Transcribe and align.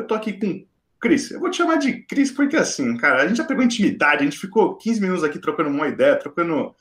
eu 0.00 0.06
tô 0.06 0.14
aqui 0.14 0.32
com 0.32 0.66
Cris. 1.00 1.30
Eu 1.30 1.40
vou 1.40 1.50
te 1.50 1.56
chamar 1.56 1.76
de 1.76 2.02
Cris 2.02 2.30
porque, 2.30 2.56
assim, 2.56 2.96
cara, 2.96 3.22
a 3.22 3.26
gente 3.26 3.38
já 3.38 3.44
pegou 3.44 3.64
intimidade, 3.64 4.20
a 4.20 4.24
gente 4.24 4.38
ficou 4.38 4.76
15 4.76 5.00
minutos 5.00 5.24
aqui 5.24 5.38
trocando 5.38 5.70
uma 5.70 5.88
ideia, 5.88 6.16
trocando 6.16 6.74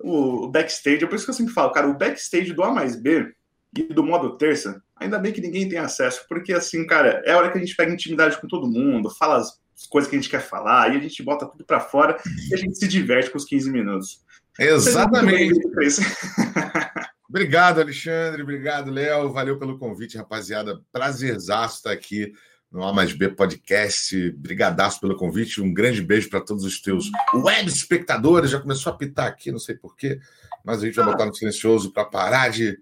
o 0.00 0.48
backstage. 0.48 1.04
É 1.04 1.06
por 1.06 1.14
isso 1.14 1.24
que 1.24 1.30
eu 1.30 1.34
sempre 1.34 1.52
falo, 1.52 1.72
cara, 1.72 1.88
o 1.88 1.96
backstage 1.96 2.52
do 2.52 2.62
A 2.62 2.72
mais 2.72 2.96
B 2.96 3.32
e 3.76 3.82
do 3.84 4.02
modo 4.02 4.36
terça, 4.36 4.82
ainda 4.96 5.18
bem 5.18 5.32
que 5.32 5.40
ninguém 5.40 5.68
tem 5.68 5.78
acesso, 5.78 6.26
porque, 6.28 6.52
assim, 6.52 6.86
cara, 6.86 7.22
é 7.24 7.32
a 7.32 7.38
hora 7.38 7.50
que 7.50 7.56
a 7.56 7.60
gente 7.60 7.74
pega 7.74 7.92
intimidade 7.92 8.38
com 8.38 8.46
todo 8.46 8.68
mundo, 8.68 9.08
fala 9.08 9.38
as 9.38 9.86
coisas 9.88 10.10
que 10.10 10.16
a 10.16 10.20
gente 10.20 10.30
quer 10.30 10.42
falar, 10.42 10.92
e 10.92 10.98
a 10.98 11.00
gente 11.00 11.22
bota 11.22 11.46
tudo 11.46 11.64
para 11.64 11.80
fora 11.80 12.18
e 12.50 12.54
a 12.54 12.56
gente 12.56 12.76
se 12.76 12.86
diverte 12.86 13.30
com 13.30 13.38
os 13.38 13.46
15 13.46 13.70
minutos. 13.70 14.20
Exatamente. 14.58 15.58
Obrigado, 17.32 17.80
Alexandre. 17.80 18.42
Obrigado, 18.42 18.90
Léo. 18.90 19.32
Valeu 19.32 19.58
pelo 19.58 19.78
convite, 19.78 20.18
rapaziada. 20.18 20.82
Prazerzaço 20.92 21.76
estar 21.76 21.92
aqui 21.92 22.34
no 22.72 22.82
A 22.84 22.92
mais 22.92 23.12
B 23.12 23.28
Podcast. 23.28 24.30
Brigadaço 24.32 25.00
pelo 25.00 25.16
convite. 25.16 25.60
Um 25.60 25.72
grande 25.72 26.00
beijo 26.00 26.30
para 26.30 26.40
todos 26.40 26.64
os 26.64 26.80
teus 26.80 27.10
web 27.34 27.68
espectadores. 27.68 28.50
Já 28.50 28.58
começou 28.58 28.92
a 28.92 28.96
pitar 28.96 29.28
aqui, 29.28 29.52
não 29.52 29.58
sei 29.58 29.76
porquê, 29.76 30.18
mas 30.64 30.82
a 30.82 30.86
gente 30.86 30.96
vai 30.96 31.04
ah. 31.04 31.10
botar 31.10 31.26
no 31.26 31.34
silencioso 31.34 31.92
para 31.92 32.04
parar 32.04 32.50
de. 32.50 32.78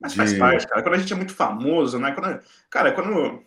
Mas 0.00 0.12
de... 0.12 0.16
faz 0.18 0.34
parte, 0.34 0.66
cara. 0.66 0.82
Quando 0.82 0.94
a 0.94 0.98
gente 0.98 1.12
é 1.12 1.16
muito 1.16 1.34
famoso, 1.34 1.98
né? 1.98 2.12
Quando, 2.12 2.40
cara, 2.68 2.92
quando, 2.92 3.44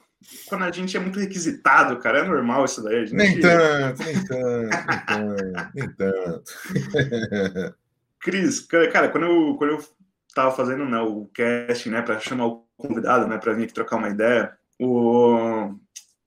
quando 0.48 0.63
a 0.63 0.71
gente 0.71 0.95
é 0.95 0.99
muito 0.99 1.20
requisitado, 1.20 1.99
cara, 1.99 2.20
é 2.20 2.23
normal 2.23 2.63
isso 2.63 2.81
daí. 2.81 3.05
Gente... 3.05 3.17
Nem 3.17 3.39
tanto, 3.41 4.03
nem 4.03 4.26
tanto, 4.26 4.70
nem 4.85 5.05
tanto, 5.05 5.71
nem 5.76 5.93
tanto. 5.93 7.76
Cris, 8.21 8.59
cara, 8.62 9.09
quando 9.09 9.26
eu, 9.26 9.55
quando 9.55 9.71
eu 9.71 9.85
tava 10.34 10.55
fazendo 10.55 10.85
né, 10.85 10.99
o 10.99 11.29
casting, 11.31 11.89
né, 11.89 12.01
para 12.01 12.20
chamar 12.20 12.48
o 12.48 12.65
convidado, 12.76 13.27
né, 13.27 13.37
para 13.37 13.53
vir 13.53 13.65
aqui 13.65 13.73
trocar 13.73 13.98
uma 13.98 14.09
ideia, 14.09 14.57
o... 14.79 15.73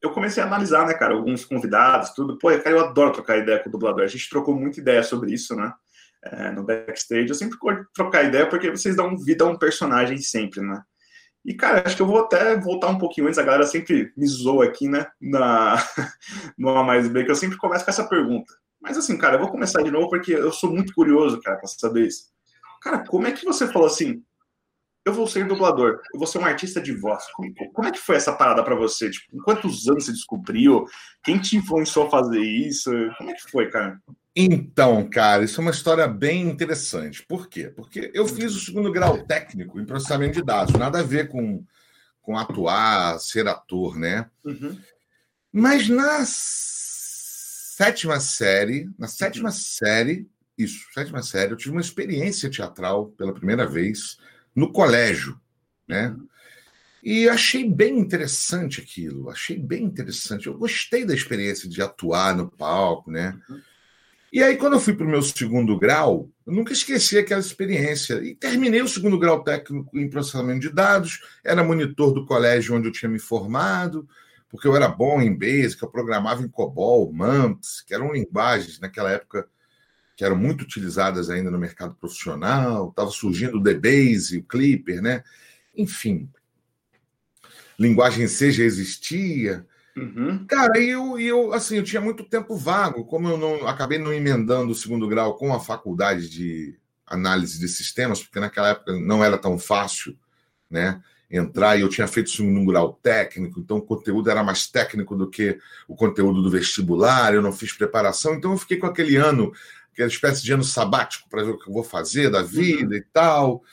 eu 0.03 0.11
comecei 0.11 0.43
a 0.43 0.47
analisar, 0.47 0.87
né, 0.87 0.95
cara, 0.95 1.15
alguns 1.15 1.45
convidados, 1.45 2.11
tudo. 2.11 2.39
Pô, 2.39 2.49
cara, 2.49 2.71
eu 2.71 2.81
adoro 2.81 3.13
trocar 3.13 3.39
ideia 3.39 3.59
com 3.63 3.69
o 3.69 3.73
dublador. 3.73 4.05
A 4.05 4.09
gente 4.09 4.29
trocou 4.29 4.55
muita 4.55 4.81
ideia 4.81 5.03
sobre 5.03 5.33
isso, 5.33 5.55
né, 5.55 5.73
é, 6.25 6.51
no 6.51 6.65
backstage. 6.65 7.29
Eu 7.29 7.35
sempre 7.35 7.59
curto 7.59 7.87
trocar 7.95 8.25
ideia 8.25 8.49
porque 8.49 8.71
vocês 8.71 8.97
dão 8.97 9.17
vida 9.17 9.45
a 9.45 9.49
um 9.49 9.59
personagem 9.59 10.19
sempre, 10.19 10.61
né. 10.61 10.83
E, 11.45 11.55
cara, 11.55 11.83
acho 11.87 11.97
que 11.97 12.03
eu 12.03 12.07
vou 12.07 12.19
até 12.19 12.57
voltar 12.59 12.89
um 12.89 12.99
pouquinho 12.99 13.27
antes. 13.27 13.39
A 13.39 13.43
galera 13.43 13.67
sempre 13.67 14.13
me 14.17 14.27
zoa 14.27 14.67
aqui, 14.67 14.89
né, 14.89 15.07
na... 15.21 15.77
no 16.59 16.71
A 16.71 16.83
mais 16.83 17.09
B, 17.09 17.25
que 17.25 17.31
eu 17.31 17.37
sempre 17.37 17.57
começo 17.57 17.85
com 17.85 17.91
essa 17.91 18.09
pergunta. 18.09 18.53
Mas, 18.81 18.97
assim, 18.97 19.17
cara, 19.17 19.37
eu 19.37 19.41
vou 19.41 19.51
começar 19.51 19.83
de 19.83 19.91
novo 19.91 20.09
porque 20.09 20.33
eu 20.33 20.53
sou 20.53 20.71
muito 20.71 20.93
curioso, 20.93 21.41
cara, 21.41 21.57
para 21.57 21.67
saber 21.67 22.07
isso. 22.07 22.25
Cara, 22.81 23.05
como 23.07 23.27
é 23.27 23.33
que 23.33 23.45
você 23.45 23.67
falou 23.67 23.89
assim? 23.89 24.23
Eu 25.05 25.13
vou 25.13 25.27
ser 25.27 25.47
dublador, 25.47 26.01
eu 26.13 26.19
vou 26.19 26.27
ser 26.27 26.39
um 26.39 26.45
artista 26.45 26.81
de 26.81 26.93
voz. 26.93 27.25
Como, 27.33 27.55
como 27.73 27.89
é 27.89 27.91
que 27.91 27.99
foi 27.99 28.17
essa 28.17 28.33
parada 28.33 28.63
para 28.63 28.75
você? 28.75 29.11
Tipo, 29.11 29.37
em 29.37 29.41
quantos 29.41 29.89
anos 29.89 30.05
você 30.05 30.13
descobriu? 30.13 30.85
Quem 31.23 31.39
te 31.39 31.57
influenciou 31.57 32.07
a 32.07 32.11
fazer 32.11 32.41
isso? 32.41 32.91
Como 33.17 33.31
é 33.31 33.35
que 33.35 33.51
foi, 33.51 33.71
cara? 33.71 33.99
Então, 34.37 35.09
cara, 35.09 35.45
isso 35.45 35.61
é 35.61 35.63
uma 35.63 35.71
história 35.73 36.07
bem 36.07 36.43
interessante. 36.43 37.25
Por 37.27 37.49
quê? 37.49 37.73
Porque 37.75 38.11
eu 38.15 38.27
fiz 38.29 38.55
o 38.55 38.61
segundo 38.61 38.93
grau 38.93 39.25
técnico 39.25 39.81
em 39.81 39.87
processamento 39.87 40.35
de 40.35 40.45
dados, 40.45 40.75
nada 40.75 41.01
a 41.01 41.03
ver 41.03 41.29
com, 41.29 41.65
com 42.21 42.37
atuar, 42.37 43.19
ser 43.19 43.49
ator, 43.49 43.99
né? 43.99 44.31
Uhum. 44.45 44.79
Mas 45.53 45.89
na 45.89 46.23
sétima 47.79 48.21
série, 48.21 48.89
na 48.99 49.09
sétima 49.09 49.51
série, 49.51 50.29
isso, 50.57 50.87
sétima 50.93 51.23
série, 51.23 51.53
eu 51.53 51.57
tive 51.57 51.73
uma 51.73 51.81
experiência 51.81 52.51
teatral 52.51 53.07
pela 53.07 53.35
primeira 53.35 53.67
vez 53.67 54.19
no 54.59 54.73
colégio, 54.73 55.41
né? 55.87 56.17
E 57.01 57.29
achei 57.29 57.65
bem 57.65 57.97
interessante 57.97 58.81
aquilo, 58.81 59.31
achei 59.31 59.57
bem 59.57 59.85
interessante. 59.85 60.49
Eu 60.49 60.59
gostei 60.59 61.05
da 61.05 61.15
experiência 61.15 61.69
de 61.69 61.81
atuar 61.81 62.37
no 62.37 62.51
palco, 62.51 63.09
né? 63.09 63.39
E 64.33 64.43
aí, 64.43 64.57
quando 64.57 64.73
eu 64.73 64.81
fui 64.81 64.95
para 64.95 65.07
o 65.07 65.09
meu 65.09 65.23
segundo 65.23 65.79
grau, 65.79 66.29
eu 66.45 66.53
nunca 66.53 66.73
esqueci 66.73 67.17
aquela 67.17 67.41
experiência. 67.41 68.15
E 68.17 68.35
terminei 68.35 68.83
o 68.83 68.89
segundo 68.89 69.17
grau 69.17 69.45
técnico 69.45 69.97
em 69.97 70.11
processamento 70.11 70.61
de 70.61 70.71
dados, 70.71 71.21
era 71.45 71.63
monitor 71.63 72.13
do 72.13 72.27
colégio 72.27 72.75
onde 72.75 72.89
eu 72.89 72.93
tinha 72.93 73.09
me 73.09 73.21
formado, 73.21 74.09
porque 74.51 74.67
eu 74.67 74.75
era 74.75 74.89
bom 74.89 75.23
em 75.23 75.33
Basic, 75.33 75.81
eu 75.81 75.89
programava 75.89 76.43
em 76.43 76.49
COBOL, 76.49 77.13
MAMPS, 77.13 77.83
que 77.87 77.95
eram 77.95 78.13
linguagens 78.13 78.81
naquela 78.81 79.13
época 79.13 79.49
que 80.19 80.25
eram 80.25 80.35
muito 80.35 80.63
utilizadas 80.63 81.31
ainda 81.31 81.49
no 81.49 81.61
mercado 81.61 81.95
profissional, 81.95 82.89
estava 82.89 83.09
surgindo 83.09 83.57
o 83.57 83.63
DBase, 83.63 84.39
o 84.39 84.43
Clipper, 84.43 85.01
né? 85.01 85.23
Enfim, 85.77 86.29
linguagem 87.79 88.27
C 88.27 88.51
já 88.51 88.65
existia. 88.65 89.65
Uhum. 89.97 90.45
Cara, 90.49 90.77
eu, 90.81 91.21
eu, 91.21 91.53
assim, 91.53 91.77
eu 91.77 91.85
tinha 91.85 92.03
muito 92.03 92.25
tempo 92.25 92.57
vago, 92.57 93.05
como 93.05 93.29
eu 93.29 93.39
não 93.39 93.69
acabei 93.69 93.97
não 93.97 94.13
emendando 94.13 94.73
o 94.73 94.75
segundo 94.75 95.07
grau 95.07 95.37
com 95.37 95.55
a 95.55 95.61
faculdade 95.61 96.29
de 96.29 96.77
análise 97.07 97.61
de 97.61 97.69
sistemas, 97.69 98.21
porque 98.21 98.41
naquela 98.41 98.71
época 98.71 98.99
não 98.99 99.23
era 99.23 99.39
tão 99.39 99.57
fácil, 99.57 100.19
né? 100.69 101.01
Entrar 101.31 101.77
e 101.77 101.83
eu 101.83 101.89
tinha 101.89 102.09
feito 102.09 102.31
segundo 102.31 102.67
grau 102.67 102.99
técnico, 103.01 103.61
então 103.61 103.77
o 103.77 103.83
conteúdo 103.83 104.29
era 104.29 104.43
mais 104.43 104.67
técnico 104.67 105.15
do 105.15 105.31
que 105.31 105.61
o 105.87 105.95
conteúdo 105.95 106.43
do 106.43 106.51
vestibular, 106.51 107.35
eu 107.35 107.43
não 107.43 107.53
fiz 107.53 107.73
preparação, 107.73 108.35
então 108.35 108.51
eu 108.51 108.59
fiquei 108.59 108.79
com 108.79 108.87
aquele 108.87 109.15
ano 109.15 109.53
aquela 109.99 110.09
espécie 110.09 110.45
de 110.45 110.53
ano 110.53 110.63
sabático 110.63 111.29
para 111.29 111.43
ver 111.43 111.51
o 111.51 111.59
que 111.59 111.69
eu 111.69 111.75
vou 111.75 111.83
fazer 111.83 112.31
da 112.31 112.43
vida 112.43 112.95
uhum. 112.95 113.01
e 113.01 113.05
tal. 113.13 113.65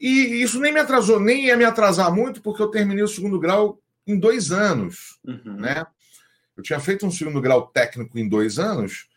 E 0.00 0.42
isso 0.42 0.58
nem 0.58 0.72
me 0.72 0.80
atrasou, 0.80 1.20
nem 1.20 1.46
ia 1.46 1.56
me 1.56 1.64
atrasar 1.64 2.14
muito, 2.14 2.40
porque 2.40 2.62
eu 2.62 2.68
terminei 2.68 3.04
o 3.04 3.08
segundo 3.08 3.38
grau 3.38 3.78
em 4.06 4.18
dois 4.18 4.50
anos. 4.50 5.18
Uhum. 5.26 5.56
Né? 5.56 5.84
Eu 6.56 6.62
tinha 6.62 6.80
feito 6.80 7.04
um 7.04 7.10
segundo 7.10 7.40
grau 7.40 7.66
técnico 7.66 8.18
em 8.18 8.26
dois 8.26 8.58
anos 8.58 9.08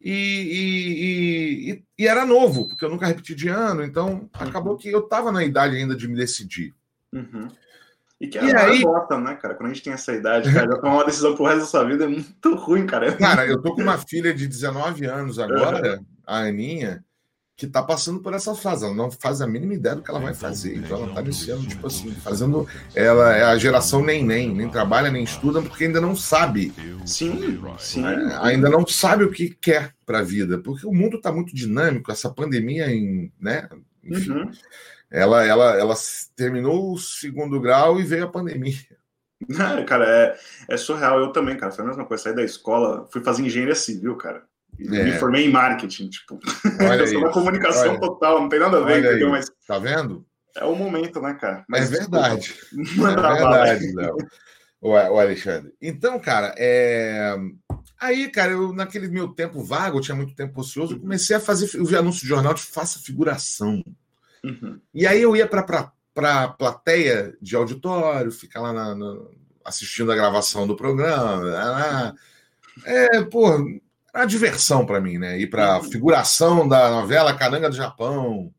e, 0.00 0.12
e, 0.12 1.70
e, 1.72 1.84
e 1.98 2.06
era 2.06 2.24
novo, 2.24 2.68
porque 2.68 2.84
eu 2.84 2.90
nunca 2.90 3.06
repeti 3.06 3.34
de 3.34 3.48
ano, 3.48 3.82
então 3.82 4.08
uhum. 4.08 4.28
acabou 4.34 4.76
que 4.76 4.88
eu 4.88 5.00
estava 5.00 5.32
na 5.32 5.44
idade 5.44 5.74
ainda 5.74 5.96
de 5.96 6.06
me 6.06 6.14
decidir. 6.14 6.72
Uhum. 7.12 7.48
E 8.20 8.26
que 8.26 8.38
é 8.38 8.56
aí... 8.58 8.82
gostam, 8.82 9.20
né, 9.20 9.34
cara? 9.34 9.54
Quando 9.54 9.70
a 9.70 9.74
gente 9.74 9.84
tem 9.84 9.92
essa 9.92 10.12
idade, 10.12 10.52
cara, 10.52 10.66
já 10.72 10.78
tomar 10.80 10.94
uma 10.94 11.04
decisão 11.04 11.34
pro 11.34 11.44
resto 11.44 11.60
da 11.60 11.66
sua 11.66 11.84
vida 11.84 12.04
é 12.04 12.08
muito 12.08 12.54
ruim, 12.54 12.86
cara. 12.86 13.12
Cara, 13.12 13.46
eu 13.46 13.60
tô 13.60 13.74
com 13.74 13.82
uma 13.82 13.98
filha 13.98 14.32
de 14.32 14.46
19 14.46 15.04
anos 15.04 15.38
agora, 15.38 16.00
a 16.26 16.38
Aninha, 16.38 17.04
que 17.54 17.66
tá 17.66 17.82
passando 17.82 18.20
por 18.20 18.32
essa 18.32 18.54
fase. 18.54 18.86
Ela 18.86 18.94
não 18.94 19.10
faz 19.10 19.42
a 19.42 19.46
mínima 19.46 19.74
ideia 19.74 19.96
do 19.96 20.02
que 20.02 20.10
ela 20.10 20.18
vai 20.18 20.32
fazer. 20.32 20.76
Então 20.76 21.02
ela 21.02 21.14
tá 21.14 21.20
nesse 21.20 21.50
ano, 21.50 21.66
tipo 21.66 21.86
assim, 21.86 22.10
fazendo. 22.12 22.66
Ela 22.94 23.36
é 23.36 23.42
a 23.44 23.58
geração 23.58 24.02
nem 24.02 24.24
nem, 24.24 24.54
nem 24.54 24.70
trabalha, 24.70 25.10
nem 25.10 25.22
estuda, 25.22 25.60
porque 25.60 25.84
ainda 25.84 26.00
não 26.00 26.16
sabe. 26.16 26.72
Sim, 27.04 27.60
sim. 27.78 28.06
É, 28.06 28.38
ainda 28.40 28.70
não 28.70 28.86
sabe 28.86 29.24
o 29.24 29.30
que 29.30 29.50
quer 29.50 29.94
pra 30.06 30.22
vida. 30.22 30.56
Porque 30.58 30.86
o 30.86 30.92
mundo 30.92 31.20
tá 31.20 31.30
muito 31.30 31.54
dinâmico, 31.54 32.10
essa 32.10 32.30
pandemia 32.30 32.90
em. 32.90 33.30
né? 33.38 33.68
Enfim. 34.02 34.30
Uhum 34.30 34.50
ela, 35.10 35.44
ela, 35.44 35.78
ela 35.78 35.94
terminou 36.34 36.92
o 36.92 36.98
segundo 36.98 37.60
grau 37.60 38.00
e 38.00 38.04
veio 38.04 38.24
a 38.24 38.30
pandemia. 38.30 38.74
É, 39.50 39.82
cara, 39.84 40.08
é, 40.08 40.38
é 40.68 40.76
surreal. 40.76 41.20
Eu 41.20 41.32
também, 41.32 41.56
cara, 41.56 41.72
foi 41.72 41.84
a 41.84 41.88
mesma 41.88 42.04
coisa. 42.04 42.24
Saí 42.24 42.34
da 42.34 42.42
escola, 42.42 43.06
fui 43.10 43.22
fazer 43.22 43.42
engenharia 43.42 43.74
civil, 43.74 44.16
cara. 44.16 44.42
E 44.78 44.86
é. 44.94 45.04
me 45.04 45.12
formei 45.12 45.46
em 45.46 45.50
marketing, 45.50 46.08
tipo. 46.08 46.38
Olha 46.80 47.00
eu 47.00 47.06
sou 47.06 47.18
uma 47.18 47.30
comunicação 47.30 47.90
olha, 47.90 48.00
total, 48.00 48.40
não 48.40 48.48
tem 48.48 48.60
nada 48.60 48.78
a 48.78 48.84
ver, 48.84 49.00
entendeu? 49.00 49.30
Mas. 49.30 49.50
Tá 49.66 49.78
vendo? 49.78 50.26
É 50.56 50.64
o 50.64 50.74
momento, 50.74 51.20
né, 51.20 51.34
cara? 51.34 51.64
Mas, 51.68 51.92
é 51.92 51.98
verdade. 51.98 52.54
Desculpa, 52.72 53.10
é 53.28 53.34
verdade, 53.34 53.94
Léo. 53.94 54.16
o 54.80 55.18
Alexandre. 55.18 55.72
Então, 55.80 56.18
cara, 56.18 56.54
é... 56.56 57.36
aí, 58.00 58.30
cara, 58.30 58.52
eu 58.52 58.72
naquele 58.72 59.08
meu 59.08 59.28
tempo 59.28 59.62
vago, 59.62 59.98
eu 59.98 60.02
tinha 60.02 60.14
muito 60.14 60.34
tempo 60.34 60.58
ocioso, 60.60 60.94
eu 60.94 61.00
comecei 61.00 61.36
a 61.36 61.40
fazer, 61.40 61.68
eu 61.74 61.84
vi 61.84 61.94
anúncio 61.94 62.22
de 62.22 62.28
jornal 62.28 62.54
de 62.54 62.62
faça 62.62 62.98
figuração. 62.98 63.82
Uhum. 64.44 64.80
E 64.94 65.06
aí 65.06 65.22
eu 65.22 65.36
ia 65.36 65.46
para 65.46 65.92
a 66.16 66.48
plateia 66.48 67.36
de 67.40 67.56
auditório, 67.56 68.30
ficar 68.30 68.60
lá 68.60 68.72
na, 68.72 68.94
na, 68.94 69.16
assistindo 69.64 70.10
a 70.12 70.16
gravação 70.16 70.66
do 70.66 70.76
programa. 70.76 71.44
Né? 71.44 72.14
É, 72.84 73.22
pô, 73.22 73.48
era 74.16 74.24
uma 74.24 74.26
diversão 74.26 74.86
para 74.86 75.00
mim, 75.00 75.18
né? 75.18 75.38
Ir 75.38 75.48
para 75.48 75.78
uhum. 75.78 75.90
figuração 75.90 76.66
da 76.66 76.90
novela 76.90 77.36
Cananga 77.36 77.68
do 77.68 77.76
Japão. 77.76 78.52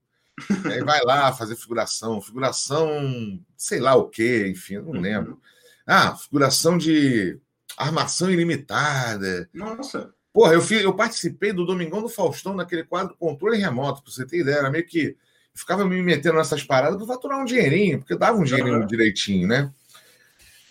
aí 0.65 0.83
vai 0.83 1.01
lá 1.03 1.33
fazer 1.33 1.55
figuração, 1.55 2.21
figuração, 2.21 3.39
sei 3.57 3.79
lá 3.79 3.95
o 3.95 4.07
que, 4.07 4.47
enfim, 4.47 4.77
não 4.77 4.91
uhum. 4.91 5.01
lembro. 5.01 5.41
Ah, 5.85 6.15
figuração 6.15 6.77
de 6.77 7.39
armação 7.77 8.29
ilimitada. 8.29 9.49
Nossa. 9.53 10.13
Porra, 10.33 10.53
eu, 10.53 10.61
fui, 10.61 10.85
eu 10.85 10.93
participei 10.93 11.51
do 11.51 11.65
Domingão 11.65 12.01
do 12.01 12.09
Faustão 12.09 12.53
naquele 12.53 12.83
quadro 12.83 13.15
Controle 13.17 13.57
Remoto, 13.57 14.03
pra 14.03 14.11
você 14.11 14.25
ter 14.25 14.41
ideia. 14.41 14.57
Era 14.57 14.69
meio 14.69 14.85
que 14.85 15.17
ficava 15.57 15.85
me 15.85 16.01
metendo 16.01 16.37
nessas 16.37 16.63
paradas 16.63 16.97
para 16.97 17.07
faturar 17.07 17.39
um 17.39 17.45
dinheirinho, 17.45 17.99
porque 17.99 18.15
dava 18.15 18.37
um 18.37 18.43
dinheirinho 18.43 18.81
uhum. 18.81 18.87
direitinho, 18.87 19.47
né? 19.47 19.71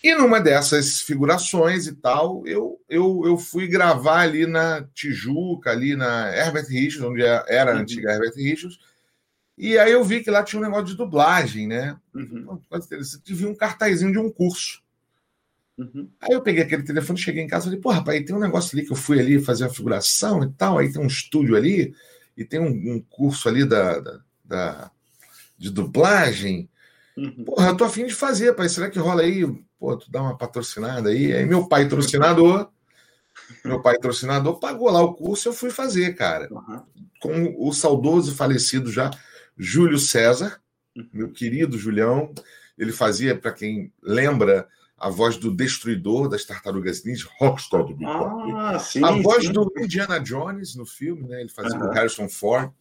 E 0.03 0.15
numa 0.15 0.39
dessas 0.39 1.01
figurações 1.01 1.87
e 1.87 1.95
tal, 1.95 2.45
eu, 2.47 2.79
eu, 2.87 3.23
eu 3.25 3.37
fui 3.37 3.67
gravar 3.67 4.21
ali 4.21 4.45
na 4.45 4.83
Tijuca, 4.93 5.71
ali 5.71 5.95
na 5.95 6.33
Herbert 6.33 6.67
Richards, 6.67 7.01
onde 7.01 7.23
é, 7.23 7.43
era 7.47 7.71
a 7.71 7.75
uhum. 7.75 7.81
antiga 7.81 8.13
Herbert 8.13 8.35
Richards, 8.35 8.79
e 9.57 9.77
aí 9.77 9.91
eu 9.91 10.03
vi 10.03 10.23
que 10.23 10.29
lá 10.29 10.43
tinha 10.43 10.61
um 10.61 10.63
negócio 10.63 10.85
de 10.85 10.95
dublagem, 10.95 11.67
né? 11.67 11.97
Uhum. 12.13 12.61
Interessante, 12.73 13.33
vi 13.33 13.45
um 13.45 13.55
cartazinho 13.55 14.11
de 14.11 14.19
um 14.19 14.31
curso. 14.31 14.81
Uhum. 15.77 16.09
Aí 16.21 16.31
eu 16.31 16.41
peguei 16.41 16.63
aquele 16.63 16.83
telefone, 16.83 17.19
cheguei 17.19 17.43
em 17.43 17.47
casa 17.47 17.65
e 17.65 17.67
falei, 17.69 17.81
pô, 17.81 17.89
rapaz, 17.89 18.23
tem 18.23 18.35
um 18.35 18.39
negócio 18.39 18.77
ali 18.77 18.85
que 18.85 18.91
eu 18.91 18.97
fui 18.97 19.19
ali 19.19 19.39
fazer 19.39 19.65
a 19.65 19.69
figuração 19.69 20.43
e 20.43 20.49
tal, 20.53 20.77
aí 20.77 20.91
tem 20.91 21.01
um 21.01 21.07
estúdio 21.07 21.55
ali, 21.55 21.93
e 22.35 22.45
tem 22.45 22.59
um, 22.59 22.95
um 22.95 23.01
curso 23.09 23.49
ali 23.49 23.65
da, 23.65 23.99
da, 23.99 24.19
da, 24.47 24.91
de 25.57 25.69
dublagem. 25.69 26.69
Uhum. 27.15 27.45
Porra, 27.45 27.69
eu 27.69 27.77
tô 27.77 27.83
afim 27.83 28.05
de 28.05 28.13
fazer, 28.13 28.53
pai. 28.53 28.69
Será 28.69 28.89
que 28.89 28.99
rola 28.99 29.23
aí? 29.23 29.45
Pô, 29.79 29.95
tu 29.97 30.09
dá 30.09 30.21
uma 30.21 30.37
patrocinada 30.37 31.09
aí. 31.09 31.33
Aí 31.33 31.45
meu 31.45 31.67
pai, 31.67 31.83
patrocinador, 31.83 32.69
meu 33.63 33.81
pai, 33.81 33.95
patrocinador, 33.95 34.59
pagou 34.59 34.89
lá 34.89 35.01
o 35.01 35.13
curso 35.13 35.47
e 35.47 35.49
eu 35.49 35.53
fui 35.53 35.69
fazer, 35.69 36.15
cara. 36.15 36.47
Uhum. 36.51 36.81
Com 37.21 37.67
o 37.67 37.73
saudoso 37.73 38.35
falecido 38.35 38.91
já, 38.91 39.11
Júlio 39.57 39.97
César, 39.97 40.59
uhum. 40.95 41.09
meu 41.13 41.31
querido 41.31 41.77
Julião. 41.77 42.33
Ele 42.77 42.91
fazia, 42.91 43.35
para 43.35 43.51
quem 43.51 43.91
lembra, 44.03 44.67
a 44.99 45.09
voz 45.09 45.37
do 45.37 45.51
destruidor 45.51 46.27
das 46.27 46.45
tartarugas 46.45 47.03
ninja, 47.03 47.27
Rockstar 47.39 47.83
do 47.83 47.97
ah, 48.07 48.79
sim, 48.79 49.03
A 49.03 49.11
voz 49.11 49.45
sim. 49.45 49.51
do 49.51 49.71
Indiana 49.77 50.19
Jones 50.19 50.75
no 50.75 50.85
filme, 50.85 51.27
né? 51.27 51.41
Ele 51.41 51.49
fazia 51.49 51.79
o 51.79 51.91
Harrison 51.91 52.29
Ford 52.29 52.71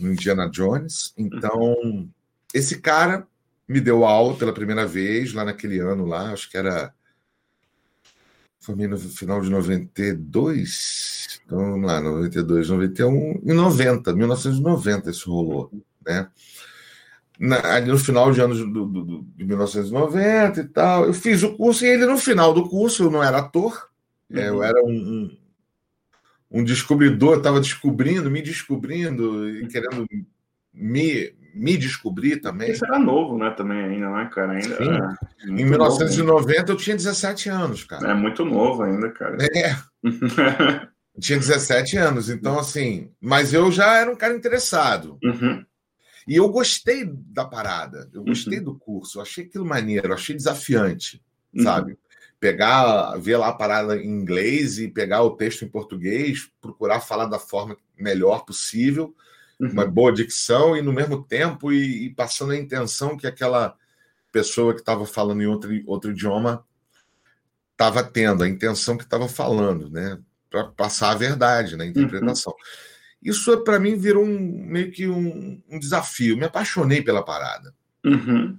no 0.00 0.12
Indiana 0.12 0.48
Jones. 0.48 1.12
Então, 1.16 1.74
uhum. 1.82 2.08
esse 2.52 2.80
cara 2.80 3.26
me 3.68 3.80
deu 3.80 4.04
aula 4.04 4.36
pela 4.36 4.52
primeira 4.52 4.86
vez 4.86 5.32
lá 5.32 5.44
naquele 5.44 5.78
ano 5.78 6.04
lá, 6.04 6.32
acho 6.32 6.50
que 6.50 6.56
era 6.56 6.92
formei 8.58 8.86
no 8.86 8.98
final 8.98 9.40
de 9.40 9.48
92, 9.48 11.40
então 11.46 11.58
vamos 11.58 11.86
lá, 11.86 11.98
92, 12.00 12.68
91 12.68 13.40
e 13.42 13.52
90, 13.54 14.12
1990 14.12 15.10
isso 15.10 15.32
rolou, 15.32 15.72
né? 16.06 16.28
na, 17.40 17.76
ali 17.76 17.90
no 17.90 17.98
final 17.98 18.30
de 18.30 18.40
anos 18.42 18.58
do, 18.58 18.84
do, 18.84 19.22
de 19.34 19.44
1990 19.44 20.60
e 20.60 20.68
tal. 20.68 21.06
Eu 21.06 21.14
fiz 21.14 21.42
o 21.42 21.56
curso 21.56 21.86
e 21.86 21.88
ele, 21.88 22.04
no 22.04 22.18
final 22.18 22.52
do 22.52 22.68
curso, 22.68 23.04
eu 23.04 23.10
não 23.10 23.24
era 23.24 23.38
ator, 23.38 23.88
uhum. 24.30 24.38
eu 24.38 24.62
era 24.62 24.84
um, 24.84 24.90
um, 24.90 25.38
um 26.50 26.64
descobridor, 26.64 27.38
estava 27.38 27.60
descobrindo, 27.60 28.30
me 28.30 28.42
descobrindo 28.42 29.48
e 29.48 29.68
querendo 29.68 30.06
me, 30.72 31.32
me 31.54 31.76
descobrir 31.76 32.40
também. 32.40 32.70
Isso 32.70 32.84
era 32.84 32.98
novo, 32.98 33.38
né? 33.38 33.50
Também 33.50 33.80
ainda, 33.82 34.10
né, 34.10 34.30
cara? 34.32 34.52
Ainda 34.52 35.18
em 35.46 35.64
1990 35.64 36.72
eu 36.72 36.76
tinha 36.76 36.96
17 36.96 37.48
anos, 37.48 37.84
cara. 37.84 38.10
É 38.10 38.14
muito 38.14 38.44
novo 38.44 38.82
ainda, 38.82 39.10
cara. 39.10 39.36
É. 39.54 39.76
tinha 41.20 41.38
17 41.38 41.96
anos, 41.98 42.30
então 42.30 42.58
assim, 42.58 43.10
mas 43.20 43.52
eu 43.52 43.70
já 43.70 43.98
era 43.98 44.10
um 44.10 44.16
cara 44.16 44.34
interessado. 44.34 45.18
Uhum. 45.22 45.64
E 46.26 46.36
eu 46.36 46.48
gostei 46.48 47.04
da 47.04 47.44
parada, 47.44 48.08
eu 48.12 48.24
gostei 48.24 48.58
uhum. 48.58 48.64
do 48.64 48.78
curso, 48.78 49.18
eu 49.18 49.22
achei 49.22 49.44
aquilo 49.44 49.64
maneiro, 49.64 50.08
eu 50.08 50.14
achei 50.14 50.34
desafiante, 50.34 51.22
uhum. 51.54 51.62
sabe? 51.62 51.98
Pegar, 52.40 53.16
ver 53.18 53.36
lá 53.36 53.48
a 53.48 53.54
parada 53.54 53.96
em 53.96 54.08
inglês 54.08 54.78
e 54.78 54.88
pegar 54.88 55.22
o 55.22 55.36
texto 55.36 55.64
em 55.64 55.68
português, 55.68 56.50
procurar 56.60 57.00
falar 57.00 57.26
da 57.26 57.38
forma 57.38 57.76
melhor 57.96 58.46
possível, 58.46 59.14
uhum. 59.60 59.68
uma 59.68 59.86
boa 59.86 60.10
dicção 60.10 60.74
e 60.74 60.80
no 60.80 60.92
mesmo 60.92 61.22
tempo 61.22 61.70
e, 61.70 62.06
e 62.06 62.14
passando 62.14 62.52
a 62.52 62.56
intenção 62.56 63.16
que 63.16 63.26
aquela 63.26 63.76
pessoa 64.32 64.72
que 64.72 64.80
estava 64.80 65.04
falando 65.04 65.42
em 65.42 65.46
outro, 65.46 65.70
outro 65.86 66.10
idioma 66.12 66.64
estava 67.72 68.02
tendo, 68.02 68.42
a 68.42 68.48
intenção 68.48 68.96
que 68.96 69.04
estava 69.04 69.28
falando, 69.28 69.90
né? 69.90 70.18
Para 70.50 70.64
passar 70.64 71.12
a 71.12 71.14
verdade 71.14 71.76
na 71.76 71.84
né? 71.84 71.90
interpretação. 71.90 72.52
Uhum. 72.52 73.30
Isso 73.30 73.56
para 73.64 73.78
mim 73.78 73.96
virou 73.96 74.24
um, 74.24 74.64
meio 74.66 74.90
que 74.90 75.06
um, 75.06 75.62
um, 75.68 75.78
desafio. 75.78 76.36
Me 76.36 76.44
apaixonei 76.44 77.02
pela 77.02 77.24
parada. 77.24 77.74
Uhum. 78.04 78.58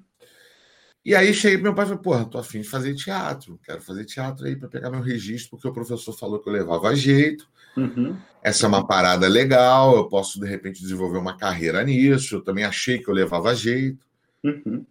E 1.04 1.16
aí 1.16 1.34
cheguei 1.34 1.58
meu 1.58 1.74
pai 1.74 1.86
e 1.86 1.88
falei, 1.90 2.04
porra, 2.04 2.26
tô 2.26 2.38
afim 2.38 2.62
de 2.62 2.70
fazer 2.70 2.94
teatro. 2.94 3.60
Quero 3.64 3.82
fazer 3.82 4.06
teatro 4.06 4.46
aí 4.46 4.56
para 4.56 4.70
pegar 4.70 4.92
meu 4.92 5.02
registro, 5.02 5.52
porque 5.52 5.68
o 5.68 5.74
professor 5.74 6.14
falou 6.14 6.40
que 6.40 6.48
eu 6.48 6.54
levava 6.54 6.96
jeito. 6.96 7.50
Uhum. 7.76 8.16
Essa 8.44 8.66
é 8.66 8.70
uma 8.70 8.86
parada 8.86 9.28
legal, 9.28 9.96
eu 9.96 10.08
posso, 10.08 10.40
de 10.40 10.48
repente, 10.48 10.82
desenvolver 10.82 11.18
uma 11.18 11.36
carreira 11.36 11.84
nisso. 11.84 12.36
Eu 12.36 12.42
também 12.42 12.64
achei 12.64 13.00
que 13.00 13.10
eu 13.10 13.14
levava 13.14 13.56
jeito. 13.56 14.06
Uhum. 14.44 14.86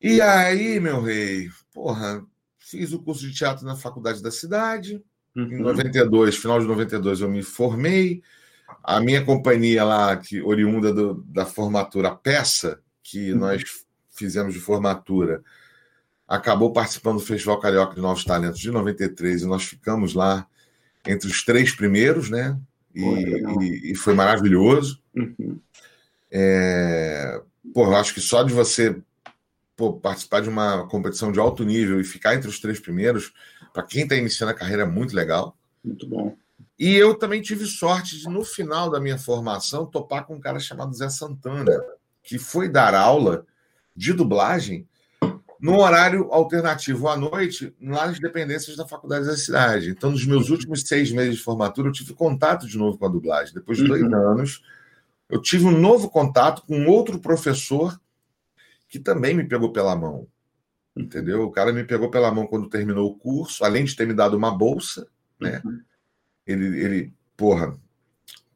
E 0.00 0.20
aí, 0.20 0.78
meu 0.78 1.02
rei, 1.02 1.48
porra, 1.72 2.24
fiz 2.58 2.92
o 2.92 3.02
curso 3.02 3.22
de 3.22 3.34
teatro 3.34 3.64
na 3.64 3.74
faculdade 3.74 4.22
da 4.22 4.30
cidade. 4.30 5.02
Em 5.36 5.58
92, 5.58 6.34
uhum. 6.36 6.40
final 6.40 6.60
de 6.60 6.66
92, 6.66 7.20
eu 7.20 7.28
me 7.28 7.42
formei. 7.42 8.22
A 8.82 9.00
minha 9.00 9.24
companhia 9.24 9.82
lá, 9.82 10.16
que 10.16 10.40
oriunda 10.40 10.92
do, 10.92 11.14
da 11.26 11.44
formatura 11.44 12.14
Peça, 12.14 12.80
que 13.02 13.32
uhum. 13.32 13.38
nós 13.40 13.83
fizemos 14.14 14.54
de 14.54 14.60
formatura, 14.60 15.42
acabou 16.26 16.72
participando 16.72 17.18
do 17.18 17.24
Festival 17.24 17.60
Carioca 17.60 17.94
de 17.94 18.00
Novos 18.00 18.24
Talentos 18.24 18.60
de 18.60 18.70
93 18.70 19.42
e 19.42 19.46
nós 19.46 19.64
ficamos 19.64 20.14
lá 20.14 20.46
entre 21.06 21.28
os 21.28 21.44
três 21.44 21.74
primeiros, 21.74 22.30
né? 22.30 22.58
E, 22.94 23.02
e, 23.02 23.92
e 23.92 23.94
foi 23.94 24.14
maravilhoso. 24.14 25.02
Uhum. 25.14 25.58
É, 26.30 27.40
pô, 27.72 27.84
eu 27.84 27.96
acho 27.96 28.14
que 28.14 28.20
só 28.20 28.42
de 28.42 28.52
você 28.52 28.96
pô, 29.76 29.92
participar 29.94 30.40
de 30.40 30.48
uma 30.48 30.86
competição 30.86 31.30
de 31.30 31.38
alto 31.38 31.64
nível 31.64 32.00
e 32.00 32.04
ficar 32.04 32.34
entre 32.34 32.48
os 32.48 32.60
três 32.60 32.80
primeiros, 32.80 33.32
para 33.72 33.82
quem 33.82 34.04
está 34.04 34.16
iniciando 34.16 34.52
a 34.52 34.56
carreira, 34.56 34.82
é 34.82 34.86
muito 34.86 35.14
legal. 35.14 35.56
Muito 35.84 36.06
bom. 36.08 36.36
E 36.78 36.94
eu 36.94 37.14
também 37.14 37.40
tive 37.40 37.66
sorte 37.66 38.18
de, 38.18 38.28
no 38.28 38.44
final 38.44 38.90
da 38.90 39.00
minha 39.00 39.18
formação, 39.18 39.86
topar 39.86 40.24
com 40.24 40.36
um 40.36 40.40
cara 40.40 40.58
chamado 40.58 40.94
Zé 40.94 41.08
Santana, 41.08 41.80
que 42.22 42.38
foi 42.38 42.68
dar 42.68 42.94
aula 42.94 43.46
de 43.94 44.12
dublagem 44.12 44.86
num 45.60 45.78
horário 45.78 46.30
alternativo 46.30 47.08
à 47.08 47.16
noite, 47.16 47.74
lá 47.80 48.06
nas 48.06 48.18
dependências 48.18 48.76
da 48.76 48.86
faculdade 48.86 49.24
da 49.24 49.36
cidade. 49.36 49.90
Então, 49.90 50.10
nos 50.10 50.26
meus 50.26 50.50
últimos 50.50 50.82
seis 50.82 51.10
meses 51.10 51.36
de 51.36 51.42
formatura, 51.42 51.88
eu 51.88 51.92
tive 51.92 52.12
contato 52.12 52.66
de 52.66 52.76
novo 52.76 52.98
com 52.98 53.06
a 53.06 53.08
dublagem. 53.08 53.54
Depois 53.54 53.78
de 53.78 53.86
dois 53.86 54.02
uhum. 54.02 54.14
anos, 54.14 54.62
eu 55.30 55.40
tive 55.40 55.64
um 55.64 55.78
novo 55.78 56.10
contato 56.10 56.62
com 56.66 56.86
outro 56.86 57.18
professor 57.18 57.98
que 58.88 58.98
também 58.98 59.34
me 59.34 59.44
pegou 59.44 59.72
pela 59.72 59.96
mão. 59.96 60.26
Entendeu? 60.94 61.42
O 61.44 61.50
cara 61.50 61.72
me 61.72 61.82
pegou 61.82 62.10
pela 62.10 62.30
mão 62.30 62.46
quando 62.46 62.68
terminou 62.68 63.10
o 63.10 63.14
curso, 63.16 63.64
além 63.64 63.84
de 63.84 63.96
ter 63.96 64.06
me 64.06 64.12
dado 64.12 64.36
uma 64.36 64.50
bolsa, 64.50 65.08
né? 65.40 65.62
Uhum 65.64 65.80
ele, 66.46 66.80
ele, 66.80 67.14
porra, 67.36 67.76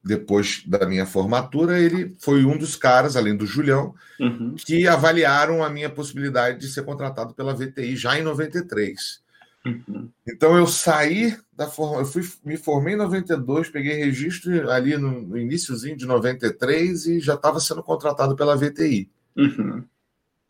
depois 0.04 0.62
da 0.66 0.86
minha 0.86 1.06
formatura, 1.06 1.78
ele 1.78 2.14
foi 2.18 2.44
um 2.44 2.56
dos 2.56 2.76
caras, 2.76 3.16
além 3.16 3.36
do 3.36 3.46
Julião, 3.46 3.94
uhum. 4.20 4.54
que 4.56 4.86
avaliaram 4.86 5.62
a 5.62 5.68
minha 5.68 5.90
possibilidade 5.90 6.58
de 6.58 6.68
ser 6.68 6.84
contratado 6.84 7.34
pela 7.34 7.54
VTI 7.54 7.96
já 7.96 8.18
em 8.18 8.22
93. 8.22 9.20
Uhum. 9.66 10.08
Então 10.26 10.56
eu 10.56 10.66
saí 10.66 11.36
da 11.54 11.66
forma, 11.66 12.00
eu 12.00 12.06
fui, 12.06 12.22
me 12.44 12.56
formei 12.56 12.94
em 12.94 12.98
92, 12.98 13.68
peguei 13.68 13.94
registro 13.94 14.70
ali 14.70 14.96
no, 14.96 15.22
no 15.22 15.36
iníciozinho 15.36 15.96
de 15.96 16.06
93 16.06 17.06
e 17.06 17.20
já 17.20 17.34
estava 17.34 17.60
sendo 17.60 17.82
contratado 17.82 18.36
pela 18.36 18.56
VTI. 18.56 19.10
Uhum. 19.36 19.84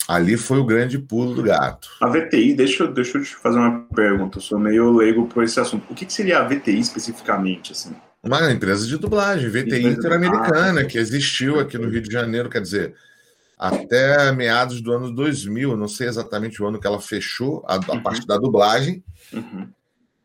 Ali 0.06 0.38
foi 0.38 0.58
o 0.58 0.64
grande 0.64 0.98
pulo 0.98 1.34
do 1.34 1.42
gato. 1.42 1.90
A 2.00 2.08
VTI, 2.08 2.54
deixa, 2.54 2.86
deixa 2.86 3.18
eu 3.18 3.22
te 3.22 3.36
fazer 3.36 3.58
uma 3.58 3.80
pergunta, 3.94 4.38
eu 4.38 4.42
sou 4.42 4.58
meio 4.58 4.90
leigo 4.90 5.26
por 5.26 5.44
esse 5.44 5.60
assunto. 5.60 5.84
O 5.90 5.94
que, 5.94 6.06
que 6.06 6.12
seria 6.12 6.38
a 6.38 6.44
VTI 6.44 6.78
especificamente? 6.78 7.72
Assim? 7.72 7.94
Uma 8.22 8.50
empresa 8.50 8.86
de 8.86 8.96
dublagem, 8.96 9.48
VTI 9.48 9.86
Interamericana, 9.86 10.84
que 10.84 10.98
existiu 10.98 11.60
aqui 11.60 11.78
no 11.78 11.88
Rio 11.88 12.02
de 12.02 12.12
Janeiro, 12.12 12.50
quer 12.50 12.60
dizer, 12.60 12.94
até 13.56 14.32
meados 14.32 14.80
do 14.80 14.92
ano 14.92 15.12
2000, 15.12 15.76
não 15.76 15.88
sei 15.88 16.08
exatamente 16.08 16.62
o 16.62 16.66
ano 16.66 16.80
que 16.80 16.86
ela 16.86 17.00
fechou, 17.00 17.64
a, 17.66 17.74
a 17.74 17.92
uhum. 17.92 18.02
parte 18.02 18.26
da 18.26 18.36
dublagem, 18.36 19.04
uhum. 19.32 19.68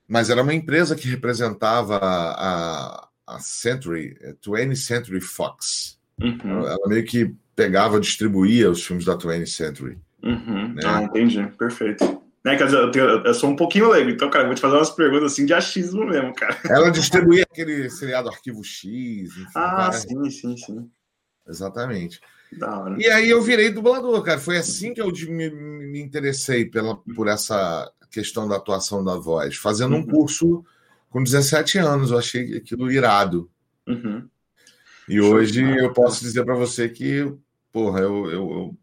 mas 0.07 0.29
era 0.29 0.41
uma 0.41 0.53
empresa 0.53 0.95
que 0.95 1.07
representava 1.07 1.97
a, 1.97 3.07
a 3.27 3.39
Century, 3.39 4.17
20th 4.43 4.71
é, 4.71 4.75
Century 4.75 5.21
Fox. 5.21 5.99
Uhum. 6.19 6.65
Ela 6.65 6.87
meio 6.87 7.05
que 7.05 7.33
pegava, 7.55 7.99
distribuía 7.99 8.69
os 8.69 8.83
filmes 8.83 9.05
da 9.05 9.17
20th 9.17 9.47
Century. 9.47 9.97
Uhum. 10.23 10.73
Né? 10.73 10.81
Ah, 10.85 11.03
entendi. 11.03 11.45
Perfeito. 11.57 12.22
Né, 12.43 12.57
quer 12.57 12.65
dizer, 12.65 12.77
eu, 12.77 12.91
tenho, 12.91 13.05
eu, 13.05 13.33
sou 13.33 13.49
um 13.49 13.55
pouquinho 13.55 13.89
leigo, 13.89 14.09
então, 14.09 14.29
cara, 14.29 14.45
vou 14.45 14.53
te 14.53 14.59
fazer 14.59 14.75
umas 14.75 14.89
perguntas 14.89 15.31
assim 15.31 15.45
de 15.45 15.53
achismo 15.53 16.05
mesmo, 16.05 16.33
cara. 16.35 16.59
Ela 16.69 16.91
distribuía 16.91 17.43
aquele 17.43 17.89
seriado 17.89 18.27
Arquivo 18.27 18.61
X. 18.63 18.91
Enfim, 19.31 19.45
ah, 19.55 19.91
sim, 19.93 20.29
sim, 20.29 20.57
sim. 20.57 20.91
Exatamente. 21.47 22.19
E 22.97 23.07
aí 23.07 23.29
eu 23.29 23.41
virei 23.41 23.69
dublador, 23.69 24.21
cara. 24.23 24.39
Foi 24.39 24.57
assim 24.57 24.93
que 24.93 25.01
eu 25.01 25.11
me, 25.29 25.49
me 25.49 26.01
interessei 26.01 26.65
pela, 26.65 26.97
por 27.15 27.27
essa 27.27 27.91
questão 28.11 28.47
da 28.47 28.57
atuação 28.57 29.03
da 29.03 29.15
voz. 29.15 29.55
Fazendo 29.55 29.95
um 29.95 29.99
uhum. 29.99 30.07
curso 30.07 30.65
com 31.09 31.23
17 31.23 31.77
anos, 31.77 32.11
eu 32.11 32.17
achei 32.17 32.57
aquilo 32.57 32.91
irado. 32.91 33.49
Uhum. 33.87 34.27
E 35.07 35.19
hoje 35.19 35.61
eu 35.61 35.91
posso 35.91 36.21
dizer 36.21 36.45
para 36.45 36.55
você 36.55 36.87
que, 36.87 37.33
porra, 37.71 38.01
eu, 38.01 38.25
eu, 38.25 38.51
eu, 38.51 38.77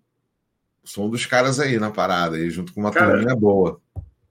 sou 0.90 1.06
um 1.06 1.10
dos 1.10 1.24
caras 1.26 1.60
aí 1.60 1.78
na 1.78 1.90
parada, 1.90 2.36
aí, 2.36 2.50
junto 2.50 2.72
com 2.72 2.80
uma 2.80 2.90
Cara, 2.90 3.12
turminha 3.12 3.36
boa. 3.36 3.80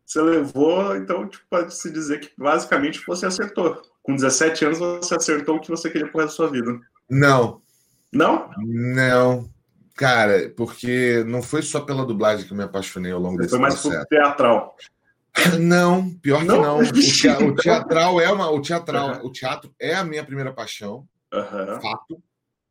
Você 0.05 0.21
levou, 0.21 0.95
então 0.95 1.27
tipo, 1.27 1.45
pode-se 1.49 1.91
dizer 1.91 2.19
que 2.19 2.31
basicamente 2.37 3.01
você 3.05 3.25
acertou. 3.25 3.81
Com 4.01 4.15
17 4.15 4.65
anos 4.65 4.79
você 4.79 5.15
acertou 5.15 5.57
o 5.57 5.59
que 5.61 5.69
você 5.69 5.89
queria 5.89 6.07
resto 6.07 6.19
da 6.19 6.27
sua 6.29 6.49
vida. 6.49 6.79
Não. 7.09 7.61
Não? 8.11 8.49
Não. 8.57 9.49
Cara, 9.95 10.51
porque 10.55 11.23
não 11.27 11.41
foi 11.41 11.61
só 11.61 11.81
pela 11.81 12.05
dublagem 12.05 12.45
que 12.45 12.53
eu 12.53 12.57
me 12.57 12.63
apaixonei 12.63 13.11
ao 13.11 13.19
longo 13.19 13.35
você 13.35 13.43
desse 13.43 13.49
foi 13.51 13.59
mais 13.59 13.81
processo. 13.81 14.07
teatral. 14.07 14.75
Não, 15.59 16.09
pior 16.09 16.43
não? 16.43 16.55
que 16.55 16.61
não. 16.61 16.79
O, 17.49 17.55
teatral 17.55 18.19
é 18.19 18.31
uma, 18.31 18.49
o 18.49 18.59
teatral, 18.61 19.19
uhum. 19.19 19.27
o 19.27 19.31
teatro 19.31 19.71
é 19.79 19.93
a 19.93 20.03
minha 20.03 20.23
primeira 20.23 20.51
paixão, 20.51 21.07
uhum. 21.31 21.81
fato. 21.81 22.21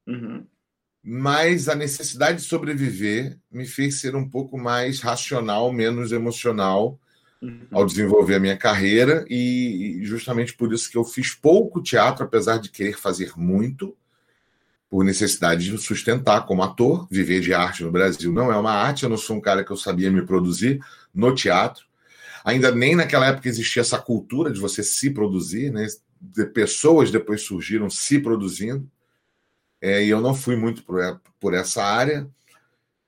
Uhum. 0.07 0.45
Mas 1.11 1.71
a 1.71 1.75
necessidade 1.75 2.43
de 2.43 2.45
sobreviver 2.45 3.39
me 3.51 3.65
fez 3.65 3.99
ser 3.99 4.15
um 4.15 4.29
pouco 4.29 4.59
mais 4.59 5.01
racional, 5.01 5.73
menos 5.73 6.13
emocional 6.13 7.01
uhum. 7.41 7.67
ao 7.73 7.87
desenvolver 7.87 8.35
a 8.35 8.39
minha 8.39 8.59
carreira 8.59 9.25
e 9.27 10.01
justamente 10.03 10.53
por 10.53 10.71
isso 10.71 10.91
que 10.91 10.99
eu 10.99 11.05
fiz 11.05 11.33
pouco 11.33 11.83
teatro, 11.83 12.25
apesar 12.25 12.59
de 12.59 12.69
querer 12.69 12.99
fazer 12.99 13.33
muito 13.39 13.97
por 14.91 15.03
necessidade 15.03 15.71
de 15.71 15.79
sustentar 15.79 16.45
como 16.45 16.63
ator. 16.63 17.09
Viver 17.11 17.41
de 17.41 17.55
arte 17.55 17.83
no 17.83 17.91
Brasil 17.91 18.31
não 18.31 18.53
é 18.53 18.57
uma 18.59 18.73
arte, 18.73 19.05
eu 19.05 19.09
não 19.09 19.17
sou 19.17 19.39
um 19.39 19.41
cara 19.41 19.65
que 19.65 19.71
eu 19.71 19.79
sabia 19.79 20.11
me 20.11 20.27
produzir 20.27 20.79
no 21.15 21.35
teatro. 21.35 21.87
Ainda 22.45 22.71
nem 22.71 22.95
naquela 22.95 23.29
época 23.29 23.49
existia 23.49 23.81
essa 23.81 23.99
cultura 23.99 24.51
de 24.51 24.61
você 24.61 24.83
se 24.83 25.09
produzir, 25.09 25.73
né? 25.73 25.87
De 26.21 26.45
pessoas 26.45 27.11
depois 27.11 27.41
surgiram 27.41 27.89
se 27.89 28.19
produzindo. 28.19 28.87
É, 29.81 30.05
e 30.05 30.09
eu 30.09 30.21
não 30.21 30.35
fui 30.35 30.57
muito 30.57 30.83
por, 30.83 31.21
por 31.39 31.55
essa 31.55 31.83
área, 31.83 32.29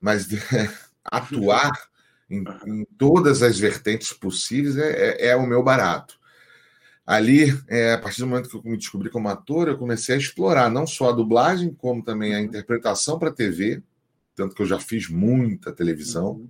mas 0.01 0.29
atuar 1.05 1.73
em, 2.29 2.45
em, 2.67 2.85
todas 2.97 3.43
as 3.43 3.59
vertentes 3.59 4.13
possíveis 4.13 4.77
é, 4.77 4.91
é, 4.91 5.27
é 5.29 5.37
o 5.37 5.47
meu 5.47 5.63
barato 5.63 6.21
ali, 7.11 7.47
é, 7.67 7.95
a 7.95 7.99
partir 7.99 8.21
do 8.21 8.29
momento 8.29 8.49
que 8.49 8.57
eu 8.57 8.63
me 8.63 8.77
descobri 8.77 9.11
como 9.11 9.29
ator, 9.29 9.67
eu 9.67 9.77
comecei 9.77 10.15
a 10.15 10.19
explorar 10.19 10.71
não 10.71 10.87
só 10.87 11.09
a 11.09 11.13
dublagem, 11.13 11.75
como 11.75 12.05
também 12.05 12.33
a 12.33 12.39
uhum. 12.39 12.45
interpretação 12.45 13.19
para 13.19 13.33
TV, 13.33 13.83
tanto 14.33 14.55
que 14.55 14.63
eu 14.63 14.67
já 14.67 14.79
fiz 14.79 15.09
muita 15.09 15.73
televisão, 15.73 16.35
uhum. 16.35 16.49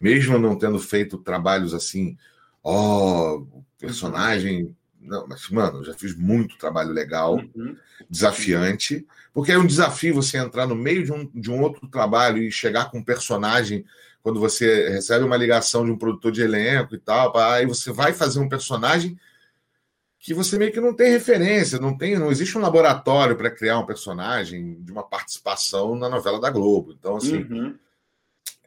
mesmo 0.00 0.38
não 0.38 0.56
tendo 0.56 0.78
feito 0.78 1.18
trabalhos 1.18 1.74
assim, 1.74 2.16
ó, 2.62 3.38
oh, 3.38 3.64
personagem. 3.76 4.72
Não, 5.02 5.26
mas, 5.26 5.48
mano, 5.48 5.78
eu 5.78 5.84
já 5.84 5.94
fiz 5.94 6.14
muito 6.14 6.56
trabalho 6.56 6.90
legal, 6.90 7.36
uhum. 7.36 7.76
desafiante, 8.08 9.06
porque 9.34 9.52
é 9.52 9.58
um 9.58 9.66
desafio 9.66 10.14
você 10.14 10.38
entrar 10.38 10.66
no 10.66 10.76
meio 10.76 11.04
de 11.04 11.12
um, 11.12 11.28
de 11.34 11.50
um 11.50 11.60
outro 11.60 11.88
trabalho 11.88 12.38
e 12.38 12.52
chegar 12.52 12.90
com 12.90 12.98
um 12.98 13.04
personagem 13.04 13.84
quando 14.22 14.38
você 14.38 14.88
recebe 14.88 15.24
uma 15.24 15.36
ligação 15.36 15.84
de 15.84 15.90
um 15.90 15.98
produtor 15.98 16.30
de 16.30 16.42
elenco 16.42 16.94
e 16.94 16.98
tal, 16.98 17.36
aí 17.36 17.66
você 17.66 17.90
vai 17.90 18.12
fazer 18.12 18.38
um 18.38 18.48
personagem 18.48 19.18
que 20.20 20.32
você 20.32 20.56
meio 20.56 20.70
que 20.70 20.80
não 20.80 20.94
tem 20.94 21.10
referência, 21.10 21.80
não 21.80 21.98
tem, 21.98 22.16
não 22.16 22.30
existe 22.30 22.56
um 22.56 22.60
laboratório 22.60 23.36
para 23.36 23.50
criar 23.50 23.80
um 23.80 23.86
personagem 23.86 24.80
de 24.80 24.92
uma 24.92 25.02
participação 25.02 25.96
na 25.96 26.08
novela 26.08 26.40
da 26.40 26.48
Globo. 26.48 26.94
Então, 26.96 27.16
assim, 27.16 27.38
uhum. 27.42 27.76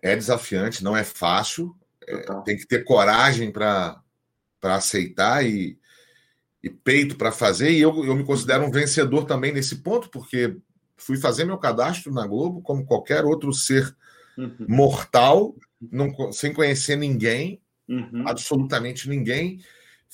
é 0.02 0.18
desafiante, 0.18 0.84
não 0.84 0.98
é 0.98 1.06
fácil, 1.06 1.74
é, 2.06 2.18
tem 2.44 2.58
que 2.58 2.68
ter 2.68 2.84
coragem 2.84 3.50
para 3.50 4.02
aceitar 4.62 5.46
e, 5.46 5.80
e 6.66 6.70
peito 6.70 7.16
para 7.16 7.32
fazer. 7.32 7.72
E 7.72 7.80
eu, 7.80 8.04
eu 8.04 8.16
me 8.16 8.26
considero 8.26 8.66
um 8.66 8.72
vencedor 8.72 9.24
também 9.24 9.54
nesse 9.54 9.78
ponto, 9.78 10.10
porque 10.10 10.58
fui 10.98 11.16
fazer 11.16 11.46
meu 11.46 11.58
cadastro 11.58 12.12
na 12.12 12.28
Globo 12.28 12.62
como 12.62 12.86
qualquer 12.86 13.24
outro 13.24 13.54
ser 13.54 13.96
uhum. 14.38 14.66
mortal, 14.68 15.56
não, 15.80 16.32
sem 16.34 16.52
conhecer 16.52 16.98
ninguém, 16.98 17.62
uhum. 17.88 18.28
absolutamente 18.28 19.08
ninguém 19.08 19.60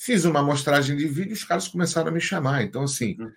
Fiz 0.04 0.24
uma 0.24 0.40
amostragem 0.40 0.96
de 0.96 1.06
vídeo 1.06 1.30
e 1.30 1.34
os 1.34 1.44
caras 1.44 1.68
começaram 1.68 2.08
a 2.08 2.10
me 2.10 2.20
chamar. 2.20 2.64
Então, 2.64 2.82
assim, 2.82 3.16
uhum. 3.20 3.30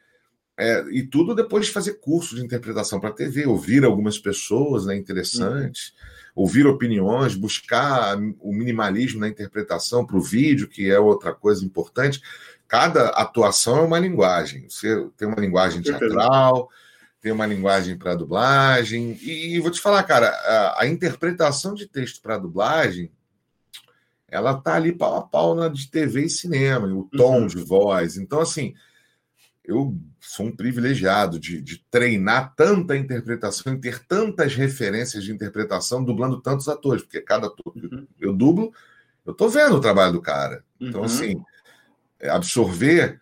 é, 0.57 0.84
e 0.89 1.03
tudo 1.03 1.36
depois 1.36 1.67
de 1.67 1.72
fazer 1.72 2.00
curso 2.00 2.36
de 2.36 2.43
interpretação 2.43 3.00
para 3.00 3.12
TV, 3.12 3.45
ouvir 3.45 3.86
algumas 3.86 4.17
pessoas 4.17 4.84
né, 4.84 4.98
interessantes, 4.98 5.89
uhum. 5.89 6.43
ouvir 6.43 6.65
opiniões, 6.65 7.36
buscar 7.36 8.17
o 8.39 8.51
minimalismo 8.51 9.19
na 9.19 9.27
interpretação 9.27 10.07
para 10.07 10.17
o 10.17 10.22
vídeo, 10.22 10.67
que 10.67 10.89
é 10.89 11.00
outra 11.00 11.36
coisa 11.36 11.63
importante. 11.63 12.19
Cada 12.67 13.10
atuação 13.10 13.79
é 13.79 13.81
uma 13.81 14.00
linguagem. 14.00 14.67
Você 14.69 15.07
tem 15.17 15.27
uma 15.27 15.39
linguagem 15.39 15.81
teatral, 15.81 16.69
tem 17.22 17.31
uma 17.31 17.45
linguagem 17.45 17.98
para 17.98 18.15
dublagem. 18.15 19.17
E, 19.22 19.55
e, 19.55 19.60
vou 19.60 19.72
te 19.72 19.81
falar, 19.81 20.03
cara, 20.03 20.29
a, 20.29 20.84
a 20.84 20.88
interpretação 20.88 21.74
de 21.74 21.88
texto 21.88 22.22
para 22.22 22.38
dublagem 22.38 23.12
ela 24.36 24.53
tá 24.55 24.75
ali 24.75 24.91
pau 24.91 25.15
a 25.15 25.22
pau 25.22 25.55
na 25.55 25.69
de 25.69 25.89
TV 25.89 26.25
e 26.25 26.29
cinema, 26.29 26.88
o 26.88 27.07
tom 27.15 27.41
uhum. 27.41 27.48
de 27.48 27.57
voz. 27.57 28.17
Então, 28.17 28.41
assim, 28.41 28.74
eu 29.63 29.98
sou 30.19 30.48
um 30.48 30.55
privilegiado 30.55 31.39
de, 31.39 31.62
de, 31.62 31.84
treinar 31.89 32.53
tanta 32.55 32.98
interpretação 32.98 33.74
e 33.74 33.79
ter 33.79 34.05
tantas 34.05 34.53
referências 34.55 35.24
de 35.24 35.31
interpretação 35.31 36.03
dublando 36.03 36.41
tantos 36.41 36.67
atores, 36.67 37.03
porque 37.03 37.22
cada 37.22 37.48
ator 37.48 37.74
que 37.74 37.86
uhum. 37.86 38.07
eu 38.19 38.34
dublo, 38.34 38.74
eu 39.25 39.34
tô 39.34 39.48
vendo 39.48 39.75
o 39.75 39.81
trabalho 39.81 40.13
do 40.13 40.22
cara. 40.22 40.63
Então, 40.79 41.01
uhum. 41.01 41.05
assim, 41.05 41.41
absorver 42.29 43.20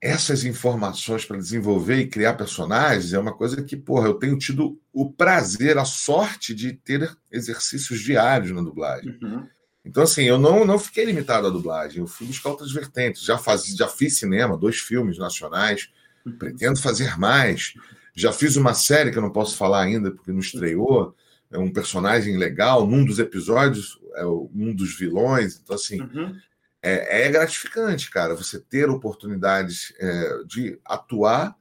essas 0.00 0.44
informações 0.44 1.24
para 1.24 1.36
desenvolver 1.36 1.96
e 1.96 2.06
criar 2.06 2.34
personagens 2.34 3.12
é 3.12 3.18
uma 3.18 3.32
coisa 3.32 3.62
que, 3.62 3.76
porra, 3.76 4.06
eu 4.06 4.14
tenho 4.14 4.38
tido 4.38 4.80
o 4.92 5.10
prazer, 5.12 5.76
a 5.76 5.84
sorte 5.84 6.54
de 6.54 6.72
ter 6.72 7.10
exercícios 7.32 8.00
diários 8.00 8.52
na 8.52 8.62
dublagem. 8.62 9.18
Uhum. 9.20 9.46
Então, 9.84 10.02
assim, 10.02 10.22
eu 10.22 10.38
não, 10.38 10.64
não 10.64 10.78
fiquei 10.78 11.04
limitado 11.04 11.46
à 11.46 11.50
dublagem, 11.50 11.98
eu 11.98 12.06
fui 12.06 12.26
buscar 12.26 12.50
outras 12.50 12.70
vertentes. 12.70 13.22
Já, 13.22 13.38
faz, 13.38 13.64
já 13.64 13.88
fiz 13.88 14.18
cinema, 14.18 14.56
dois 14.56 14.78
filmes 14.78 15.18
nacionais, 15.18 15.90
uhum. 16.24 16.36
pretendo 16.38 16.80
fazer 16.80 17.18
mais. 17.18 17.74
Já 18.14 18.32
fiz 18.32 18.54
uma 18.56 18.74
série 18.74 19.10
que 19.10 19.18
eu 19.18 19.22
não 19.22 19.30
posso 19.30 19.56
falar 19.56 19.82
ainda, 19.82 20.10
porque 20.10 20.30
não 20.30 20.40
estreou. 20.40 21.14
É 21.50 21.58
um 21.58 21.72
personagem 21.72 22.36
legal. 22.36 22.86
Num 22.86 23.04
dos 23.04 23.18
episódios, 23.18 23.98
é 24.14 24.26
um 24.26 24.74
dos 24.74 24.96
vilões. 24.96 25.58
Então, 25.62 25.74
assim, 25.74 26.02
uhum. 26.02 26.36
É, 26.82 27.26
é, 27.26 27.30
gratificante, 27.30 28.10
cara, 28.10 28.34
você 28.34 28.60
ter 28.60 28.88
oportunidades 28.88 29.92
é, 29.98 30.42
de 30.44 30.78
atuar 30.84 31.56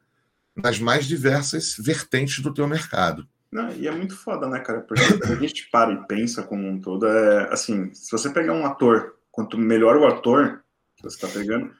nas 0.56 0.80
mais 0.80 1.06
diversas 1.06 1.76
vertentes 1.78 2.40
do 2.40 2.54
teu 2.54 2.68
mercado. 2.68 3.28
Não, 3.52 3.72
e 3.72 3.88
é 3.88 3.92
muito 3.92 4.16
foda, 4.16 4.48
né, 4.48 4.60
cara? 4.60 4.82
Porque 4.82 5.04
a 5.24 5.36
gente 5.36 5.70
para 5.72 5.94
e 5.94 6.08
pensa 6.08 6.44
como 6.44 6.68
um 6.68 6.80
todo, 6.80 7.08
é 7.08 7.52
assim, 7.52 7.94
se 7.94 8.12
você 8.12 8.30
pegar 8.30 8.54
um 8.54 8.66
ator, 8.66 9.16
quanto 9.32 9.58
melhor 9.58 9.98
o 9.98 10.08
ator 10.08 10.64
que 10.96 11.04
você 11.04 11.16
está 11.16 11.28
pegando, 11.28 11.72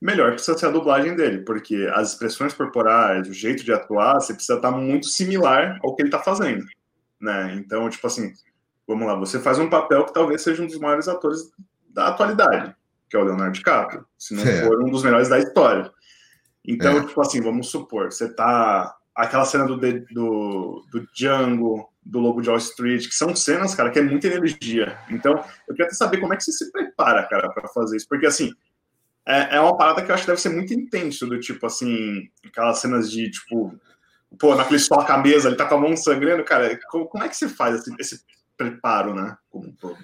melhor 0.00 0.32
precisa 0.32 0.56
ser 0.56 0.66
a 0.66 0.70
dublagem 0.70 1.16
dele, 1.16 1.38
porque 1.38 1.90
as 1.94 2.12
expressões 2.12 2.54
corporais, 2.54 3.28
o 3.28 3.32
jeito 3.32 3.64
de 3.64 3.72
atuar, 3.72 4.14
você 4.14 4.32
precisa 4.32 4.56
estar 4.56 4.70
muito 4.70 5.06
similar 5.06 5.78
ao 5.82 5.94
que 5.94 6.02
ele 6.02 6.08
está 6.08 6.20
fazendo, 6.20 6.64
né? 7.20 7.54
Então, 7.54 7.88
tipo 7.90 8.06
assim, 8.06 8.32
vamos 8.86 9.06
lá, 9.06 9.14
você 9.16 9.40
faz 9.40 9.58
um 9.58 9.68
papel 9.68 10.04
que 10.04 10.14
talvez 10.14 10.42
seja 10.42 10.62
um 10.62 10.66
dos 10.66 10.78
maiores 10.78 11.08
atores 11.08 11.50
da 11.88 12.08
atualidade, 12.08 12.74
que 13.08 13.16
é 13.16 13.20
o 13.20 13.24
Leonardo 13.24 13.52
DiCaprio, 13.52 14.04
se 14.18 14.34
não 14.34 14.42
é. 14.42 14.62
for 14.64 14.82
um 14.82 14.90
dos 14.90 15.02
melhores 15.02 15.28
da 15.28 15.38
história. 15.38 15.90
Então, 16.64 16.98
é. 16.98 17.04
tipo 17.04 17.20
assim, 17.20 17.40
vamos 17.40 17.70
supor, 17.70 18.12
você 18.12 18.32
tá 18.32 18.94
aquela 19.14 19.44
cena 19.44 19.66
do, 19.66 19.76
do, 19.76 20.84
do 20.90 21.08
Django, 21.12 21.88
do 22.04 22.20
Lobo 22.20 22.40
de 22.40 22.48
Wall 22.48 22.58
Street, 22.58 23.06
que 23.08 23.14
são 23.14 23.34
cenas, 23.34 23.74
cara, 23.74 23.90
que 23.90 23.98
é 23.98 24.02
muita 24.02 24.28
energia. 24.28 24.98
Então, 25.10 25.32
eu 25.66 25.74
queria 25.74 25.86
até 25.86 25.94
saber 25.94 26.18
como 26.18 26.32
é 26.32 26.36
que 26.36 26.44
você 26.44 26.52
se 26.52 26.70
prepara, 26.70 27.26
cara, 27.28 27.50
para 27.50 27.68
fazer 27.68 27.96
isso. 27.96 28.08
Porque, 28.08 28.26
assim, 28.26 28.52
é, 29.26 29.56
é 29.56 29.60
uma 29.60 29.76
parada 29.76 30.02
que 30.02 30.10
eu 30.10 30.14
acho 30.14 30.24
que 30.24 30.30
deve 30.30 30.40
ser 30.40 30.50
muito 30.50 30.72
intenso, 30.72 31.26
do 31.26 31.38
tipo, 31.38 31.66
assim, 31.66 32.30
aquelas 32.46 32.78
cenas 32.78 33.10
de, 33.10 33.30
tipo, 33.30 33.78
pô, 34.38 34.54
naquele 34.54 34.78
soca 34.78 35.14
a 35.14 35.18
mesa, 35.18 35.48
ele 35.48 35.56
tá 35.56 35.66
com 35.66 35.74
a 35.74 35.80
mão 35.80 35.96
sangrando, 35.96 36.44
cara, 36.44 36.78
como, 36.88 37.06
como 37.06 37.24
é 37.24 37.28
que 37.28 37.36
você 37.36 37.48
faz 37.48 37.80
esse, 37.80 37.94
esse 37.98 38.24
preparo, 38.56 39.14
né, 39.14 39.36
como 39.50 39.68
um 39.68 39.72
todo? 39.72 39.98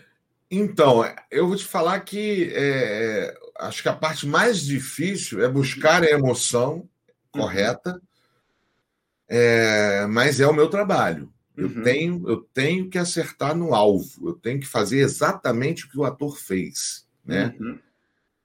Então, 0.51 1.05
eu 1.31 1.49
vou 1.49 1.57
te 1.57 1.65
falar 1.65 2.01
que 2.01 2.51
é, 2.53 3.35
acho 3.59 3.83
que 3.83 3.89
a 3.89 3.95
parte 3.95 4.27
mais 4.27 4.61
difícil 4.61 5.43
é 5.43 5.49
buscar 5.49 6.03
a 6.03 6.11
emoção 6.11 6.77
uhum. 6.77 6.89
correta, 7.33 8.01
é, 9.29 10.07
mas 10.07 10.41
é 10.41 10.47
o 10.47 10.55
meu 10.55 10.69
trabalho. 10.69 11.33
Eu, 11.57 11.69
uhum. 11.69 11.83
tenho, 11.83 12.29
eu 12.29 12.37
tenho 12.53 12.91
que 12.91 12.99
acertar 12.99 13.55
no 13.57 13.75
alvo, 13.75 14.29
eu 14.29 14.33
tenho 14.35 14.59
que 14.59 14.67
fazer 14.67 14.99
exatamente 14.99 15.85
o 15.85 15.89
que 15.89 15.99
o 15.99 16.05
ator 16.05 16.37
fez, 16.37 17.07
né? 17.25 17.55
Uhum. 17.61 17.79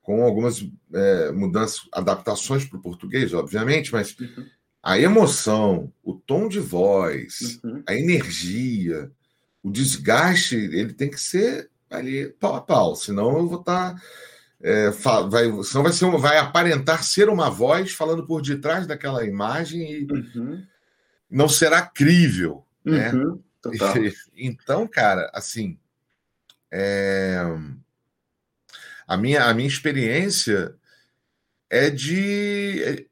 Com 0.01 0.23
algumas 0.23 0.67
é, 0.93 1.31
mudanças, 1.31 1.87
adaptações 1.91 2.65
para 2.65 2.77
o 2.77 2.81
português, 2.81 3.33
obviamente, 3.33 3.91
mas 3.91 4.15
uhum. 4.17 4.45
a 4.81 4.99
emoção, 4.99 5.91
o 6.03 6.13
tom 6.13 6.47
de 6.47 6.59
voz, 6.59 7.59
uhum. 7.63 7.83
a 7.87 7.95
energia, 7.95 9.11
o 9.63 9.71
desgaste, 9.71 10.55
ele 10.55 10.93
tem 10.93 11.09
que 11.09 11.19
ser 11.19 11.69
ali 11.89 12.29
pau 12.39 12.55
a 12.55 12.62
pau, 12.62 12.96
senão 12.96 13.38
eu 13.38 13.48
vou 13.48 13.60
estar. 13.60 13.96
Tá, 13.96 14.01
é, 14.62 14.89
vai, 14.89 15.46
senão 15.63 15.84
vai, 15.84 15.93
ser 15.93 16.05
uma, 16.05 16.17
vai 16.17 16.38
aparentar 16.38 17.03
ser 17.03 17.29
uma 17.29 17.50
voz 17.50 17.93
falando 17.93 18.25
por 18.25 18.41
detrás 18.41 18.86
daquela 18.86 19.25
imagem 19.25 19.81
e, 19.81 20.08
uhum 20.12 20.62
não 21.29 21.48
será 21.48 21.81
crível. 21.81 22.65
Né? 22.84 23.13
Uhum, 23.13 23.41
então, 24.36 24.88
cara, 24.88 25.29
assim, 25.34 25.77
é... 26.72 27.38
a, 29.08 29.15
minha, 29.15 29.46
a 29.46 29.53
minha 29.53 29.67
experiência 29.67 30.74
é 31.69 31.89
de 31.89 33.05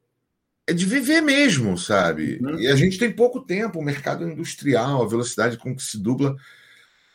é 0.66 0.74
de 0.74 0.84
viver 0.84 1.22
mesmo, 1.22 1.78
sabe? 1.78 2.38
Uhum. 2.42 2.60
E 2.60 2.66
a 2.66 2.76
gente 2.76 2.98
tem 2.98 3.10
pouco 3.10 3.40
tempo, 3.40 3.78
o 3.78 3.82
mercado 3.82 4.28
industrial, 4.28 5.02
a 5.02 5.08
velocidade 5.08 5.56
com 5.56 5.74
que 5.74 5.82
se 5.82 5.98
dubla 5.98 6.36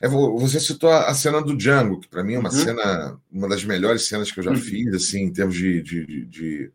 É, 0.03 0.07
você 0.09 0.59
citou 0.59 0.91
a 0.91 1.13
cena 1.13 1.41
do 1.41 1.55
Django, 1.55 1.97
que 1.97 2.09
para 2.09 2.25
mim 2.25 2.33
é 2.33 2.39
uma 2.39 2.51
uhum. 2.51 2.55
cena, 2.55 3.17
uma 3.31 3.47
das 3.47 3.63
melhores 3.63 4.05
cenas 4.05 4.29
que 4.29 4.37
eu 4.37 4.43
já 4.43 4.51
uhum. 4.51 4.57
fiz, 4.57 4.93
assim, 4.93 5.21
em 5.23 5.31
termos 5.31 5.55
de, 5.55 5.81
de, 5.81 6.25
de, 6.25 6.71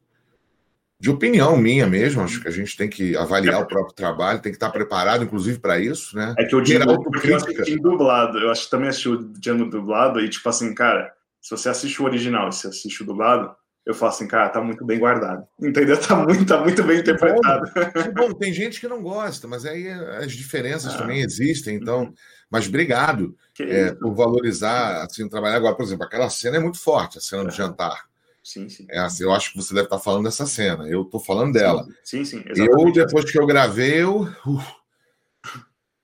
de, 0.98 1.10
opinião 1.10 1.54
minha 1.54 1.86
mesmo. 1.86 2.22
Acho 2.22 2.40
que 2.40 2.48
a 2.48 2.50
gente 2.50 2.74
tem 2.74 2.88
que 2.88 3.14
avaliar 3.18 3.60
o 3.60 3.66
próprio 3.66 3.94
trabalho, 3.94 4.40
tem 4.40 4.50
que 4.50 4.56
estar 4.56 4.70
preparado, 4.70 5.24
inclusive, 5.24 5.58
para 5.58 5.78
isso, 5.78 6.16
né? 6.16 6.34
É 6.38 6.46
que 6.46 6.56
o 6.56 6.62
Django 6.62 7.04
eu 7.22 7.36
assisti 7.36 7.76
dublado, 7.76 8.38
eu 8.38 8.50
acho 8.50 8.64
que 8.64 8.70
também 8.70 8.88
assisti 8.88 9.10
o 9.10 9.22
Django 9.34 9.68
dublado, 9.68 10.20
e 10.20 10.28
tipo 10.30 10.48
assim, 10.48 10.74
cara, 10.74 11.12
se 11.38 11.50
você 11.50 11.68
assiste 11.68 12.00
o 12.00 12.06
original 12.06 12.48
e 12.48 12.52
se 12.54 12.66
assiste 12.66 13.02
o 13.02 13.06
dublado, 13.06 13.54
eu 13.84 13.92
falo 13.92 14.10
assim, 14.10 14.26
cara, 14.26 14.48
tá 14.48 14.62
muito 14.62 14.86
bem 14.86 14.98
guardado. 14.98 15.46
Entendeu? 15.60 16.00
Tá 16.00 16.16
muito, 16.16 16.46
tá 16.46 16.62
muito 16.62 16.82
bem 16.82 17.00
interpretado. 17.00 17.70
Bom, 18.14 18.28
bom, 18.28 18.32
tem 18.32 18.54
gente 18.54 18.80
que 18.80 18.88
não 18.88 19.02
gosta, 19.02 19.46
mas 19.46 19.66
aí 19.66 19.86
as 19.90 20.32
diferenças 20.32 20.94
ah. 20.94 20.96
também 20.96 21.20
existem, 21.20 21.76
então. 21.76 22.04
Uhum. 22.04 22.14
Mas 22.50 22.66
obrigado 22.66 23.36
é, 23.60 23.92
por 23.92 24.14
valorizar 24.14 25.02
assim, 25.02 25.24
o 25.24 25.28
trabalho. 25.28 25.56
Agora, 25.56 25.74
por 25.74 25.82
exemplo, 25.82 26.04
aquela 26.04 26.30
cena 26.30 26.56
é 26.56 26.60
muito 26.60 26.78
forte, 26.78 27.18
a 27.18 27.20
cena 27.20 27.44
do 27.44 27.50
jantar. 27.50 28.08
Sim, 28.42 28.68
sim. 28.68 28.86
É, 28.90 28.98
assim, 29.00 29.24
eu 29.24 29.32
acho 29.32 29.52
que 29.52 29.58
você 29.58 29.74
deve 29.74 29.86
estar 29.86 29.98
falando 29.98 30.24
dessa 30.24 30.46
cena. 30.46 30.88
Eu 30.88 31.02
estou 31.02 31.20
falando 31.20 31.52
dela. 31.52 31.86
Sim, 32.02 32.24
sim. 32.24 32.42
Eu, 32.56 32.92
depois 32.92 33.30
que 33.30 33.38
eu 33.38 33.46
gravei, 33.46 34.02
eu. 34.02 34.22
Uh, 34.46 34.62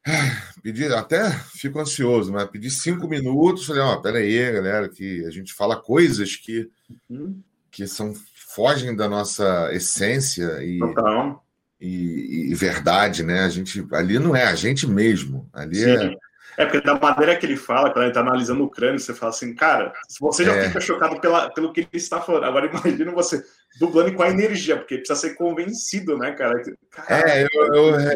pedi, 0.62 0.84
até 0.86 1.30
fico 1.30 1.80
ansioso, 1.80 2.30
mas 2.32 2.50
pedi 2.50 2.70
cinco 2.70 3.08
minutos. 3.08 3.64
Falei, 3.64 3.82
ó, 3.82 3.94
oh, 3.94 4.02
peraí, 4.02 4.52
galera, 4.52 4.88
que 4.88 5.24
a 5.24 5.30
gente 5.30 5.54
fala 5.54 5.76
coisas 5.76 6.36
que. 6.36 6.70
Uhum 7.08 7.42
que 7.74 7.88
são 7.88 8.14
fogem 8.34 8.94
da 8.94 9.08
nossa 9.08 9.68
essência 9.72 10.62
e, 10.62 10.78
e, 11.80 12.52
e, 12.52 12.54
verdade, 12.54 13.24
né? 13.24 13.40
A 13.40 13.48
gente 13.48 13.84
ali 13.90 14.16
não 14.18 14.36
é 14.36 14.44
a 14.44 14.54
gente 14.54 14.86
mesmo, 14.86 15.50
ali 15.52 15.80
Sim. 15.80 15.90
é 15.90 16.16
é, 16.56 16.64
porque 16.64 16.80
da 16.80 16.98
maneira 16.98 17.36
que 17.36 17.46
ele 17.46 17.56
fala, 17.56 17.90
quando 17.90 18.04
ele 18.04 18.08
está 18.08 18.20
analisando 18.20 18.64
o 18.64 18.70
crânio, 18.70 19.00
você 19.00 19.14
fala 19.14 19.30
assim, 19.30 19.54
cara, 19.54 19.92
você 20.20 20.44
já 20.44 20.54
é. 20.54 20.68
fica 20.68 20.80
chocado 20.80 21.20
pela, 21.20 21.50
pelo 21.50 21.72
que 21.72 21.80
ele 21.80 21.88
está 21.92 22.20
falando. 22.20 22.44
Agora 22.44 22.66
imagina 22.66 23.12
você 23.12 23.42
dublando 23.78 24.12
com 24.14 24.22
a 24.22 24.30
energia, 24.30 24.76
porque 24.76 24.98
precisa 24.98 25.18
ser 25.18 25.34
convencido, 25.34 26.16
né, 26.16 26.32
cara? 26.32 26.62
É, 27.08 27.42
eu, 27.42 27.74
eu, 27.74 27.98
é, 27.98 28.14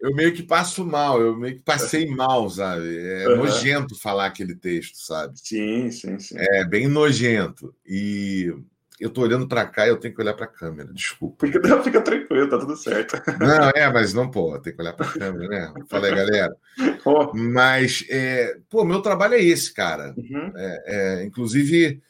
eu, 0.00 0.14
meio 0.14 0.32
que 0.32 0.42
passo 0.42 0.84
mal, 0.84 1.20
eu 1.20 1.36
meio 1.36 1.56
que 1.56 1.62
passei 1.62 2.06
mal, 2.06 2.48
sabe? 2.50 2.98
É 2.98 3.28
uhum. 3.28 3.36
nojento 3.36 3.98
falar 3.98 4.26
aquele 4.26 4.56
texto, 4.56 4.96
sabe? 4.96 5.38
Sim, 5.38 5.90
sim, 5.90 6.18
sim. 6.18 6.34
É 6.36 6.64
bem 6.64 6.88
nojento. 6.88 7.74
E 7.86 8.52
eu 9.00 9.08
tô 9.08 9.22
olhando 9.22 9.48
para 9.48 9.64
cá 9.64 9.86
e 9.86 9.88
eu 9.88 9.96
tenho 9.96 10.14
que 10.14 10.20
olhar 10.20 10.34
para 10.34 10.44
a 10.44 10.48
câmera, 10.48 10.92
desculpa. 10.92 11.46
Fica, 11.46 11.82
fica 11.82 12.02
tranquilo, 12.02 12.50
tá 12.50 12.58
tudo 12.58 12.76
certo. 12.76 13.16
Não, 13.40 13.70
é, 13.74 13.90
mas 13.90 14.12
não, 14.12 14.30
pô, 14.30 14.58
tem 14.60 14.74
que 14.74 14.82
olhar 14.82 14.92
para 14.92 15.06
a 15.06 15.12
câmera, 15.12 15.48
né? 15.48 15.74
Fala 15.88 16.06
aí, 16.06 16.14
galera. 16.14 16.54
Oh. 17.02 17.34
Mas, 17.34 18.04
é, 18.10 18.58
pô, 18.68 18.84
meu 18.84 19.00
trabalho 19.00 19.34
é 19.34 19.42
esse, 19.42 19.72
cara. 19.72 20.14
Uhum. 20.18 20.52
É, 20.54 20.84
é, 20.86 21.24
inclusive, 21.24 22.02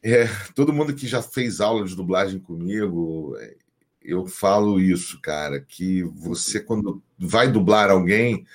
é, 0.00 0.26
todo 0.54 0.72
mundo 0.72 0.94
que 0.94 1.08
já 1.08 1.20
fez 1.20 1.60
aula 1.60 1.84
de 1.84 1.96
dublagem 1.96 2.38
comigo, 2.38 3.36
é, 3.40 3.56
eu 4.00 4.26
falo 4.26 4.78
isso, 4.78 5.20
cara, 5.20 5.60
que 5.60 6.04
você, 6.04 6.60
quando 6.60 7.02
vai 7.18 7.50
dublar 7.50 7.90
alguém, 7.90 8.46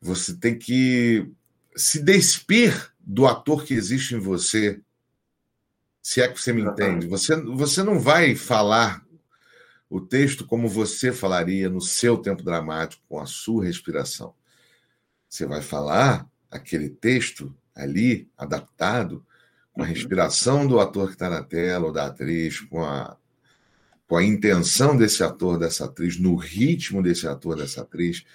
você 0.00 0.34
tem 0.36 0.58
que 0.58 1.30
se 1.76 2.02
despir 2.02 2.92
do 2.98 3.26
ator 3.26 3.64
que 3.64 3.74
existe 3.74 4.16
em 4.16 4.18
você 4.18 4.80
se 6.04 6.20
é 6.20 6.28
que 6.28 6.38
você 6.38 6.52
me 6.52 6.60
entende. 6.60 7.06
Você, 7.06 7.34
você 7.34 7.82
não 7.82 7.98
vai 7.98 8.34
falar 8.36 9.02
o 9.88 9.98
texto 9.98 10.46
como 10.46 10.68
você 10.68 11.10
falaria 11.10 11.70
no 11.70 11.80
seu 11.80 12.18
tempo 12.18 12.42
dramático, 12.42 13.02
com 13.08 13.18
a 13.18 13.24
sua 13.24 13.64
respiração. 13.64 14.34
Você 15.26 15.46
vai 15.46 15.62
falar 15.62 16.28
aquele 16.50 16.90
texto 16.90 17.56
ali, 17.74 18.28
adaptado, 18.36 19.24
com 19.72 19.80
a 19.80 19.84
uhum. 19.86 19.90
respiração 19.90 20.66
do 20.66 20.78
ator 20.78 21.06
que 21.06 21.14
está 21.14 21.30
na 21.30 21.42
tela 21.42 21.86
ou 21.86 21.92
da 21.92 22.06
atriz, 22.06 22.60
com 22.60 22.84
a, 22.84 23.16
com 24.06 24.18
a 24.18 24.22
intenção 24.22 24.98
desse 24.98 25.24
ator, 25.24 25.58
dessa 25.58 25.86
atriz, 25.86 26.18
no 26.18 26.36
ritmo 26.36 27.02
desse 27.02 27.26
ator, 27.26 27.56
dessa 27.56 27.80
atriz, 27.80 28.26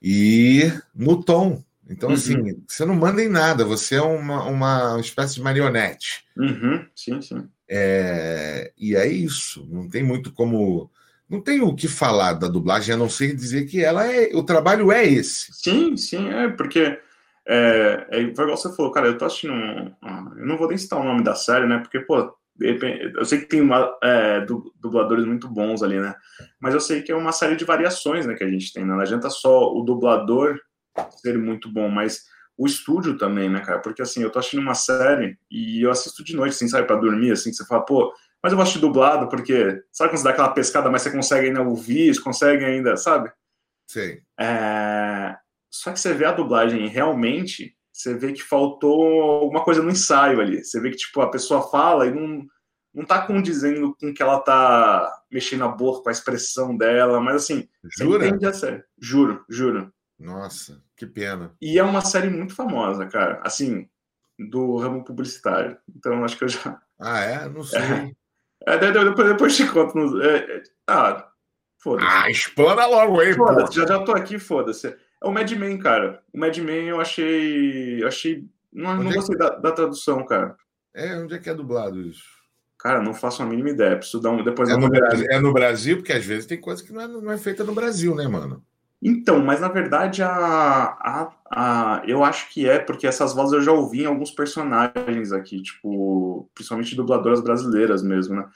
e 0.00 0.72
no 0.94 1.22
tom 1.22 1.62
então, 1.88 2.10
assim, 2.10 2.36
uhum. 2.36 2.46
assim, 2.46 2.64
você 2.66 2.84
não 2.84 2.94
manda 2.94 3.22
em 3.22 3.28
nada, 3.28 3.64
você 3.64 3.96
é 3.96 4.02
uma, 4.02 4.44
uma 4.44 5.00
espécie 5.00 5.36
de 5.36 5.42
marionete. 5.42 6.24
Uhum. 6.36 6.84
Sim, 6.94 7.22
sim. 7.22 7.48
É, 7.68 8.72
e 8.76 8.96
é 8.96 9.06
isso. 9.06 9.66
Não 9.70 9.88
tem 9.88 10.02
muito 10.02 10.32
como. 10.32 10.90
Não 11.28 11.40
tem 11.40 11.60
o 11.60 11.74
que 11.74 11.88
falar 11.88 12.34
da 12.34 12.48
dublagem, 12.48 12.94
a 12.94 12.98
não 12.98 13.08
ser 13.08 13.34
dizer 13.34 13.66
que 13.66 13.82
ela 13.82 14.06
é. 14.06 14.30
O 14.34 14.42
trabalho 14.42 14.92
é 14.92 15.04
esse. 15.04 15.52
Sim, 15.52 15.96
sim, 15.96 16.28
é, 16.28 16.48
porque. 16.48 16.98
É, 17.48 18.06
é 18.10 18.20
igual 18.22 18.56
você 18.56 18.74
falou, 18.74 18.90
cara, 18.90 19.06
eu 19.06 19.16
tô 19.16 19.24
assistindo. 19.24 19.52
Um, 19.52 19.92
eu 20.36 20.46
não 20.46 20.56
vou 20.56 20.68
nem 20.68 20.76
citar 20.76 21.00
o 21.00 21.04
nome 21.04 21.22
da 21.22 21.36
série, 21.36 21.66
né? 21.66 21.78
Porque, 21.78 22.00
pô, 22.00 22.36
eu 22.60 23.24
sei 23.24 23.40
que 23.40 23.46
tem 23.46 23.60
uma, 23.60 23.96
é, 24.02 24.44
dubladores 24.80 25.24
muito 25.24 25.48
bons 25.48 25.82
ali, 25.82 26.00
né? 26.00 26.14
Mas 26.60 26.74
eu 26.74 26.80
sei 26.80 27.02
que 27.02 27.12
é 27.12 27.16
uma 27.16 27.30
série 27.30 27.54
de 27.54 27.64
variações 27.64 28.26
né, 28.26 28.34
que 28.34 28.42
a 28.42 28.48
gente 28.48 28.72
tem, 28.72 28.84
né? 28.84 28.94
Não 28.94 29.00
adianta 29.00 29.30
só 29.30 29.72
o 29.72 29.82
dublador 29.82 30.58
ser 31.20 31.38
muito 31.38 31.70
bom, 31.70 31.88
mas 31.88 32.24
o 32.56 32.66
estúdio 32.66 33.18
também, 33.18 33.50
né, 33.50 33.60
cara? 33.60 33.80
Porque 33.80 34.02
assim, 34.02 34.22
eu 34.22 34.30
tô 34.30 34.38
assistindo 34.38 34.62
uma 34.62 34.74
série 34.74 35.38
e 35.50 35.82
eu 35.82 35.90
assisto 35.90 36.24
de 36.24 36.34
noite, 36.34 36.54
assim, 36.54 36.68
sabe, 36.68 36.86
pra 36.86 36.96
dormir, 36.96 37.32
assim, 37.32 37.50
que 37.50 37.56
você 37.56 37.66
fala, 37.66 37.84
pô, 37.84 38.12
mas 38.42 38.52
eu 38.52 38.56
vou 38.56 38.62
assistir 38.62 38.80
dublado, 38.80 39.28
porque 39.28 39.82
sabe 39.92 40.10
quando 40.10 40.18
você 40.18 40.24
dá 40.24 40.30
aquela 40.30 40.50
pescada, 40.50 40.90
mas 40.90 41.02
você 41.02 41.10
consegue 41.10 41.48
ainda 41.48 41.62
ouvir, 41.62 42.14
você 42.14 42.20
consegue 42.20 42.64
ainda, 42.64 42.96
sabe? 42.96 43.30
Sim. 43.88 44.18
É... 44.38 45.36
Só 45.70 45.92
que 45.92 46.00
você 46.00 46.14
vê 46.14 46.24
a 46.24 46.32
dublagem 46.32 46.88
realmente, 46.88 47.76
você 47.92 48.14
vê 48.14 48.32
que 48.32 48.42
faltou 48.42 49.22
alguma 49.22 49.62
coisa 49.64 49.82
no 49.82 49.90
ensaio 49.90 50.40
ali. 50.40 50.64
Você 50.64 50.80
vê 50.80 50.90
que, 50.90 50.96
tipo, 50.96 51.20
a 51.20 51.30
pessoa 51.30 51.68
fala 51.70 52.06
e 52.06 52.14
não, 52.14 52.46
não 52.94 53.04
tá 53.04 53.26
condizendo 53.26 53.94
com 53.98 54.12
que 54.12 54.22
ela 54.22 54.38
tá 54.40 55.12
mexendo 55.30 55.64
a 55.64 55.68
boca, 55.68 56.02
com 56.02 56.08
a 56.08 56.12
expressão 56.12 56.76
dela, 56.76 57.20
mas 57.20 57.36
assim, 57.36 57.68
Jura? 57.98 58.20
você 58.20 58.28
entende 58.28 58.46
a 58.46 58.52
série. 58.52 58.84
Juro, 58.98 59.44
juro. 59.48 59.92
Nossa, 60.18 60.82
que 60.96 61.06
pena. 61.06 61.54
E 61.60 61.78
é 61.78 61.82
uma 61.82 62.00
série 62.00 62.30
muito 62.30 62.54
famosa, 62.54 63.06
cara. 63.06 63.40
Assim, 63.44 63.88
do 64.38 64.76
ramo 64.78 65.04
publicitário. 65.04 65.76
Então, 65.94 66.24
acho 66.24 66.36
que 66.38 66.44
eu 66.44 66.48
já. 66.48 66.80
Ah, 66.98 67.20
é? 67.20 67.48
Não 67.48 67.62
sei. 67.62 67.80
É, 68.66 68.74
é 68.74 68.78
depois, 68.78 69.28
depois 69.28 69.56
te 69.56 69.66
conto. 69.68 69.96
No... 69.96 70.22
É, 70.22 70.36
é... 70.38 70.62
Ah, 70.86 71.28
foda-se. 71.78 72.08
Ah, 72.10 72.30
explana 72.30 72.86
logo 72.86 73.20
aí, 73.20 73.36
pô. 73.36 73.46
Já, 73.70 73.86
já 73.86 74.02
tô 74.02 74.12
aqui, 74.12 74.38
foda-se. 74.38 74.88
É 74.88 75.26
o 75.26 75.32
Mad 75.32 75.50
Men, 75.52 75.78
cara. 75.78 76.22
O 76.32 76.38
Mad 76.38 76.56
Men 76.58 76.88
eu 76.88 77.00
achei. 77.00 78.02
Eu 78.02 78.08
achei. 78.08 78.44
Não, 78.72 78.96
não 78.96 79.10
é 79.10 79.14
gostei 79.14 79.36
da, 79.36 79.50
da, 79.50 79.72
tradução, 79.72 80.24
cara. 80.24 80.56
É, 80.94 81.14
onde 81.16 81.34
é 81.34 81.38
que 81.38 81.48
é 81.48 81.54
dublado 81.54 82.00
isso? 82.00 82.24
Cara, 82.78 83.02
não 83.02 83.14
faço 83.14 83.42
a 83.42 83.46
mínima 83.46 83.70
ideia. 83.70 83.96
Preciso 83.96 84.20
dar 84.20 84.30
um. 84.30 84.42
Depois 84.42 84.68
é, 84.68 84.76
no 84.76 84.88
Brasil, 84.88 85.26
é 85.30 85.40
no 85.40 85.52
Brasil, 85.52 85.96
porque 85.98 86.12
às 86.12 86.24
vezes 86.24 86.46
tem 86.46 86.60
coisa 86.60 86.82
que 86.82 86.92
não 86.92 87.00
é, 87.00 87.08
não 87.08 87.32
é 87.32 87.38
feita 87.38 87.64
no 87.64 87.74
Brasil, 87.74 88.14
né, 88.14 88.26
mano? 88.26 88.64
Então, 89.02 89.40
mas 89.40 89.60
na 89.60 89.68
verdade 89.68 90.22
a, 90.22 90.30
a, 90.30 91.32
a, 91.50 92.02
eu 92.06 92.24
acho 92.24 92.48
que 92.50 92.68
é, 92.68 92.78
porque 92.78 93.06
essas 93.06 93.34
vozes 93.34 93.52
eu 93.52 93.62
já 93.62 93.72
ouvi 93.72 94.02
em 94.02 94.06
alguns 94.06 94.30
personagens 94.30 95.32
aqui, 95.32 95.62
tipo, 95.62 96.48
principalmente 96.54 96.96
dubladoras 96.96 97.40
brasileiras 97.40 98.02
mesmo, 98.02 98.36
né? 98.36 98.48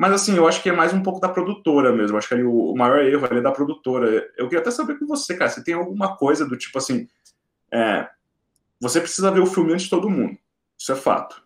Mas 0.00 0.12
assim, 0.14 0.34
eu 0.34 0.48
acho 0.48 0.62
que 0.62 0.70
é 0.70 0.72
mais 0.72 0.94
um 0.94 1.02
pouco 1.02 1.20
da 1.20 1.28
produtora 1.28 1.92
mesmo. 1.92 2.16
Acho 2.16 2.26
que 2.26 2.32
ali 2.32 2.42
o, 2.42 2.74
maior 2.74 3.04
erro 3.04 3.26
ali 3.26 3.40
é 3.40 3.42
da 3.42 3.52
produtora. 3.52 4.26
Eu 4.34 4.48
queria 4.48 4.60
até 4.60 4.70
saber 4.70 4.98
com 4.98 5.06
você, 5.06 5.36
cara, 5.36 5.50
se 5.50 5.62
tem 5.62 5.74
alguma 5.74 6.16
coisa 6.16 6.46
do 6.46 6.56
tipo 6.56 6.78
assim. 6.78 7.06
É, 7.70 8.08
você 8.80 8.98
precisa 8.98 9.30
ver 9.30 9.40
o 9.40 9.46
filme 9.46 9.74
antes 9.74 9.84
de 9.84 9.90
todo 9.90 10.08
mundo. 10.08 10.38
Isso 10.78 10.90
é 10.90 10.96
fato. 10.96 11.42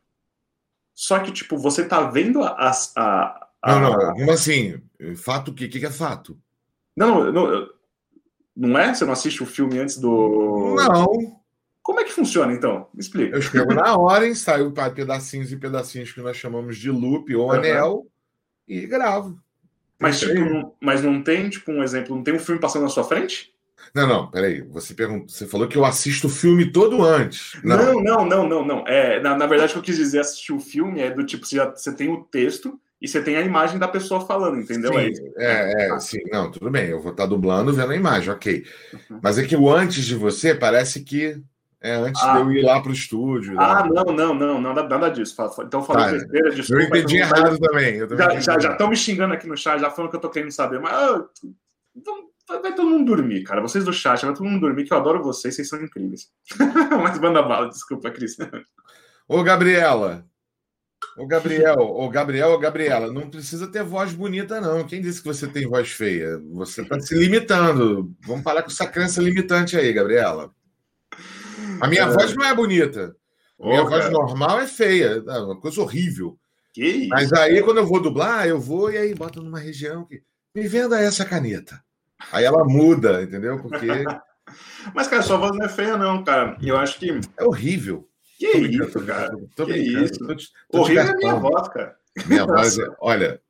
Só 0.95 1.19
que, 1.19 1.33
tipo, 1.33 1.59
você 1.59 1.85
tá 1.85 2.03
vendo 2.03 2.45
a. 2.45 2.71
a, 2.97 3.49
a 3.61 3.81
não, 3.81 3.91
não, 3.91 4.13
como 4.15 4.31
assim? 4.31 4.81
Fato 5.17 5.51
o 5.51 5.55
quê? 5.55 5.65
O 5.65 5.69
que 5.69 5.85
é 5.85 5.91
fato? 5.91 6.39
Não, 6.97 7.33
não, 7.33 7.69
não 8.57 8.79
é? 8.79 8.95
Você 8.95 9.05
não 9.05 9.13
assiste 9.13 9.43
o 9.43 9.47
filme 9.47 9.79
antes 9.79 9.99
do. 9.99 10.77
Não. 10.77 11.41
Como 11.83 12.01
é 12.01 12.05
que 12.05 12.13
funciona, 12.13 12.53
então? 12.53 12.89
Me 12.95 13.01
explica. 13.01 13.37
Eu 13.37 13.41
escrevo 13.41 13.75
na 13.75 13.97
hora, 13.97 14.27
ensaio 14.27 14.73
pedacinhos 14.95 15.53
e 15.53 15.57
pedacinhos 15.57 16.13
que 16.13 16.21
nós 16.21 16.37
chamamos 16.37 16.79
de 16.79 16.91
loop 16.91 17.35
ou 17.35 17.53
anel 17.53 18.07
e 18.67 18.87
gravo. 18.87 19.39
Mas, 20.01 20.19
tipo, 20.21 20.35
não, 20.35 20.75
mas 20.81 21.03
não 21.03 21.23
tem, 21.23 21.49
tipo, 21.49 21.71
um 21.71 21.83
exemplo, 21.83 22.17
não 22.17 22.23
tem 22.23 22.35
um 22.35 22.39
filme 22.39 22.61
passando 22.61 22.83
na 22.83 22.89
sua 22.89 23.05
frente? 23.05 23.55
Não, 23.95 24.07
não, 24.07 24.31
peraí. 24.31 24.63
Você 24.63 24.95
perguntou, 24.95 25.29
você 25.29 25.47
falou 25.47 25.69
que 25.69 25.77
eu 25.77 25.85
assisto 25.85 26.27
o 26.27 26.31
filme 26.31 26.73
todo 26.73 27.05
antes. 27.05 27.59
Não, 27.63 28.03
não, 28.03 28.27
não, 28.27 28.49
não, 28.49 28.65
não. 28.65 28.89
É, 28.89 29.21
na, 29.21 29.37
na 29.37 29.47
verdade, 29.47 29.73
o 29.73 29.75
que 29.75 29.79
eu 29.79 29.85
quis 29.85 29.97
dizer 29.97 30.21
assistir 30.21 30.53
o 30.53 30.61
filme 30.61 31.01
é 31.01 31.11
do 31.11 31.25
tipo, 31.25 31.47
você, 31.47 31.57
já, 31.57 31.71
você 31.71 31.95
tem 31.95 32.09
o 32.11 32.25
texto, 32.25 32.81
e 33.05 33.09
você 33.09 33.21
tem 33.21 33.37
a 33.37 33.43
imagem 33.43 33.79
da 33.79 33.87
pessoa 33.87 34.27
falando, 34.27 34.59
entendeu? 34.59 34.91
Sim, 34.95 35.31
é, 35.37 35.91
é, 35.91 36.01
sim, 36.01 36.23
não, 36.33 36.51
tudo 36.51 36.71
bem, 36.71 36.87
eu 36.87 37.03
vou 37.03 37.13
estar 37.13 37.27
dublando 37.27 37.71
vendo 37.71 37.93
a 37.93 37.97
imagem, 37.97 38.33
ok. 38.33 38.65
Uhum. 38.95 39.21
Mas 39.23 39.37
é 39.37 39.45
que 39.45 39.55
o 39.55 39.71
antes 39.71 40.07
de 40.07 40.15
você 40.15 40.55
parece 40.55 41.05
que 41.05 41.39
é 41.83 41.93
antes 41.93 42.23
ah. 42.23 42.33
de 42.33 42.39
eu 42.41 42.53
ir 42.53 42.63
lá 42.63 42.81
para 42.81 42.91
o 42.91 42.95
estúdio. 42.95 43.61
Ah, 43.61 43.87
não, 43.87 44.05
não, 44.05 44.35
não, 44.35 44.59
nada, 44.59 44.89
nada 44.89 45.11
disso. 45.11 45.37
Então 45.67 45.83
falando 45.83 46.07
tá, 46.07 46.13
besteira, 46.13 46.51
desculpa. 46.51 46.83
Eu 46.83 46.89
entendi 46.89 47.19
errado 47.19 47.59
também. 47.59 47.97
Eu 47.97 48.09
já 48.41 48.55
estão 48.55 48.89
me 48.89 48.97
xingando 48.97 49.35
aqui 49.35 49.47
no 49.47 49.55
chat, 49.55 49.79
já 49.79 49.91
falando 49.91 50.11
que 50.11 50.17
eu 50.17 50.21
tô 50.21 50.31
querendo 50.31 50.53
saber, 50.53 50.81
mas 50.81 50.95
ah, 50.95 52.59
vai 52.63 52.75
todo 52.75 52.89
mundo 52.89 53.05
dormir, 53.05 53.43
cara. 53.43 53.61
Vocês 53.61 53.85
do 53.85 53.93
chat, 53.93 54.25
vai 54.25 54.35
todo 54.35 54.47
mundo 54.47 54.63
dormir, 54.63 54.85
que 54.85 54.95
eu 54.95 54.97
adoro 54.97 55.23
vocês, 55.23 55.55
vocês 55.55 55.69
são 55.69 55.79
incríveis. 55.83 56.31
Mas 57.03 57.19
manda 57.19 57.43
bala, 57.43 57.69
desculpa, 57.69 58.11
Cris. 58.11 58.39
Ô, 59.29 59.43
Gabriela. 59.43 60.25
Ô, 61.17 61.27
Gabriel, 61.27 61.79
ô, 61.79 62.09
Gabriel, 62.09 62.51
ô, 62.51 62.59
Gabriela, 62.59 63.13
não 63.13 63.31
precisa 63.31 63.69
ter 63.69 63.85
voz 63.85 64.13
bonita, 64.13 64.61
não. 64.61 64.85
Quem 64.85 65.01
disse 65.01 65.21
que 65.21 65.29
você 65.29 65.47
tem 65.47 65.67
voz 65.67 65.91
feia? 65.91 66.41
Você 66.53 66.83
está 66.83 66.99
se 66.99 67.15
limitando. 67.15 68.13
Vamos 68.27 68.43
parar 68.43 68.63
com 68.63 68.71
essa 68.71 68.87
crença 68.87 69.23
limitante 69.23 69.77
aí, 69.77 69.93
Gabriela. 69.93 70.51
A 71.81 71.87
minha 71.87 72.03
é. 72.03 72.09
voz 72.09 72.35
não 72.35 72.45
é 72.45 72.53
bonita. 72.53 73.15
A 73.61 73.67
minha 73.67 73.85
voz 73.85 74.11
normal 74.11 74.61
é 74.61 74.67
feia, 74.67 75.23
é 75.27 75.39
uma 75.39 75.59
coisa 75.61 75.81
horrível. 75.81 76.37
Que 76.73 76.85
isso? 76.85 77.09
Mas 77.09 77.33
aí, 77.33 77.63
quando 77.63 77.79
eu 77.79 77.87
vou 77.87 78.03
dublar, 78.03 78.49
eu 78.49 78.61
vou 78.61 78.91
e 78.91 78.99
aí 78.99 79.15
boto 79.15 79.41
numa 79.41 79.61
região 79.61 80.05
que. 80.05 80.21
Me 80.55 80.67
venda 80.67 81.01
essa 81.01 81.25
caneta. 81.25 81.81
Aí 82.33 82.45
ela 82.45 82.65
muda, 82.65 83.23
entendeu? 83.23 83.61
Porque. 83.61 83.87
Mas, 84.95 85.09
cara, 85.09 85.23
sua 85.23 85.37
voz 85.37 85.53
não 85.57 85.65
é 85.65 85.69
feia, 85.69 85.97
não, 85.97 86.25
cara. 86.25 86.57
Eu 86.61 86.77
acho 86.77 86.99
que. 86.99 87.21
É 87.39 87.45
horrível. 87.45 88.09
Que 88.39 88.53
tô 88.53 88.59
isso, 88.59 89.07
cara? 89.07 89.31
Tô, 89.31 89.49
tô 89.57 89.67
que 89.67 89.77
isso? 89.77 90.19
Tô, 90.19 90.37
tô 90.71 90.81
horrível 90.81 91.03
é 91.03 91.17
minha 91.17 91.35
voz, 91.37 91.69
cara. 91.69 91.99
Minha 92.27 92.47
voz, 92.47 92.79
é... 92.79 92.97
olha, 93.01 93.41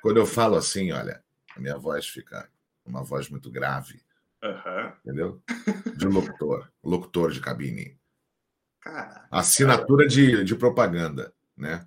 quando 0.00 0.18
eu 0.18 0.26
falo 0.26 0.56
assim, 0.56 0.92
olha, 0.92 1.22
a 1.56 1.60
minha 1.60 1.78
voz 1.78 2.08
fica 2.08 2.48
uma 2.84 3.02
voz 3.02 3.28
muito 3.28 3.50
grave. 3.50 4.00
Uhum. 4.42 4.92
Entendeu? 5.04 5.42
De 5.96 6.06
locutor, 6.06 6.68
locutor 6.82 7.30
de 7.30 7.40
cabine. 7.40 7.96
Cara, 8.80 9.26
Assinatura. 9.30 10.08
De, 10.08 10.42
de 10.42 10.56
propaganda, 10.56 11.32
né? 11.56 11.86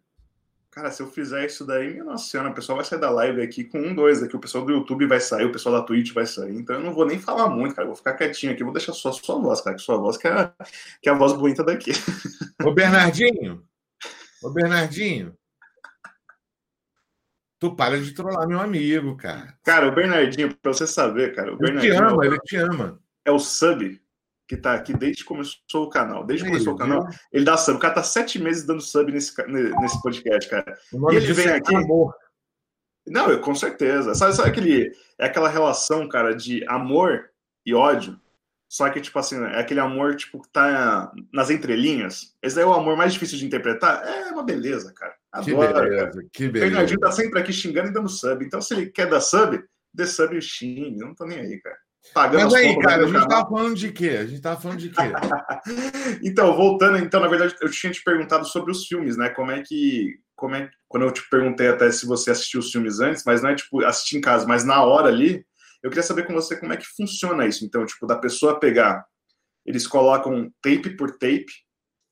Cara, 0.76 0.92
se 0.92 1.02
eu 1.02 1.08
fizer 1.08 1.46
isso 1.46 1.66
daí, 1.66 1.94
minha 1.94 2.04
nossa 2.04 2.30
senhora, 2.30 2.50
o 2.50 2.54
pessoal 2.54 2.76
vai 2.76 2.84
sair 2.84 3.00
da 3.00 3.10
live 3.10 3.42
aqui 3.42 3.64
com 3.64 3.80
um, 3.80 3.96
dois 3.96 4.22
aqui. 4.22 4.36
O 4.36 4.40
pessoal 4.42 4.66
do 4.66 4.74
YouTube 4.74 5.08
vai 5.08 5.22
sair, 5.22 5.46
o 5.46 5.52
pessoal 5.52 5.80
da 5.80 5.82
Twitch 5.82 6.12
vai 6.12 6.26
sair. 6.26 6.54
Então 6.54 6.76
eu 6.76 6.82
não 6.82 6.94
vou 6.94 7.06
nem 7.06 7.18
falar 7.18 7.48
muito, 7.48 7.74
cara. 7.74 7.86
Eu 7.86 7.92
vou 7.92 7.96
ficar 7.96 8.14
quietinho 8.16 8.52
aqui, 8.52 8.62
vou 8.62 8.74
deixar 8.74 8.92
só 8.92 9.08
a 9.08 9.14
sua 9.14 9.40
voz, 9.40 9.62
cara. 9.62 9.78
Que 9.78 9.82
sua 9.82 9.96
voz 9.96 10.18
que 10.18 10.28
é, 10.28 10.52
que 11.02 11.08
é 11.08 11.14
a 11.14 11.16
voz 11.16 11.32
bonita 11.32 11.64
daqui. 11.64 11.94
Ô, 12.62 12.74
Bernardinho! 12.74 13.64
Ô, 14.44 14.50
Bernardinho! 14.50 15.34
Tu 17.58 17.74
para 17.74 17.98
de 17.98 18.14
trollar 18.14 18.46
meu 18.46 18.60
amigo, 18.60 19.16
cara. 19.16 19.58
Cara, 19.64 19.88
o 19.88 19.96
Bernardinho, 19.96 20.54
pra 20.58 20.74
você 20.74 20.86
saber, 20.86 21.34
cara, 21.34 21.52
o 21.52 21.54
ele 21.54 21.72
Bernardinho. 21.72 21.94
Ele 21.94 22.02
te 22.02 22.14
ama, 22.14 22.26
ele 22.26 22.40
te 22.40 22.58
ama. 22.58 23.00
É 23.24 23.32
o 23.32 23.40
sub 23.40 23.98
que 24.48 24.56
tá 24.56 24.74
aqui 24.74 24.94
desde 24.94 25.24
que 25.24 25.28
começou 25.28 25.84
o 25.84 25.90
canal. 25.90 26.26
Desde 26.26 26.46
que 26.46 26.52
começou 26.52 26.74
o 26.74 26.78
canal, 26.78 27.08
ele 27.32 27.46
dá 27.46 27.58
sub. 27.58 27.78
O 27.78 27.80
cara 27.80 27.96
tá 27.96 28.04
sete 28.04 28.40
meses 28.40 28.66
dando 28.66 28.82
sub 28.82 29.12
nesse, 29.12 29.34
nesse 29.48 30.02
podcast, 30.02 30.50
cara. 30.50 30.78
e 31.12 31.16
ele 31.16 31.34
vem 31.34 31.48
é 31.48 31.56
aqui. 31.56 31.76
Amor. 31.76 32.14
Não, 33.08 33.30
eu, 33.30 33.40
com 33.40 33.54
certeza. 33.54 34.16
Sabe, 34.16 34.36
sabe 34.36 34.50
aquele. 34.50 34.92
É 35.18 35.26
aquela 35.26 35.50
relação, 35.50 36.08
cara, 36.08 36.36
de 36.36 36.66
amor 36.68 37.30
e 37.66 37.74
ódio. 37.74 38.20
Só 38.68 38.90
que, 38.90 39.00
tipo 39.00 39.18
assim, 39.18 39.42
é 39.44 39.60
aquele 39.60 39.80
amor, 39.80 40.16
tipo, 40.16 40.42
que 40.42 40.50
tá 40.50 41.12
nas 41.32 41.50
entrelinhas. 41.50 42.36
Esse 42.42 42.60
é 42.60 42.66
o 42.66 42.74
amor 42.74 42.98
mais 42.98 43.14
difícil 43.14 43.38
de 43.38 43.46
interpretar. 43.46 44.04
É 44.06 44.32
uma 44.32 44.44
beleza, 44.44 44.92
cara. 44.94 45.16
Adoro, 45.32 45.46
que 45.46 45.74
beleza, 45.74 46.12
cara. 46.12 46.28
que 46.34 46.48
beleza. 46.50 46.66
O 46.66 46.70
Bernardinho 46.70 47.00
tá 47.00 47.12
sempre 47.12 47.40
aqui 47.40 47.54
xingando 47.54 47.90
e 47.90 47.94
dando 47.94 48.10
sub. 48.10 48.44
Então, 48.44 48.62
se 48.62 48.74
ele 48.74 48.88
quer 48.88 49.08
dar 49.08 49.22
sub, 49.22 49.64
dê 49.94 50.06
sub 50.06 50.36
e 50.36 50.42
xingue. 50.42 51.00
Eu 51.00 51.08
não 51.08 51.16
tô 51.16 51.26
nem 51.26 51.40
aí, 51.40 51.62
cara. 51.62 51.78
Pagando 52.14 52.44
Mas 52.44 52.54
aí, 52.54 52.80
cara, 52.80 53.04
a 53.04 53.06
gente 53.06 53.14
canal. 53.14 53.28
tava 53.28 53.50
falando 53.50 53.76
de 53.76 53.92
quê? 53.92 54.10
A 54.10 54.26
gente 54.26 54.42
tava 54.42 54.62
falando 54.62 54.80
de 54.80 54.90
quê? 54.90 55.02
então, 56.24 56.56
voltando, 56.56 56.98
então, 56.98 57.20
na 57.20 57.28
verdade, 57.28 57.56
eu 57.62 57.70
tinha 57.70 57.92
te 57.92 58.04
perguntado 58.04 58.46
sobre 58.46 58.72
os 58.72 58.86
filmes, 58.86 59.18
né? 59.18 59.30
Como 59.30 59.52
é 59.52 59.62
que. 59.62 60.20
Como 60.36 60.56
é, 60.56 60.70
quando 60.88 61.04
eu 61.04 61.12
te 61.12 61.28
perguntei 61.30 61.68
até 61.70 61.90
se 61.92 62.06
você 62.06 62.32
assistiu 62.32 62.60
os 62.60 62.72
filmes 62.72 63.00
antes, 63.00 63.24
mas 63.26 63.42
não 63.42 63.50
é 63.50 63.56
tipo 63.56 63.84
assistir 63.86 64.18
em 64.18 64.22
casa, 64.22 64.46
mas 64.46 64.66
na 64.66 64.84
hora 64.84 65.08
ali, 65.08 65.46
eu 65.82 65.90
queria 65.90 66.04
saber 66.04 66.28
com 66.28 66.34
você 66.34 66.58
como 66.58 66.74
é 66.74 66.78
que 66.78 66.86
funciona 66.86 67.46
isso. 67.46 67.66
Então, 67.66 67.86
tipo, 67.86 68.06
da 68.06 68.18
pessoa 68.18 68.60
pegar, 68.60 69.06
eles 69.66 69.88
colocam 69.88 70.52
tape 70.62 70.98
por 70.98 71.12
tape, 71.12 71.46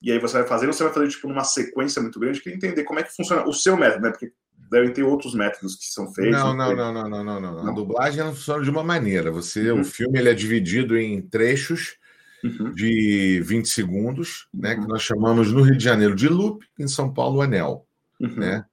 e 0.02 0.12
aí 0.12 0.20
você 0.20 0.40
vai 0.40 0.48
fazer, 0.48 0.68
você 0.68 0.84
vai 0.84 0.94
fazer 0.94 1.08
tipo 1.08 1.28
numa 1.28 1.44
sequência 1.44 2.02
muito 2.02 2.20
grande, 2.20 2.40
eu 2.40 2.44
queria 2.44 2.58
entender 2.58 2.84
como 2.84 3.00
é 3.00 3.04
que 3.04 3.16
funciona 3.16 3.48
o 3.48 3.54
seu 3.54 3.78
método, 3.78 4.04
né? 4.04 4.12
Porque 4.12 4.32
devem 4.74 4.92
ter 4.92 5.04
outros 5.04 5.34
métodos 5.34 5.76
que 5.76 5.86
são 5.86 6.12
feitos. 6.14 6.40
Não, 6.40 6.54
não, 6.56 6.76
não, 6.76 6.94
não, 6.94 7.10
não, 7.10 7.24
não, 7.24 7.42
não, 7.42 7.64
não. 7.64 7.70
A 7.70 7.72
dublagem 7.72 8.24
não 8.24 8.34
funciona 8.34 8.64
de 8.64 8.70
uma 8.70 8.84
maneira. 8.84 9.32
Você, 9.32 9.72
uhum. 9.72 9.82
o 9.82 9.86
filme 9.86 10.20
ele 10.20 10.30
é 10.30 10.34
dividido 10.34 10.98
em 10.98 11.22
trechos 11.22 11.96
uhum. 12.44 12.74
de 12.74 13.40
20 13.42 13.70
segundos, 13.70 14.48
né? 14.54 14.76
Que 14.76 14.82
uhum. 14.82 14.88
nós 14.88 15.04
chamamos 15.04 15.52
no 15.52 15.62
Rio 15.62 15.78
de 15.78 15.84
Janeiro 15.84 16.16
de 16.16 16.28
loop, 16.28 16.66
em 16.78 16.88
São 16.88 17.14
Paulo 17.14 17.42
anel, 17.42 17.88
uhum. 18.20 18.36
né? 18.36 18.66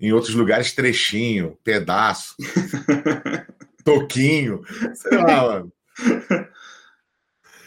Em 0.00 0.12
outros 0.12 0.34
lugares 0.34 0.72
trechinho, 0.72 1.56
pedaço, 1.62 2.34
toquinho, 3.84 4.62
sei 4.94 5.18
lá, 5.18 5.42
mano. 5.42 5.72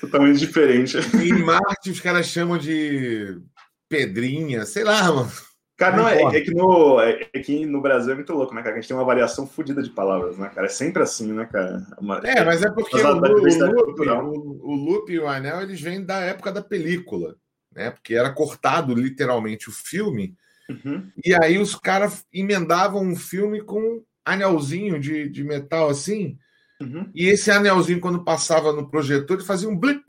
Totalmente 0.02 0.40
diferente. 0.40 0.98
Em 1.16 1.34
Marte 1.34 1.90
os 1.90 2.00
caras 2.00 2.28
chamam 2.28 2.58
de 2.58 3.40
pedrinha, 3.88 4.66
sei 4.66 4.84
lá, 4.84 5.12
mano. 5.12 5.32
Cara, 5.78 5.98
não, 5.98 6.08
é, 6.08 6.38
é, 6.38 6.42
que 6.42 6.54
no, 6.54 7.02
é, 7.02 7.30
é, 7.34 7.40
que 7.40 7.66
no 7.66 7.82
Brasil 7.82 8.14
é 8.14 8.16
muito 8.16 8.32
louco, 8.32 8.56
né, 8.56 8.62
cara? 8.62 8.76
A 8.76 8.80
gente 8.80 8.88
tem 8.88 8.96
uma 8.96 9.04
variação 9.04 9.46
fodida 9.46 9.84
de 9.84 9.90
palavras, 9.90 10.38
né, 10.38 10.50
cara? 10.56 10.68
É 10.68 10.70
sempre 10.70 11.04
assim, 11.04 11.34
né, 11.34 11.46
cara? 11.46 11.86
Uma, 12.00 12.20
é, 12.24 12.46
mas 12.46 12.62
é 12.62 12.72
porque 12.72 12.96
o, 12.96 14.60
o, 14.64 14.74
loop, 14.74 15.12
e 15.12 15.20
o 15.20 15.28
anel, 15.28 15.62
eles 15.62 15.82
vêm 15.82 16.04
da 16.04 16.22
época 16.22 16.50
da 16.50 16.62
película, 16.62 17.36
né? 17.74 17.92
Porque 17.92 18.16
era 18.16 18.34
cortado 18.34 18.96
literalmente 18.96 19.68
o 19.68 19.74
filme, 19.74 20.34
uhum. 20.70 21.12
e 21.24 21.36
aí 21.36 21.58
os 21.58 21.76
caras 21.76 22.26
emendavam 22.34 23.04
um 23.04 23.16
filme 23.16 23.62
com 23.62 23.82
um 23.82 24.04
anelzinho 24.24 24.98
de, 24.98 25.28
de 25.28 25.44
metal 25.44 25.90
assim, 25.90 26.38
uhum. 26.82 27.12
e 27.14 27.28
esse 27.28 27.52
anelzinho, 27.52 28.00
quando 28.00 28.24
passava 28.24 28.72
no 28.72 28.90
projetor, 28.90 29.36
ele 29.36 29.46
fazia 29.46 29.68
um 29.68 29.78
blip. 29.78 30.02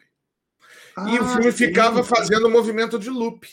Ah, 0.97 1.11
e 1.11 1.19
o 1.19 1.25
ah, 1.25 1.29
filme 1.29 1.51
sim. 1.51 1.67
ficava 1.67 2.05
fazendo 2.05 2.47
um 2.47 2.53
movimento 2.53 3.01
de 3.01 3.11
loop. 3.11 3.49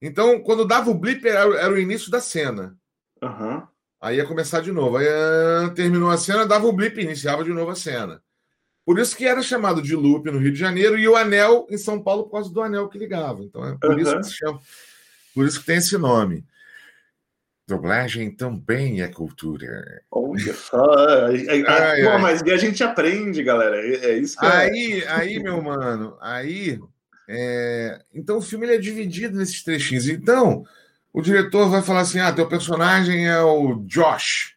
Então, 0.00 0.40
quando 0.40 0.66
dava 0.66 0.90
o 0.90 0.94
blip, 0.94 1.26
era, 1.26 1.40
era 1.56 1.72
o 1.72 1.78
início 1.78 2.10
da 2.10 2.20
cena. 2.20 2.76
Uhum. 3.22 3.62
Aí 4.00 4.16
ia 4.16 4.26
começar 4.26 4.60
de 4.60 4.70
novo. 4.70 4.96
Aí 4.96 5.06
uh, 5.06 5.74
terminou 5.74 6.10
a 6.10 6.16
cena, 6.16 6.46
dava 6.46 6.66
o 6.66 6.72
blip, 6.72 7.00
iniciava 7.00 7.42
de 7.42 7.52
novo 7.52 7.70
a 7.70 7.74
cena. 7.74 8.22
Por 8.84 8.98
isso 8.98 9.16
que 9.16 9.26
era 9.26 9.42
chamado 9.42 9.82
de 9.82 9.94
loop 9.94 10.30
no 10.30 10.38
Rio 10.38 10.52
de 10.52 10.58
Janeiro 10.58 10.98
e 10.98 11.06
o 11.06 11.16
anel 11.16 11.66
em 11.68 11.76
São 11.76 12.00
Paulo 12.00 12.24
por 12.24 12.32
causa 12.32 12.50
do 12.50 12.62
anel 12.62 12.88
que 12.88 12.96
ligava. 12.96 13.42
Então 13.42 13.66
é 13.66 13.76
por 13.76 13.90
uhum. 13.90 13.98
isso 13.98 14.16
que 14.16 14.22
se 14.24 14.34
chama. 14.34 14.60
Por 15.34 15.46
isso 15.46 15.60
que 15.60 15.66
tem 15.66 15.76
esse 15.76 15.98
nome. 15.98 16.44
Dublagem 17.66 18.30
também 18.30 19.02
é 19.02 19.08
cultura. 19.08 20.02
Olha 20.10 20.54
só. 20.54 20.80
Pô, 20.80 22.18
mas 22.18 22.42
a 22.42 22.56
gente 22.56 22.82
aprende, 22.82 23.42
galera. 23.42 23.76
É, 23.76 24.12
é 24.12 24.18
isso 24.18 24.38
que 24.38 24.46
aí, 24.46 25.02
é... 25.02 25.08
aí, 25.10 25.42
meu 25.42 25.60
mano, 25.60 26.16
aí 26.18 26.80
é, 27.28 28.02
então 28.14 28.38
o 28.38 28.42
filme 28.42 28.64
ele 28.64 28.76
é 28.76 28.78
dividido 28.78 29.36
nesses 29.36 29.62
trechinhos. 29.62 30.08
Então 30.08 30.64
o 31.12 31.20
diretor 31.20 31.68
vai 31.68 31.82
falar 31.82 32.00
assim: 32.00 32.18
ah, 32.18 32.32
teu 32.32 32.48
personagem 32.48 33.28
é 33.28 33.40
o 33.40 33.74
Josh. 33.84 34.54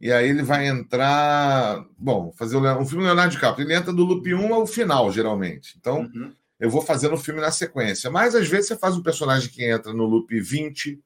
E 0.00 0.10
aí 0.10 0.28
ele 0.28 0.42
vai 0.42 0.66
entrar. 0.66 1.84
Bom, 1.96 2.32
fazer 2.36 2.56
um 2.56 2.86
filme 2.86 3.04
Leonardo 3.04 3.32
DiCaprio. 3.32 3.64
Ele 3.64 3.74
entra 3.74 3.92
do 3.92 4.04
loop 4.04 4.34
1 4.34 4.52
ao 4.52 4.66
final, 4.66 5.12
geralmente. 5.12 5.76
Então 5.78 6.00
uhum. 6.00 6.32
eu 6.58 6.68
vou 6.68 6.82
fazendo 6.82 7.14
o 7.14 7.18
filme 7.18 7.40
na 7.40 7.52
sequência. 7.52 8.10
Mas 8.10 8.34
às 8.34 8.48
vezes 8.48 8.68
você 8.68 8.76
faz 8.76 8.96
um 8.96 9.02
personagem 9.02 9.48
que 9.48 9.64
entra 9.64 9.92
no 9.92 10.04
loop 10.04 10.40
20, 10.40 10.98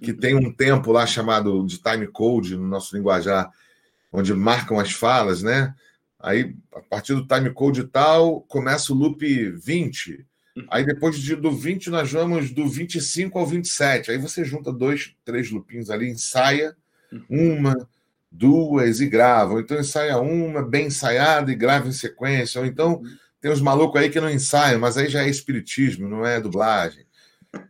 que 0.00 0.12
uhum. 0.12 0.16
tem 0.16 0.34
um 0.34 0.50
tempo 0.50 0.90
lá 0.90 1.06
chamado 1.06 1.66
de 1.66 1.78
time 1.78 2.06
code 2.06 2.56
no 2.56 2.66
nosso 2.66 2.96
linguajar, 2.96 3.50
onde 4.10 4.32
marcam 4.32 4.78
as 4.78 4.92
falas, 4.92 5.42
né? 5.42 5.74
Aí, 6.18 6.54
a 6.74 6.80
partir 6.80 7.14
do 7.14 7.26
time 7.26 7.50
code 7.50 7.84
tal, 7.84 8.42
começa 8.42 8.92
o 8.92 8.96
loop 8.96 9.50
20. 9.50 10.26
Aí 10.68 10.84
depois 10.84 11.18
de, 11.18 11.36
do 11.36 11.52
20, 11.52 11.90
nós 11.90 12.10
vamos 12.12 12.50
do 12.50 12.68
25 12.68 13.38
ao 13.38 13.46
27. 13.46 14.10
Aí 14.10 14.18
você 14.18 14.44
junta 14.44 14.72
dois, 14.72 15.14
três 15.24 15.50
lupinhos 15.50 15.90
ali, 15.90 16.10
ensaia 16.10 16.76
uma, 17.28 17.88
duas 18.30 19.00
e 19.00 19.06
grava. 19.06 19.54
Ou 19.54 19.60
então 19.60 19.78
ensaia 19.78 20.18
uma, 20.18 20.62
bem 20.62 20.86
ensaiada 20.86 21.50
e 21.50 21.56
grava 21.56 21.88
em 21.88 21.92
sequência. 21.92 22.60
Ou 22.60 22.66
então 22.66 23.02
tem 23.40 23.50
uns 23.50 23.60
malucos 23.60 24.00
aí 24.00 24.10
que 24.10 24.20
não 24.20 24.30
ensaiam, 24.30 24.80
mas 24.80 24.96
aí 24.96 25.08
já 25.08 25.22
é 25.22 25.28
espiritismo, 25.28 26.08
não 26.08 26.24
é 26.26 26.40
dublagem. 26.40 27.06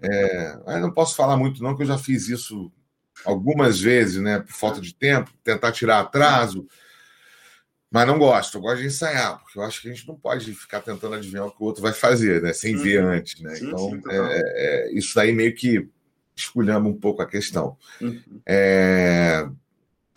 É, 0.03 0.59
aí 0.67 0.81
não 0.81 0.93
posso 0.93 1.17
falar 1.17 1.37
muito, 1.37 1.63
não, 1.63 1.77
que 1.77 1.83
eu 1.83 1.87
já 1.87 1.97
fiz 1.97 2.29
isso 2.29 2.71
algumas 3.25 3.81
vezes, 3.81 4.21
né? 4.21 4.41
Por 4.41 4.53
falta 4.53 4.81
de 4.81 4.95
tempo, 4.95 5.31
tentar 5.45 5.73
tirar 5.73 6.01
atraso. 6.01 6.67
Mas 7.91 8.07
não 8.07 8.19
gosto, 8.19 8.57
eu 8.57 8.61
gosto 8.61 8.81
de 8.81 8.87
ensaiar, 8.87 9.41
porque 9.41 9.59
eu 9.59 9.63
acho 9.65 9.83
que 9.83 9.89
a 9.89 9.93
gente 9.93 10.07
não 10.07 10.15
pode 10.15 10.55
ficar 10.55 10.81
tentando 10.81 11.17
adivinhar 11.17 11.47
o 11.47 11.51
que 11.51 11.61
o 11.61 11.67
outro 11.67 11.83
vai 11.83 11.93
fazer, 11.93 12.41
né? 12.41 12.53
Sem 12.53 12.77
ver 12.77 13.03
uhum. 13.03 13.11
antes, 13.11 13.41
né? 13.41 13.57
Sim, 13.57 13.67
então, 13.67 13.91
sim, 13.91 14.03
é, 14.09 14.53
é, 14.55 14.93
isso 14.93 15.15
daí 15.15 15.33
meio 15.33 15.53
que 15.55 15.89
esculhamba 16.37 16.89
um 16.89 16.97
pouco 16.97 17.21
a 17.21 17.27
questão. 17.27 17.77
Uhum. 18.01 18.23
É... 18.47 19.45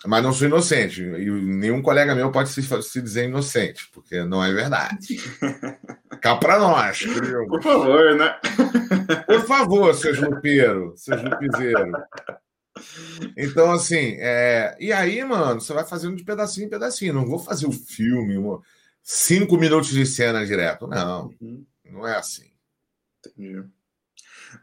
Mas 0.06 0.22
não 0.22 0.34
sou 0.34 0.48
inocente, 0.48 1.02
e 1.02 1.32
nenhum 1.32 1.82
colega 1.82 2.14
meu 2.14 2.30
pode 2.30 2.50
se, 2.50 2.62
se 2.62 3.02
dizer 3.02 3.26
inocente, 3.26 3.90
porque 3.94 4.24
não 4.24 4.44
é 4.44 4.54
verdade. 4.54 4.98
Cá 6.22 6.36
para 6.36 6.60
nós, 6.60 7.00
querido. 7.00 7.48
Por 7.48 7.64
favor, 7.64 8.16
né? 8.16 8.36
Por 9.26 9.46
favor, 9.48 9.96
seus 9.96 10.20
lupeiros, 10.20 11.04
seus 11.04 11.24
lupizeiros. 11.24 11.92
Então, 13.38 13.72
assim, 13.72 14.16
é... 14.20 14.76
e 14.80 14.92
aí, 14.92 15.24
mano, 15.24 15.62
você 15.62 15.74
vai 15.74 15.86
fazendo 15.86 16.16
de 16.16 16.24
pedacinho 16.24 16.66
em 16.68 16.70
pedacinho. 16.70 17.14
Não 17.14 17.26
vou 17.26 17.40
fazer 17.40 17.68
o 17.68 17.72
filme, 17.72 18.36
cinco 19.02 19.58
minutos 19.58 19.90
de 19.90 20.06
cena 20.06 20.46
direto. 20.46 20.88
Não, 20.88 21.34
uhum. 21.40 21.66
não 21.86 22.08
é 22.08 22.18
assim. 22.18 22.52
Entendi. 23.20 23.64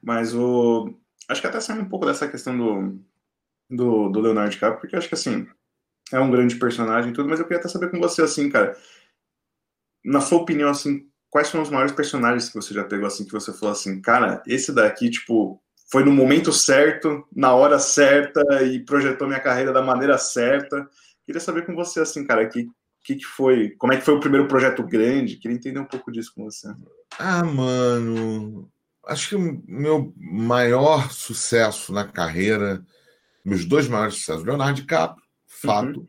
Mas 0.03 0.35
o. 0.35 0.94
Acho 1.29 1.40
que 1.40 1.46
até 1.46 1.61
saindo 1.61 1.83
um 1.83 1.88
pouco 1.88 2.07
dessa 2.07 2.27
questão 2.27 2.57
do, 2.57 3.01
do, 3.70 4.09
do 4.09 4.20
Leonardo 4.20 4.51
DiCaprio, 4.51 4.81
porque 4.81 4.96
acho 4.96 5.09
que 5.09 5.14
assim, 5.14 5.46
é 6.12 6.18
um 6.18 6.31
grande 6.31 6.57
personagem 6.57 7.11
e 7.11 7.12
tudo, 7.12 7.29
mas 7.29 7.38
eu 7.38 7.44
queria 7.46 7.61
até 7.61 7.68
saber 7.68 7.90
com 7.90 8.01
você, 8.01 8.23
assim, 8.23 8.49
cara. 8.49 8.77
Na 10.05 10.20
sua 10.20 10.38
opinião, 10.38 10.70
assim, 10.70 11.09
quais 11.29 11.49
são 11.49 11.62
os 11.62 11.70
maiores 11.70 11.92
personagens 11.92 12.49
que 12.49 12.55
você 12.55 12.75
já 12.75 12.85
pegou, 12.85 13.07
assim, 13.07 13.25
que 13.25 13.33
você 13.33 13.53
falou 13.53 13.73
assim, 13.73 14.01
cara, 14.01 14.42
esse 14.46 14.73
daqui, 14.73 15.11
tipo, 15.11 15.62
foi 15.90 16.05
no 16.05 16.12
momento 16.12 16.53
certo, 16.53 17.26
na 17.35 17.55
hora 17.55 17.79
certa 17.79 18.62
e 18.62 18.81
projetou 18.81 19.26
minha 19.26 19.40
carreira 19.40 19.72
da 19.72 19.83
maneira 19.83 20.16
certa. 20.18 20.88
Queria 21.26 21.40
saber 21.40 21.66
com 21.66 21.74
você, 21.74 22.00
assim, 22.00 22.26
cara, 22.26 22.46
que 22.48 22.68
que, 23.03 23.16
que 23.16 23.24
foi? 23.24 23.70
Como 23.70 23.92
é 23.92 23.96
que 23.96 24.05
foi 24.05 24.14
o 24.14 24.20
primeiro 24.20 24.46
projeto 24.46 24.83
grande? 24.83 25.37
Queria 25.37 25.57
entender 25.57 25.81
um 25.81 25.87
pouco 25.87 26.12
disso 26.12 26.33
com 26.35 26.44
você. 26.44 26.72
Ah, 27.18 27.44
mano, 27.44 28.70
acho 29.07 29.31
que 29.31 29.37
o 29.37 29.62
meu 29.66 30.12
maior 30.16 31.11
sucesso 31.11 31.92
na 31.92 32.07
carreira, 32.07 32.85
meus 33.44 33.64
dois 33.64 33.88
maiores 33.88 34.16
sucessos, 34.16 34.44
Leonardo 34.44 34.81
DiCaprio, 34.81 35.24
fato, 35.46 36.00
uhum. 36.00 36.09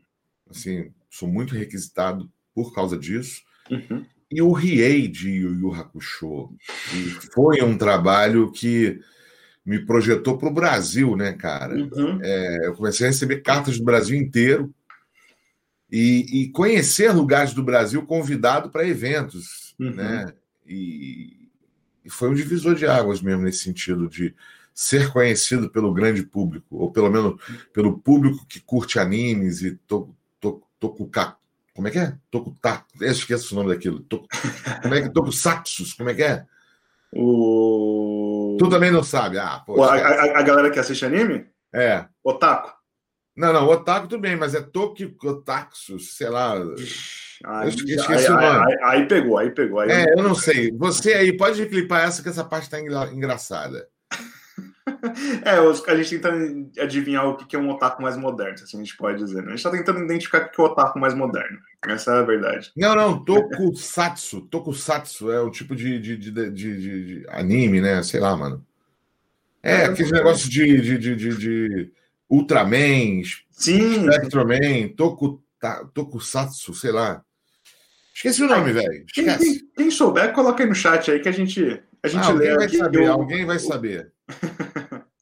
assim, 0.50 0.92
sou 1.10 1.28
muito 1.28 1.54
requisitado 1.54 2.30
por 2.54 2.74
causa 2.74 2.96
disso. 2.98 3.42
Uhum. 3.70 4.04
E 4.30 4.40
o 4.40 4.52
Riei 4.52 5.08
de 5.08 5.30
Yu 5.30 5.54
Yu 5.58 5.74
Hakusho, 5.74 6.54
que 6.90 7.10
foi 7.34 7.62
um 7.62 7.76
trabalho 7.76 8.50
que 8.50 8.98
me 9.64 9.84
projetou 9.84 10.36
para 10.36 10.48
o 10.48 10.52
Brasil, 10.52 11.16
né, 11.16 11.32
cara? 11.32 11.74
Uhum. 11.74 12.18
É, 12.22 12.66
eu 12.66 12.74
comecei 12.74 13.06
a 13.06 13.10
receber 13.10 13.42
cartas 13.42 13.78
do 13.78 13.84
Brasil 13.84 14.16
inteiro 14.16 14.74
e, 15.90 16.42
e 16.42 16.48
conhecer 16.48 17.12
lugares 17.12 17.52
do 17.52 17.62
Brasil 17.62 18.04
convidado 18.04 18.70
para 18.70 18.86
eventos, 18.86 19.74
uhum. 19.78 19.94
né? 19.94 20.32
E, 20.66 21.48
e, 22.04 22.10
foi 22.10 22.30
um 22.30 22.34
divisor 22.34 22.74
de 22.74 22.86
águas 22.86 23.20
mesmo 23.20 23.42
nesse 23.42 23.64
sentido 23.64 24.08
de 24.08 24.34
ser 24.74 25.12
conhecido 25.12 25.70
pelo 25.70 25.92
grande 25.92 26.22
público, 26.22 26.76
ou 26.76 26.90
pelo 26.90 27.10
menos 27.10 27.40
pelo 27.72 27.98
público 27.98 28.46
que 28.46 28.58
curte 28.60 28.98
animes 28.98 29.60
e 29.60 29.76
to, 29.86 30.14
to, 30.40 30.62
tokuka, 30.80 31.36
como 31.74 31.88
é 31.88 31.90
que 31.90 31.98
é? 31.98 32.14
Tokuta, 32.30 32.84
eu 33.00 33.10
esqueço 33.10 33.54
o 33.54 33.58
nome 33.58 33.74
daquilo. 33.74 34.00
To, 34.00 34.26
como 34.82 34.94
é 34.94 35.02
que 35.02 35.08
tokusatsus, 35.12 35.94
como 35.94 36.10
é 36.10 36.14
que 36.14 36.22
é? 36.22 36.46
O... 37.12 38.31
Tu 38.58 38.68
também 38.68 38.90
não 38.90 39.02
sabe? 39.02 39.38
Ah, 39.38 39.62
pô, 39.64 39.82
a, 39.82 39.94
a, 39.94 40.38
a, 40.38 40.42
galera 40.42 40.70
que 40.70 40.78
assiste 40.78 41.04
anime? 41.04 41.46
É. 41.74 42.04
Otaku. 42.22 42.72
Não, 43.36 43.52
não, 43.52 43.66
otaku 43.68 44.08
tudo 44.08 44.20
bem, 44.20 44.36
mas 44.36 44.54
é 44.54 44.60
Tokikotaxu, 44.60 45.98
sei 45.98 46.28
lá. 46.28 46.54
Ai, 47.44 47.68
esqueci 47.68 48.12
aí, 48.12 48.26
o 48.26 48.30
nome. 48.30 48.72
Aí, 48.72 48.78
aí, 48.82 49.06
pegou, 49.06 49.38
aí 49.38 49.50
pegou. 49.50 49.80
Aí 49.80 49.90
é, 49.90 50.12
eu 50.12 50.22
não 50.22 50.34
sei. 50.34 50.70
Você 50.72 51.14
aí 51.14 51.36
pode 51.36 51.64
clipar 51.66 52.04
essa, 52.04 52.22
que 52.22 52.28
essa 52.28 52.44
parte 52.44 52.68
tá 52.68 52.78
engraçada. 52.80 53.88
é, 55.44 55.92
a 55.92 55.96
gente 55.96 56.18
tenta 56.18 56.82
adivinhar 56.82 57.26
o 57.28 57.36
que 57.36 57.54
é 57.54 57.58
um 57.58 57.70
otaku 57.70 58.02
mais 58.02 58.16
moderno, 58.16 58.54
assim 58.54 58.76
a 58.76 58.80
gente 58.80 58.96
pode 58.96 59.18
dizer. 59.18 59.42
Né? 59.42 59.48
A 59.48 59.50
gente 59.50 59.58
está 59.58 59.70
tentando 59.70 60.02
identificar 60.02 60.46
o 60.46 60.50
que 60.50 60.60
é 60.60 60.64
o 60.64 60.66
otaku 60.66 60.98
mais 60.98 61.14
moderno. 61.14 61.58
Essa 61.86 62.12
é 62.12 62.18
a 62.18 62.22
verdade. 62.22 62.72
Não, 62.76 62.94
não, 62.94 63.24
Tokusatsu. 63.24 64.42
Tokusatsu 64.50 65.30
é 65.30 65.40
o 65.40 65.50
tipo 65.50 65.74
de, 65.76 65.98
de, 65.98 66.16
de, 66.16 66.50
de, 66.50 67.26
anime, 67.28 67.80
né? 67.80 68.02
Sei 68.02 68.20
lá, 68.20 68.36
mano. 68.36 68.64
É, 69.62 69.82
é 69.82 69.84
aquele 69.86 70.10
negócio 70.10 70.50
de, 70.50 70.80
de, 70.80 70.98
de, 70.98 71.16
de, 71.16 71.36
de 71.36 71.92
Ultraman, 72.28 73.22
Sim. 73.50 74.10
Spectroman, 74.10 74.88
Toku, 74.96 75.42
Tokusatsu, 75.94 76.74
sei 76.74 76.90
lá. 76.90 77.22
Esqueci 78.14 78.42
o 78.42 78.46
nome, 78.46 78.72
velho. 78.72 79.04
Quem, 79.12 79.24
quem, 79.36 79.60
quem, 79.76 79.90
souber, 79.90 80.32
coloca 80.32 80.62
aí 80.62 80.68
no 80.68 80.74
chat 80.74 81.10
aí 81.10 81.20
que 81.20 81.28
a 81.28 81.32
gente, 81.32 81.82
a 82.02 82.08
gente 82.08 82.24
ah, 82.24 82.32
lê. 82.32 82.50
Alguém 82.50 82.56
vai 82.56 82.68
saber, 82.68 83.06
alguém 83.06 83.44
vai 83.44 83.58
saber. 83.58 84.12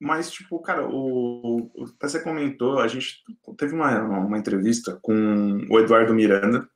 Mas, 0.00 0.30
tipo, 0.30 0.58
cara, 0.60 0.88
o, 0.88 1.70
o, 1.74 1.86
você 2.00 2.20
comentou, 2.20 2.78
a 2.78 2.88
gente 2.88 3.22
teve 3.58 3.74
uma, 3.74 4.00
uma 4.00 4.38
entrevista 4.38 4.98
com 5.02 5.66
o 5.68 5.78
Eduardo 5.78 6.14
Miranda. 6.14 6.66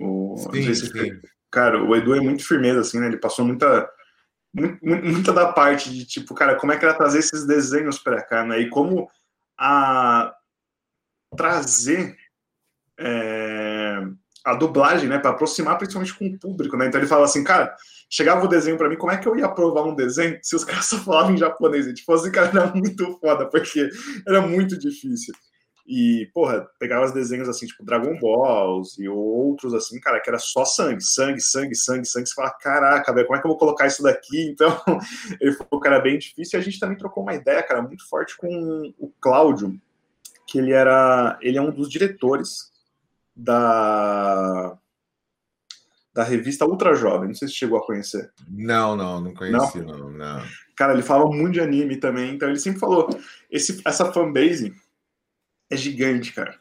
O, 0.00 0.36
sim, 0.52 0.74
sim. 0.74 1.20
Cara, 1.50 1.84
o 1.84 1.94
Edu 1.94 2.14
é 2.14 2.20
muito 2.20 2.46
firmeza, 2.46 2.80
assim, 2.80 2.98
né? 2.98 3.08
Ele 3.08 3.18
passou 3.18 3.44
muita 3.44 3.90
muita 4.54 5.32
da 5.32 5.50
parte 5.50 5.90
de 5.90 6.04
tipo, 6.04 6.34
cara, 6.34 6.56
como 6.56 6.72
é 6.72 6.78
que 6.78 6.84
era 6.84 6.94
trazer 6.94 7.20
esses 7.20 7.46
desenhos 7.46 7.98
para 7.98 8.22
cá, 8.22 8.44
né? 8.44 8.60
E 8.60 8.68
como 8.68 9.08
a 9.58 10.34
trazer 11.36 12.16
é, 12.98 14.02
a 14.44 14.54
dublagem, 14.54 15.08
né, 15.08 15.18
para 15.18 15.30
aproximar 15.30 15.78
principalmente 15.78 16.14
com 16.14 16.26
o 16.26 16.38
público, 16.38 16.76
né? 16.76 16.86
Então 16.86 17.00
ele 17.00 17.08
fala 17.08 17.24
assim, 17.24 17.44
cara, 17.44 17.74
chegava 18.10 18.44
o 18.44 18.48
desenho 18.48 18.76
para 18.76 18.88
mim, 18.88 18.96
como 18.96 19.12
é 19.12 19.16
que 19.16 19.26
eu 19.26 19.36
ia 19.36 19.46
aprovar 19.46 19.84
um 19.84 19.94
desenho 19.94 20.38
se 20.42 20.56
os 20.56 20.64
caras 20.64 20.86
só 20.86 20.98
falavam 20.98 21.34
em 21.34 21.38
japonês? 21.38 21.86
E, 21.86 21.94
tipo 21.94 22.12
assim, 22.12 22.30
cara, 22.30 22.48
era 22.48 22.66
muito 22.74 23.18
foda, 23.20 23.48
porque 23.48 23.88
era 24.26 24.40
muito 24.40 24.78
difícil. 24.78 25.34
E, 25.86 26.30
porra, 26.32 26.66
pegava 26.78 27.04
os 27.04 27.12
desenhos 27.12 27.48
assim, 27.48 27.66
tipo 27.66 27.84
Dragon 27.84 28.16
Balls 28.20 28.98
e 28.98 29.08
outros 29.08 29.74
assim, 29.74 29.98
cara, 29.98 30.20
que 30.20 30.30
era 30.30 30.38
só 30.38 30.64
sangue, 30.64 31.02
sangue, 31.02 31.40
sangue, 31.40 31.74
sangue, 31.74 32.06
sangue. 32.06 32.28
Você 32.28 32.34
fala, 32.34 32.50
caraca, 32.50 33.12
velho, 33.12 33.26
como 33.26 33.36
é 33.36 33.40
que 33.40 33.46
eu 33.46 33.50
vou 33.50 33.58
colocar 33.58 33.86
isso 33.86 34.02
daqui? 34.02 34.50
Então, 34.52 34.80
ele 35.40 35.52
falou 35.52 35.80
que 35.80 35.88
era 35.88 35.98
bem 35.98 36.18
difícil. 36.18 36.58
E 36.58 36.60
a 36.60 36.64
gente 36.64 36.78
também 36.78 36.96
trocou 36.96 37.22
uma 37.22 37.34
ideia, 37.34 37.62
cara, 37.62 37.82
muito 37.82 38.08
forte 38.08 38.36
com 38.36 38.92
o 38.98 39.10
Cláudio, 39.20 39.76
que 40.46 40.58
ele 40.58 40.72
era. 40.72 41.36
Ele 41.40 41.58
é 41.58 41.62
um 41.62 41.70
dos 41.70 41.90
diretores 41.90 42.71
da. 43.34 44.76
Da 46.14 46.24
revista 46.24 46.66
Ultra 46.66 46.94
Jovem, 46.94 47.28
não 47.28 47.34
sei 47.34 47.48
se 47.48 47.54
chegou 47.54 47.78
a 47.78 47.86
conhecer. 47.86 48.30
Não, 48.46 48.94
não, 48.94 49.18
não 49.18 49.32
conheci, 49.32 49.80
não. 49.80 49.96
não, 49.96 50.10
não. 50.10 50.42
Cara, 50.76 50.92
ele 50.92 51.02
fala 51.02 51.24
muito 51.30 51.54
de 51.54 51.60
anime 51.60 51.96
também, 51.96 52.34
então 52.34 52.50
ele 52.50 52.58
sempre 52.58 52.80
falou: 52.80 53.08
esse, 53.50 53.80
essa 53.82 54.12
fanbase 54.12 54.74
é 55.70 55.76
gigante, 55.76 56.32
cara. 56.32 56.58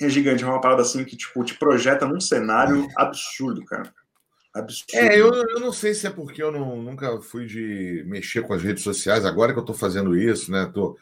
É 0.00 0.08
gigante, 0.08 0.42
é 0.42 0.46
uma 0.46 0.60
parada 0.60 0.82
assim 0.82 1.04
que, 1.04 1.16
tipo, 1.16 1.44
te 1.44 1.54
projeta 1.54 2.06
num 2.06 2.20
cenário 2.20 2.88
absurdo, 2.96 3.64
cara. 3.64 3.92
Absurdo. 4.54 4.94
É, 4.94 5.20
eu, 5.20 5.32
eu 5.32 5.60
não 5.60 5.72
sei 5.72 5.94
se 5.94 6.06
é 6.06 6.10
porque 6.10 6.42
eu 6.42 6.50
não, 6.50 6.80
nunca 6.82 7.20
fui 7.20 7.46
de 7.46 8.04
mexer 8.06 8.42
com 8.42 8.54
as 8.54 8.62
redes 8.62 8.82
sociais, 8.82 9.24
agora 9.24 9.52
que 9.52 9.58
eu 9.58 9.64
tô 9.64 9.74
fazendo 9.74 10.16
isso, 10.16 10.50
né? 10.50 10.70
Tô 10.72 10.96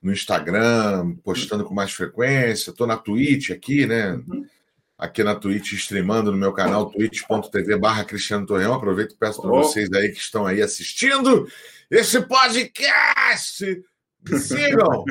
no 0.00 0.12
Instagram, 0.12 1.16
postando 1.24 1.64
com 1.64 1.74
mais 1.74 1.92
frequência, 1.92 2.72
tô 2.72 2.86
na 2.86 2.96
Twitch 2.96 3.50
aqui, 3.50 3.86
né? 3.86 4.12
Uhum. 4.12 4.46
Aqui 4.98 5.22
na 5.22 5.34
Twitch, 5.34 5.72
streamando 5.72 6.32
no 6.32 6.38
meu 6.38 6.52
canal, 6.52 6.90
twitch.tv 6.90 7.76
barra 7.76 8.04
Cristiano 8.04 8.46
Torreão. 8.46 8.74
Aproveito 8.74 9.12
e 9.12 9.18
peço 9.18 9.42
para 9.42 9.50
oh. 9.50 9.62
vocês 9.62 9.92
aí 9.92 10.10
que 10.10 10.18
estão 10.18 10.46
aí 10.46 10.62
assistindo 10.62 11.46
esse 11.90 12.20
podcast. 12.22 13.82
Me 14.28 14.38
sigam! 14.40 15.04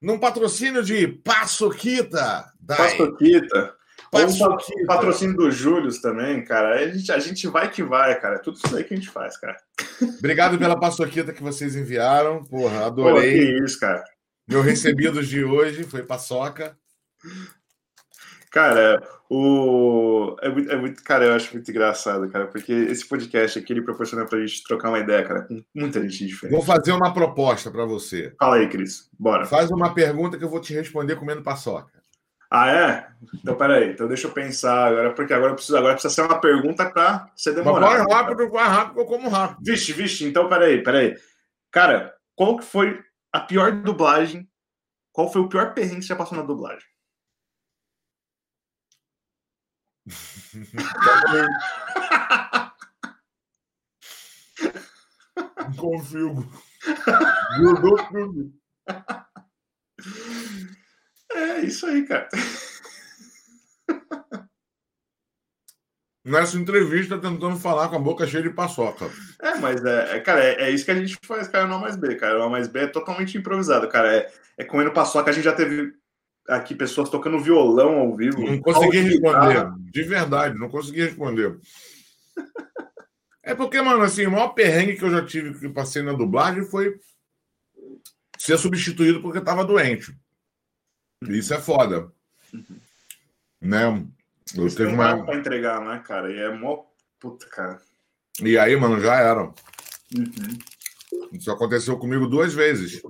num 0.00 0.18
patrocínio 0.18 0.82
de 0.82 1.06
Paçoquita. 1.06 2.50
Paçoquita. 2.66 3.74
Paçoquita. 4.10 4.86
patrocínio 4.86 5.36
do 5.36 5.50
Júlio 5.50 5.90
também, 6.00 6.42
cara. 6.42 6.76
A 6.76 6.88
gente, 6.88 7.12
a 7.12 7.18
gente 7.18 7.46
vai 7.46 7.70
que 7.70 7.82
vai, 7.82 8.18
cara. 8.18 8.38
Tudo 8.38 8.58
isso 8.64 8.74
aí 8.74 8.82
que 8.82 8.94
a 8.94 8.96
gente 8.96 9.10
faz, 9.10 9.36
cara. 9.36 9.56
Obrigado 10.18 10.58
pela 10.58 10.78
paçoquita 10.78 11.32
que 11.32 11.42
vocês 11.42 11.76
enviaram. 11.76 12.42
Porra, 12.44 12.86
adorei. 12.86 13.32
Pô, 13.32 13.38
que 13.38 13.64
isso, 13.64 13.78
cara. 13.78 14.02
Meu 14.48 14.62
recebidos 14.62 15.28
de 15.28 15.44
hoje 15.44 15.84
foi 15.84 16.02
paçoca. 16.02 16.76
Cara, 18.50 19.00
o... 19.30 20.34
É 20.42 20.48
muito, 20.48 20.70
é, 20.70 20.76
muito, 20.76 21.04
Cara, 21.04 21.24
eu 21.24 21.34
acho 21.34 21.52
muito 21.52 21.70
engraçado, 21.70 22.28
cara, 22.30 22.48
porque 22.48 22.72
esse 22.72 23.08
podcast 23.08 23.58
aqui 23.58 23.72
ele 23.72 23.82
proporciona 23.82 24.26
pra 24.26 24.40
gente 24.40 24.64
trocar 24.64 24.88
uma 24.88 24.98
ideia, 24.98 25.24
cara, 25.24 25.42
com 25.42 25.62
muita 25.72 26.02
gente 26.02 26.26
diferente. 26.26 26.56
Vou 26.56 26.64
fazer 26.64 26.90
uma 26.90 27.14
proposta 27.14 27.70
para 27.70 27.84
você. 27.84 28.34
Fala 28.38 28.56
aí, 28.56 28.68
Cris. 28.68 29.08
Bora. 29.16 29.46
Faz 29.46 29.70
uma 29.70 29.94
pergunta 29.94 30.36
que 30.36 30.42
eu 30.42 30.48
vou 30.48 30.60
te 30.60 30.74
responder 30.74 31.14
comendo 31.14 31.42
paçoca. 31.42 32.00
Ah, 32.50 32.68
é? 32.68 33.06
Então, 33.32 33.54
peraí. 33.56 33.92
Então, 33.92 34.08
deixa 34.08 34.26
eu 34.26 34.32
pensar 34.32 34.88
agora, 34.88 35.14
porque 35.14 35.32
agora 35.32 35.54
precisa, 35.54 35.78
agora 35.78 35.94
precisa 35.94 36.12
ser 36.12 36.22
uma 36.22 36.40
pergunta 36.40 36.90
para 36.90 37.30
ser 37.36 37.54
demorada. 37.54 38.02
Vai 38.02 38.16
rápido, 38.16 38.50
vai 38.50 38.68
rápido, 38.68 39.00
eu 39.00 39.06
como 39.06 39.28
rápido. 39.28 39.64
Vixe, 39.64 39.92
vixe. 39.92 40.24
Então, 40.24 40.48
peraí, 40.48 40.82
peraí. 40.82 41.14
Cara, 41.70 42.12
qual 42.34 42.56
que 42.56 42.64
foi 42.64 43.00
a 43.32 43.38
pior 43.38 43.70
dublagem? 43.70 44.48
Qual 45.12 45.32
foi 45.32 45.40
o 45.40 45.48
pior 45.48 45.72
perrengue 45.72 45.98
que 45.98 46.02
você 46.02 46.08
já 46.08 46.16
passou 46.16 46.36
na 46.36 46.42
dublagem? 46.42 46.82
Confio. 55.76 56.48
É 61.32 61.60
isso 61.60 61.86
aí, 61.86 62.04
cara. 62.06 62.28
Nessa 66.22 66.58
entrevista, 66.58 67.18
tentando 67.18 67.56
falar 67.56 67.88
com 67.88 67.96
a 67.96 68.00
boca 68.00 68.26
cheia 68.26 68.42
de 68.42 68.50
paçoca. 68.50 69.10
É, 69.40 69.54
mas 69.56 69.82
é, 69.84 70.16
é 70.16 70.20
cara, 70.20 70.44
é, 70.44 70.64
é, 70.64 70.70
isso 70.70 70.84
que 70.84 70.90
a 70.90 70.94
gente 70.94 71.18
faz, 71.24 71.48
cara, 71.48 71.66
no 71.66 71.74
A 71.74 71.78
mais 71.78 71.96
B, 71.96 72.14
cara. 72.16 72.38
O 72.38 72.42
A 72.42 72.50
mais 72.50 72.68
B 72.68 72.80
é 72.80 72.86
totalmente 72.86 73.38
improvisado, 73.38 73.88
cara. 73.88 74.14
É, 74.14 74.32
é 74.58 74.64
comendo 74.64 74.92
paçoca, 74.92 75.30
a 75.30 75.32
gente 75.32 75.44
já 75.44 75.52
teve 75.54 75.94
aqui 76.50 76.74
pessoas 76.74 77.08
tocando 77.08 77.38
violão 77.38 77.98
ao 77.98 78.16
vivo. 78.16 78.40
Não 78.44 78.60
consegui 78.60 78.98
responder, 78.98 79.72
de 79.78 80.02
verdade, 80.02 80.58
não 80.58 80.68
consegui 80.68 81.02
responder. 81.02 81.58
É 83.42 83.54
porque, 83.54 83.80
mano, 83.80 84.02
assim, 84.02 84.26
o 84.26 84.32
maior 84.32 84.48
perrengue 84.48 84.96
que 84.96 85.04
eu 85.04 85.10
já 85.10 85.24
tive 85.24 85.58
que 85.58 85.68
passei 85.68 86.02
na 86.02 86.12
dublagem 86.12 86.64
foi 86.64 86.98
ser 88.38 88.58
substituído 88.58 89.22
porque 89.22 89.40
tava 89.40 89.64
doente. 89.64 90.14
Isso 91.28 91.54
é 91.54 91.60
foda. 91.60 92.12
Uhum. 92.52 92.80
Né? 93.60 94.06
Eu 94.54 94.66
Isso 94.66 94.76
teve 94.76 94.92
uma... 94.92 95.24
pra 95.24 95.36
entregar, 95.36 95.80
né, 95.84 96.02
cara? 96.04 96.32
E 96.32 96.38
é 96.38 96.52
mó. 96.52 96.84
Puta, 97.18 97.46
cara. 97.46 97.80
E 98.42 98.58
aí, 98.58 98.74
mano, 98.76 99.00
já 99.00 99.16
era. 99.16 99.44
Uhum. 99.44 100.58
Isso 101.32 101.50
aconteceu 101.50 101.98
comigo 101.98 102.26
duas 102.26 102.54
vezes. 102.54 103.02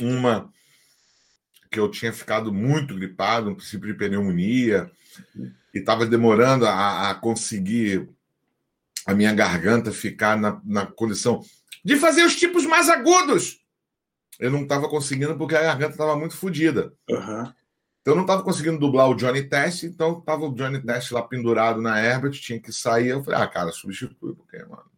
Uma 0.00 0.50
que 1.70 1.78
eu 1.78 1.88
tinha 1.90 2.12
ficado 2.12 2.52
muito 2.52 2.94
gripado, 2.94 3.48
um 3.48 3.54
princípio 3.54 3.86
de 3.86 3.94
pneumonia, 3.94 4.90
e 5.72 5.78
estava 5.78 6.04
demorando 6.04 6.66
a, 6.66 7.10
a, 7.10 7.14
conseguir 7.14 8.08
a 9.06 9.14
minha 9.14 9.32
garganta 9.32 9.92
ficar 9.92 10.36
na, 10.36 10.60
na 10.64 10.86
condição 10.86 11.42
de 11.84 11.96
fazer 11.96 12.24
os 12.24 12.36
tipos 12.36 12.66
mais 12.66 12.88
agudos. 12.88 13.60
Eu 14.38 14.50
não 14.50 14.62
estava 14.62 14.88
conseguindo 14.88 15.36
porque 15.36 15.54
a 15.54 15.62
garganta 15.62 15.92
estava 15.92 16.16
muito 16.16 16.36
fodida. 16.36 16.92
Uhum. 17.08 17.52
Então 18.00 18.14
eu 18.14 18.16
não 18.16 18.22
estava 18.22 18.42
conseguindo 18.42 18.78
dublar 18.78 19.08
o 19.08 19.14
Johnny 19.14 19.42
Test, 19.42 19.84
então 19.84 20.18
estava 20.18 20.46
o 20.46 20.54
Johnny 20.54 20.82
Test 20.82 21.12
lá 21.12 21.22
pendurado 21.22 21.80
na 21.80 22.02
Herbert, 22.02 22.32
tinha 22.32 22.58
que 22.58 22.72
sair. 22.72 23.08
Eu 23.08 23.22
falei, 23.22 23.40
ah, 23.40 23.46
cara, 23.46 23.70
substitui, 23.70 24.34
porque, 24.34 24.58
mano. 24.64 24.90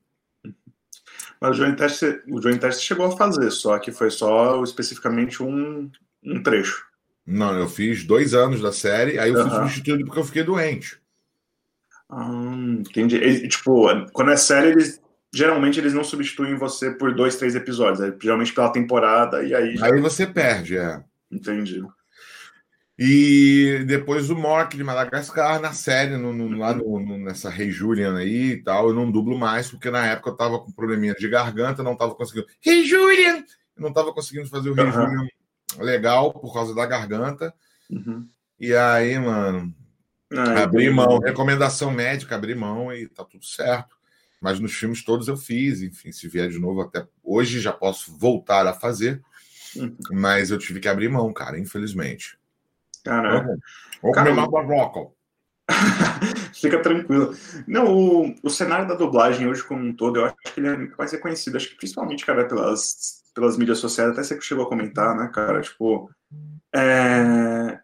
Mas 1.41 1.59
o 1.59 1.61
Johnny 1.61 1.75
Test, 1.75 2.03
o 2.29 2.41
Johnny 2.41 2.59
Test 2.59 2.81
chegou 2.81 3.07
a 3.07 3.17
fazer, 3.17 3.51
só 3.51 3.77
que 3.79 3.91
foi 3.91 4.11
só 4.11 4.63
especificamente 4.63 5.43
um, 5.43 5.91
um 6.25 6.43
trecho. 6.43 6.85
Não, 7.27 7.57
eu 7.57 7.69
fiz 7.69 8.05
dois 8.05 8.35
anos 8.35 8.61
da 8.61 8.73
série, 8.73 9.19
aí 9.19 9.31
eu 9.31 9.37
uhum. 9.37 9.49
fui 9.49 9.59
substituído 9.61 10.05
porque 10.05 10.19
eu 10.19 10.25
fiquei 10.25 10.43
doente. 10.43 11.01
Hum, 12.11 12.81
entendi. 12.81 13.17
E, 13.17 13.49
tipo, 13.49 13.87
quando 14.13 14.33
é 14.33 14.37
série, 14.37 14.69
eles 14.69 15.01
geralmente 15.35 15.81
eles 15.81 15.95
não 15.95 16.05
substituem 16.05 16.57
você 16.57 16.91
por 16.91 17.15
dois, 17.15 17.37
três 17.37 17.55
episódios. 17.55 18.01
É 18.01 18.15
geralmente 18.21 18.53
pela 18.53 18.73
temporada 18.73 19.43
e 19.43 19.55
aí. 19.55 19.77
Aí 19.81 20.01
você 20.01 20.27
perde, 20.27 20.77
é. 20.77 21.03
Entendi. 21.31 21.83
E 22.99 23.83
depois 23.87 24.29
o 24.29 24.37
Mork 24.37 24.77
de 24.77 24.85
Madagascar 24.85 25.59
na 25.61 25.73
série, 25.73 26.17
no, 26.17 26.33
no, 26.33 26.57
lá 26.59 26.75
no, 26.75 27.19
nessa 27.19 27.49
Rei 27.49 27.71
Julian 27.71 28.17
aí 28.17 28.53
e 28.53 28.63
tal. 28.63 28.89
Eu 28.89 28.95
não 28.95 29.11
dublo 29.11 29.39
mais, 29.39 29.71
porque 29.71 29.91
na 29.91 30.07
época 30.07 30.31
eu 30.31 30.37
tava 30.37 30.59
com 30.61 30.71
probleminha 30.71 31.15
de 31.15 31.29
garganta, 31.29 31.83
não 31.83 31.97
tava 31.97 32.15
conseguindo. 32.15 32.47
Rei 32.61 32.85
Julian! 32.85 33.39
Eu 33.75 33.83
não 33.83 33.93
tava 33.93 34.13
conseguindo 34.13 34.49
fazer 34.49 34.69
o 34.69 34.75
Rei 34.75 34.85
uhum. 34.85 34.93
Julian 34.93 35.27
legal 35.79 36.33
por 36.33 36.53
causa 36.53 36.75
da 36.75 36.87
garganta. 36.87 37.53
Uhum. 37.91 38.27
E 38.59 38.75
aí, 38.75 39.19
mano, 39.19 39.75
ah, 40.33 40.63
abri 40.63 40.91
mão. 40.91 41.19
Recomendação 41.19 41.91
médica, 41.91 42.35
abri 42.35 42.55
mão 42.55 42.93
e 42.93 43.09
tá 43.09 43.25
tudo 43.25 43.45
certo. 43.45 43.97
Mas 44.41 44.59
nos 44.59 44.73
filmes 44.73 45.05
todos 45.05 45.29
eu 45.29 45.37
fiz, 45.37 45.83
enfim, 45.83 46.11
se 46.11 46.27
vier 46.27 46.49
de 46.49 46.59
novo, 46.59 46.81
até 46.81 47.07
hoje 47.23 47.61
já 47.61 47.73
posso 47.73 48.17
voltar 48.17 48.67
a 48.67 48.73
fazer. 48.73 49.23
Uhum. 49.77 49.97
Mas 50.11 50.51
eu 50.51 50.59
tive 50.59 50.81
que 50.81 50.89
abrir 50.89 51.09
mão, 51.09 51.33
cara, 51.33 51.59
infelizmente. 51.59 52.37
Caraca. 53.05 53.57
Vou 54.01 54.13
comer 54.13 54.31
uma 54.31 54.51
barroca. 54.51 55.13
Fica 56.55 56.83
tranquilo. 56.83 57.37
Não, 57.67 57.95
o, 57.95 58.35
o 58.43 58.51
cenário 58.51 58.87
da 58.87 58.95
dublagem 58.95 59.49
hoje 59.49 59.63
como 59.63 59.85
um 59.85 59.95
todo, 59.95 60.19
eu 60.19 60.27
acho 60.27 60.37
que 60.55 60.61
ele 60.61 60.69
é 60.69 60.77
mais 60.99 61.13
reconhecido. 61.13 61.57
Acho 61.57 61.71
que 61.71 61.77
principalmente, 61.77 62.27
cara, 62.27 62.47
pelas 62.47 63.22
pelas 63.35 63.57
mídias 63.57 63.79
sociais, 63.79 64.13
até 64.13 64.23
você 64.23 64.41
chegou 64.41 64.65
a 64.65 64.69
comentar, 64.69 65.17
né, 65.17 65.31
cara? 65.33 65.61
Tipo, 65.61 66.11
é, 66.75 67.79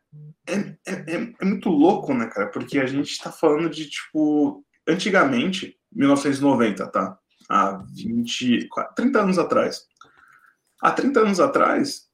é, 0.47 0.55
é, 0.87 1.35
é, 1.41 1.45
muito 1.45 1.69
louco, 1.69 2.15
né, 2.15 2.27
cara? 2.27 2.49
Porque 2.49 2.79
a 2.79 2.87
gente 2.87 3.23
tá 3.23 3.33
falando 3.33 3.69
de, 3.69 3.89
tipo, 3.89 4.65
antigamente, 4.87 5.79
1990, 5.93 6.87
tá? 6.89 7.19
Há 7.49 7.83
20, 7.95 8.69
30 8.95 9.21
anos 9.21 9.39
atrás. 9.39 9.87
Há 10.81 10.91
30 10.93 11.21
anos 11.21 11.41
atrás, 11.41 12.09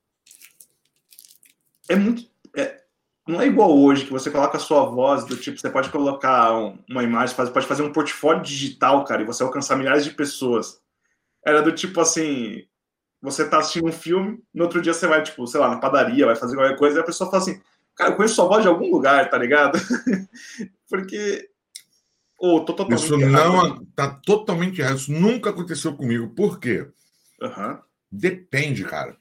é 1.89 1.97
muito. 1.97 2.29
É, 2.57 2.83
não 3.27 3.41
é 3.41 3.47
igual 3.47 3.77
hoje, 3.77 4.05
que 4.05 4.13
você 4.13 4.31
coloca 4.31 4.57
a 4.57 4.61
sua 4.61 4.85
voz, 4.87 5.25
do 5.25 5.37
tipo, 5.37 5.59
você 5.59 5.71
pode 5.71 5.91
colocar 5.91 6.53
uma 6.89 7.03
imagem, 7.03 7.35
pode 7.35 7.67
fazer 7.67 7.83
um 7.83 7.93
portfólio 7.93 8.43
digital, 8.43 9.05
cara, 9.05 9.23
e 9.23 9.27
você 9.27 9.43
alcançar 9.43 9.77
milhares 9.77 10.05
de 10.05 10.11
pessoas. 10.11 10.81
Era 11.45 11.63
do 11.63 11.73
tipo 11.73 12.01
assim, 12.01 12.65
você 13.25 13.49
tá 13.49 13.59
assistindo 13.59 13.89
um 13.89 13.93
filme, 13.93 14.39
no 14.53 14.65
outro 14.65 14.83
dia 14.83 14.93
você 14.93 15.07
vai, 15.07 15.23
tipo, 15.23 15.47
sei 15.47 15.59
lá, 15.59 15.71
na 15.71 15.79
padaria, 15.79 16.27
vai 16.27 16.37
fazer 16.37 16.57
qualquer 16.57 16.77
coisa, 16.77 16.99
e 16.99 17.01
a 17.01 17.05
pessoa 17.05 17.31
fala 17.31 17.43
assim, 17.43 17.59
cara, 17.97 18.11
eu 18.11 18.17
conheço 18.17 18.35
sua 18.35 18.45
voz 18.45 18.63
de 18.63 18.69
algum 18.69 18.91
lugar, 18.91 19.31
tá 19.31 19.39
ligado? 19.39 19.79
Porque. 20.87 21.49
Oh, 22.39 22.61
tô 22.61 22.75
totalmente 22.75 23.03
Isso 23.03 23.17
não 23.17 23.87
tá 23.95 24.11
totalmente 24.11 24.79
errado. 24.79 24.99
Isso 24.99 25.11
nunca 25.11 25.49
aconteceu 25.49 25.97
comigo. 25.97 26.29
Por 26.35 26.61
quê? 26.61 26.87
Uhum. 27.41 27.79
Depende, 28.13 28.85
cara. 28.85 29.17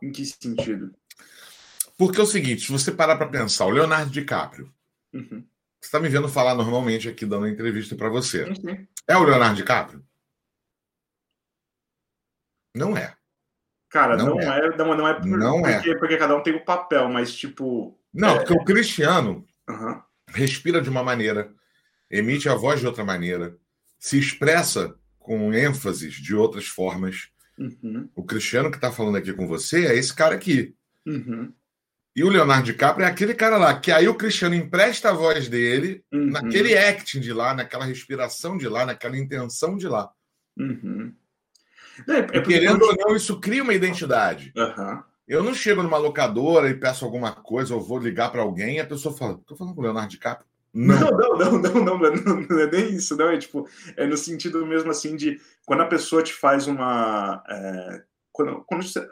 Em 0.00 0.12
que 0.12 0.24
sentido? 0.24 0.94
Porque 1.98 2.20
é 2.20 2.22
o 2.22 2.26
seguinte, 2.26 2.66
se 2.66 2.70
você 2.70 2.92
parar 2.92 3.16
para 3.16 3.26
pensar, 3.26 3.66
o 3.66 3.70
Leonardo 3.70 4.12
DiCaprio, 4.12 4.72
uhum. 5.12 5.44
você 5.80 5.86
está 5.86 5.98
me 5.98 6.08
vendo 6.08 6.28
falar 6.28 6.54
normalmente 6.54 7.08
aqui, 7.08 7.26
dando 7.26 7.48
entrevista 7.48 7.96
para 7.96 8.08
você. 8.08 8.44
Uhum. 8.44 8.86
É 9.08 9.16
o 9.16 9.24
Leonardo 9.24 9.56
DiCaprio? 9.56 10.04
Não 12.74 12.96
é. 12.96 13.14
Cara, 13.90 14.16
não, 14.16 14.36
não 14.36 14.40
é. 14.40 14.58
é. 14.58 14.76
não, 14.76 14.96
não 14.96 15.08
é 15.08 15.14
por, 15.14 15.26
não 15.26 15.66
é. 15.66 15.74
porque, 15.74 15.90
é. 15.90 15.98
porque 15.98 16.16
cada 16.16 16.36
um 16.36 16.42
tem 16.42 16.54
o 16.54 16.58
um 16.58 16.64
papel, 16.64 17.08
mas 17.08 17.34
tipo. 17.34 17.98
Não, 18.14 18.36
é... 18.36 18.38
porque 18.38 18.52
o 18.52 18.64
Cristiano 18.64 19.44
uhum. 19.68 20.00
respira 20.28 20.80
de 20.80 20.88
uma 20.88 21.02
maneira, 21.02 21.52
emite 22.10 22.48
a 22.48 22.54
voz 22.54 22.80
de 22.80 22.86
outra 22.86 23.04
maneira, 23.04 23.56
se 23.98 24.18
expressa 24.18 24.94
com 25.18 25.52
ênfases 25.52 26.14
de 26.14 26.34
outras 26.34 26.66
formas. 26.66 27.28
Uhum. 27.58 28.08
O 28.14 28.24
Cristiano 28.24 28.70
que 28.70 28.76
está 28.76 28.90
falando 28.90 29.16
aqui 29.16 29.32
com 29.32 29.46
você 29.46 29.86
é 29.86 29.96
esse 29.96 30.14
cara 30.14 30.34
aqui. 30.34 30.74
Uhum. 31.06 31.52
E 32.14 32.24
o 32.24 32.28
Leonardo 32.28 32.64
DiCaprio 32.64 33.04
é 33.04 33.08
aquele 33.08 33.34
cara 33.34 33.56
lá, 33.56 33.78
que 33.78 33.92
aí 33.92 34.08
o 34.08 34.14
Cristiano 34.14 34.54
empresta 34.54 35.10
a 35.10 35.12
voz 35.12 35.48
dele 35.48 36.04
uhum. 36.12 36.30
naquele 36.30 36.76
acting 36.76 37.20
de 37.20 37.32
lá, 37.32 37.54
naquela 37.54 37.84
respiração 37.84 38.56
de 38.56 38.68
lá, 38.68 38.84
naquela 38.84 39.16
intenção 39.16 39.76
de 39.76 39.86
lá. 39.86 40.10
Uhum. 40.58 41.14
É, 42.08 42.38
é 42.38 42.40
querendo 42.42 42.82
ou 42.82 42.96
não, 42.96 43.16
isso 43.16 43.40
cria 43.40 43.62
uma 43.62 43.74
identidade. 43.74 44.52
Uhum. 44.56 45.02
Eu 45.28 45.44
não 45.44 45.54
chego 45.54 45.82
numa 45.82 45.96
locadora 45.96 46.68
e 46.68 46.74
peço 46.74 47.04
alguma 47.04 47.32
coisa, 47.32 47.74
ou 47.74 47.80
vou 47.80 47.98
ligar 47.98 48.32
para 48.32 48.42
alguém 48.42 48.76
e 48.76 48.80
a 48.80 48.86
pessoa 48.86 49.16
fala: 49.16 49.34
estou 49.34 49.56
falando 49.56 49.74
com 49.74 49.80
o 49.80 49.84
Leonardo 49.84 50.10
DiCaprio. 50.10 50.48
Não. 50.72 50.98
Não, 50.98 51.36
não, 51.36 51.58
não, 51.58 51.58
não, 51.58 51.98
não, 51.98 52.14
não, 52.14 52.40
não, 52.48 52.60
é 52.60 52.70
nem 52.70 52.94
isso, 52.94 53.16
não. 53.16 53.28
É 53.28 53.38
tipo, 53.38 53.68
é 53.96 54.06
no 54.06 54.16
sentido 54.16 54.64
mesmo 54.66 54.90
assim 54.90 55.16
de 55.16 55.40
quando 55.66 55.82
a 55.82 55.86
pessoa 55.86 56.22
te 56.22 56.32
faz 56.32 56.66
uma. 56.66 57.42
É, 57.48 58.02
quando, 58.32 58.64
quando 58.66 58.82
você, 58.82 59.06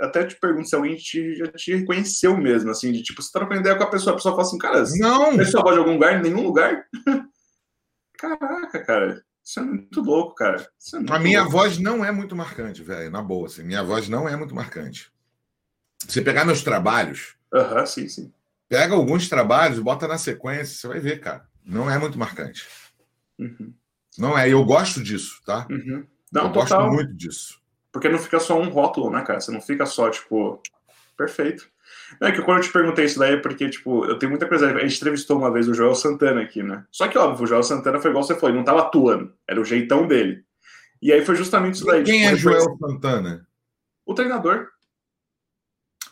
até 0.00 0.24
te 0.24 0.36
pergunto 0.36 0.68
se 0.68 0.74
alguém 0.74 0.96
te, 0.96 1.36
já 1.36 1.46
te 1.48 1.74
reconheceu 1.74 2.36
mesmo, 2.36 2.70
assim, 2.70 2.92
de 2.92 3.02
tipo, 3.02 3.22
você 3.22 3.30
tá 3.30 3.40
trocando 3.40 3.60
ideia 3.60 3.76
com 3.76 3.84
a 3.84 3.90
pessoa, 3.90 4.12
a 4.12 4.16
pessoa 4.16 4.34
fala 4.34 4.46
assim, 4.46 4.58
cara, 4.58 4.84
não. 4.98 5.36
você 5.36 5.46
sua 5.46 5.62
voz 5.62 5.74
de 5.74 5.78
algum 5.80 5.92
lugar, 5.92 6.18
em 6.18 6.22
nenhum 6.22 6.42
lugar? 6.42 6.84
Caraca, 8.18 8.84
cara. 8.84 9.24
Isso 9.44 9.60
é 9.60 9.62
muito 9.62 10.00
louco, 10.00 10.34
cara. 10.34 10.60
É 10.92 10.96
muito 10.96 11.12
a 11.12 11.18
minha 11.18 11.40
louco. 11.42 11.52
voz 11.56 11.78
não 11.78 12.04
é 12.04 12.12
muito 12.12 12.36
marcante, 12.36 12.82
velho, 12.82 13.10
na 13.10 13.20
boa. 13.20 13.46
Assim, 13.46 13.62
minha 13.62 13.82
voz 13.82 14.08
não 14.08 14.28
é 14.28 14.36
muito 14.36 14.54
marcante. 14.54 15.12
Você 16.06 16.22
pegar 16.22 16.44
meus 16.44 16.62
trabalhos. 16.62 17.36
Aham, 17.52 17.80
uhum, 17.80 17.86
sim, 17.86 18.08
sim. 18.08 18.32
Pega 18.68 18.94
alguns 18.94 19.28
trabalhos, 19.28 19.78
bota 19.78 20.08
na 20.08 20.16
sequência, 20.16 20.74
você 20.76 20.88
vai 20.88 21.00
ver, 21.00 21.20
cara. 21.20 21.46
Não 21.64 21.90
é 21.90 21.98
muito 21.98 22.18
marcante. 22.18 22.66
Uhum. 23.38 23.74
Não 24.16 24.38
é. 24.38 24.48
Eu 24.48 24.64
gosto 24.64 25.02
disso, 25.02 25.40
tá? 25.44 25.66
Uhum. 25.70 26.06
Não, 26.32 26.46
eu 26.46 26.52
total. 26.52 26.82
gosto 26.84 26.92
muito 26.94 27.14
disso. 27.14 27.60
Porque 27.92 28.08
não 28.08 28.18
fica 28.18 28.40
só 28.40 28.58
um 28.58 28.70
rótulo, 28.70 29.10
né, 29.10 29.22
cara? 29.22 29.40
Você 29.40 29.50
não 29.52 29.60
fica 29.60 29.84
só, 29.84 30.08
tipo, 30.08 30.60
perfeito. 31.16 31.68
É 32.20 32.32
que 32.32 32.42
quando 32.42 32.58
eu 32.58 32.64
te 32.64 32.72
perguntei 32.72 33.04
isso 33.04 33.18
daí 33.18 33.34
é 33.34 33.36
porque, 33.36 33.68
tipo, 33.68 34.04
eu 34.04 34.18
tenho 34.18 34.30
muita 34.30 34.46
coisa. 34.46 34.72
A 34.72 34.80
gente 34.80 34.96
entrevistou 34.96 35.38
uma 35.38 35.50
vez 35.50 35.68
o 35.68 35.74
Joel 35.74 35.94
Santana 35.94 36.42
aqui, 36.42 36.62
né? 36.62 36.84
Só 36.90 37.08
que, 37.08 37.18
óbvio, 37.18 37.44
o 37.44 37.46
Joel 37.46 37.62
Santana 37.62 37.98
foi 38.00 38.10
igual 38.10 38.24
você 38.24 38.34
falou, 38.34 38.50
ele 38.50 38.58
não 38.58 38.64
tava 38.64 38.80
atuando, 38.80 39.32
era 39.48 39.60
o 39.60 39.64
jeitão 39.64 40.06
dele. 40.06 40.44
E 41.00 41.12
aí 41.12 41.24
foi 41.24 41.34
justamente 41.34 41.74
isso 41.74 41.86
daí. 41.86 42.04
Quem 42.04 42.20
tipo, 42.20 42.32
é 42.32 42.36
Joel 42.36 42.76
Santana? 42.78 43.46
O 44.06 44.14
treinador. 44.14 44.68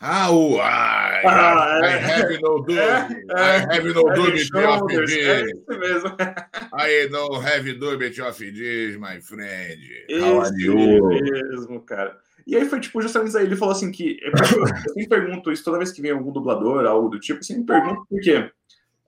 Ah, 0.03 0.31
o. 0.31 0.59
Ah, 0.59 1.21
ah 1.23 1.79
I, 1.79 1.85
é, 1.85 2.15
have 2.15 2.41
no 2.41 2.59
do. 2.63 2.73
É, 2.73 3.07
é, 3.29 3.57
I 3.59 3.77
have 3.77 3.93
no 3.93 4.03
do 4.03 4.23
with 4.23 4.49
of 4.55 4.95
É 4.95 5.43
isso 5.45 5.79
mesmo. 5.79 6.09
I 6.73 7.07
don't 7.07 7.45
have 7.45 7.71
do 7.73 7.97
with 7.99 8.19
of 8.19 8.39
this, 8.39 8.97
my 8.97 9.21
friend. 9.21 9.79
How 10.19 10.41
are 10.41 10.57
you? 10.57 11.07
mesmo, 11.07 11.81
cara. 11.81 12.17
E 12.45 12.55
aí 12.55 12.65
foi, 12.65 12.79
tipo, 12.79 13.01
justamente 13.01 13.37
aí 13.37 13.45
ele 13.45 13.55
falou 13.55 13.73
assim 13.73 13.91
que. 13.91 14.17
Eu 14.21 14.67
sempre 14.93 15.07
pergunto 15.07 15.51
isso 15.51 15.63
toda 15.63 15.77
vez 15.77 15.91
que 15.91 16.01
vem 16.01 16.11
algum 16.11 16.31
dublador, 16.31 16.85
algo 16.85 17.09
do 17.09 17.19
tipo, 17.19 17.43
sempre 17.43 17.65
pergunto 17.65 18.05
porque 18.09 18.51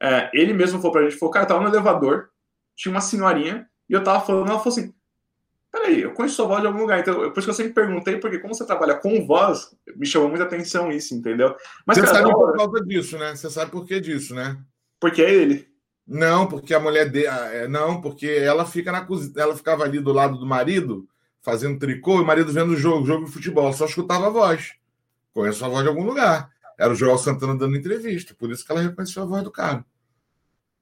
é, 0.02 0.30
ele 0.34 0.54
mesmo 0.54 0.80
falou 0.80 0.92
pra 0.92 1.04
gente, 1.04 1.18
falou, 1.18 1.32
cara, 1.32 1.46
tava 1.46 1.62
no 1.62 1.70
elevador, 1.70 2.30
tinha 2.76 2.92
uma 2.92 3.02
senhorinha, 3.02 3.68
e 3.90 3.94
eu 3.94 4.04
tava 4.04 4.26
falando, 4.26 4.50
ela 4.50 4.60
falou 4.60 4.78
assim, 4.78 4.94
peraí, 5.72 6.02
eu 6.02 6.12
conheço 6.12 6.36
sua 6.36 6.46
voz 6.46 6.62
de 6.62 6.68
algum 6.68 6.80
lugar, 6.80 7.00
então, 7.00 7.16
por 7.16 7.38
isso 7.38 7.48
que 7.48 7.50
eu 7.50 7.54
sempre 7.54 7.74
perguntei, 7.74 8.18
porque 8.18 8.40
como 8.40 8.54
você 8.54 8.66
trabalha 8.66 8.96
com 8.96 9.26
voz, 9.26 9.76
me 9.96 10.06
chamou 10.06 10.28
muita 10.28 10.44
atenção 10.44 10.92
isso, 10.92 11.16
entendeu? 11.16 11.56
Mas, 11.86 11.98
você 11.98 12.06
cara, 12.06 12.18
sabe 12.18 12.34
por 12.34 12.54
causa 12.54 12.86
disso, 12.86 13.18
né? 13.18 13.36
Você 13.36 13.50
sabe 13.50 13.72
por 13.72 13.86
que 13.86 14.00
disso, 14.02 14.36
né? 14.36 14.58
Porque 15.00 15.22
é 15.22 15.34
ele. 15.34 15.72
Não, 16.06 16.48
porque 16.48 16.74
a 16.74 16.80
mulher 16.80 17.10
dele. 17.10 17.28
É, 17.28 17.68
não, 17.68 18.02
porque 18.02 18.28
ela 18.28 18.66
fica 18.66 18.92
na 18.92 19.06
cozinha. 19.06 19.34
Ela 19.38 19.56
ficava 19.56 19.84
ali 19.84 20.00
do 20.00 20.12
lado 20.12 20.38
do 20.38 20.46
marido, 20.46 21.08
fazendo 21.44 21.78
tricô, 21.78 22.18
e 22.18 22.22
o 22.22 22.26
marido 22.26 22.52
vendo 22.52 22.72
o 22.72 22.78
jogo, 22.78 23.06
jogo 23.06 23.26
de 23.26 23.32
futebol. 23.32 23.72
Só 23.74 23.86
escutava 23.86 24.28
a 24.28 24.30
voz. 24.30 24.74
Conheço 25.34 25.64
a 25.64 25.68
voz 25.68 25.84
de 25.84 25.90
algum 25.90 26.04
lugar. 26.04 26.50
Era 26.78 26.94
o 26.94 26.96
Joel 26.96 27.18
Santana 27.18 27.56
dando 27.56 27.76
entrevista. 27.76 28.34
Por 28.34 28.50
isso 28.50 28.66
que 28.66 28.72
ela 28.72 28.82
reconheceu 28.82 29.24
a 29.24 29.26
voz 29.26 29.44
do 29.44 29.52
cara. 29.52 29.86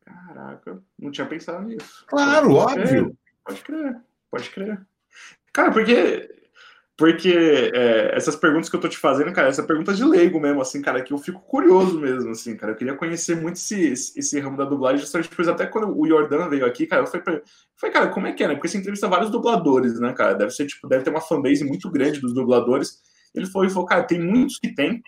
Caraca, 0.05 0.81
não 0.97 1.11
tinha 1.11 1.27
pensado 1.27 1.63
nisso. 1.67 2.05
Claro, 2.07 2.49
pode 2.49 2.79
óbvio. 2.79 3.17
Pode 3.43 3.61
crer, 3.61 3.97
pode 4.29 4.49
crer. 4.49 4.87
Cara, 5.51 5.71
porque 5.71 6.40
porque 7.01 7.33
é, 7.73 8.15
essas 8.15 8.35
perguntas 8.35 8.69
que 8.69 8.75
eu 8.75 8.79
tô 8.79 8.87
te 8.87 8.95
fazendo, 8.95 9.33
cara, 9.33 9.47
essa 9.47 9.63
pergunta 9.63 9.91
de 9.91 10.05
leigo 10.05 10.39
mesmo, 10.39 10.61
assim, 10.61 10.83
cara, 10.83 11.01
que 11.01 11.11
eu 11.11 11.17
fico 11.17 11.39
curioso 11.39 11.99
mesmo, 11.99 12.29
assim, 12.29 12.55
cara. 12.55 12.73
Eu 12.73 12.75
queria 12.75 12.93
conhecer 12.93 13.35
muito 13.35 13.55
esse, 13.55 14.13
esse 14.15 14.39
ramo 14.39 14.55
da 14.55 14.65
dublagem, 14.65 14.99
justamente 14.99 15.27
depois, 15.27 15.47
até 15.47 15.65
quando 15.65 15.99
o 15.99 16.07
Jordan 16.07 16.47
veio 16.47 16.63
aqui, 16.63 16.85
cara, 16.85 17.01
eu 17.01 17.07
falei, 17.07 17.23
pra, 17.23 17.41
falei, 17.75 17.91
cara, 17.91 18.07
como 18.09 18.27
é 18.27 18.33
que 18.33 18.43
é, 18.43 18.47
né? 18.49 18.53
Porque 18.53 18.67
você 18.67 18.77
entrevista 18.77 19.07
vários 19.07 19.31
dubladores, 19.31 19.99
né, 19.99 20.13
cara? 20.13 20.35
Deve 20.35 20.51
ser, 20.51 20.67
tipo, 20.67 20.87
deve 20.87 21.03
ter 21.03 21.09
uma 21.09 21.21
fanbase 21.21 21.63
muito 21.63 21.89
grande 21.89 22.21
dos 22.21 22.35
dubladores. 22.35 22.99
Ele 23.33 23.47
falou, 23.47 23.65
ele 23.65 23.73
falou, 23.73 23.87
cara, 23.87 24.03
tem 24.03 24.19
muitos 24.21 24.59
que 24.59 24.71
tem, 24.71 25.01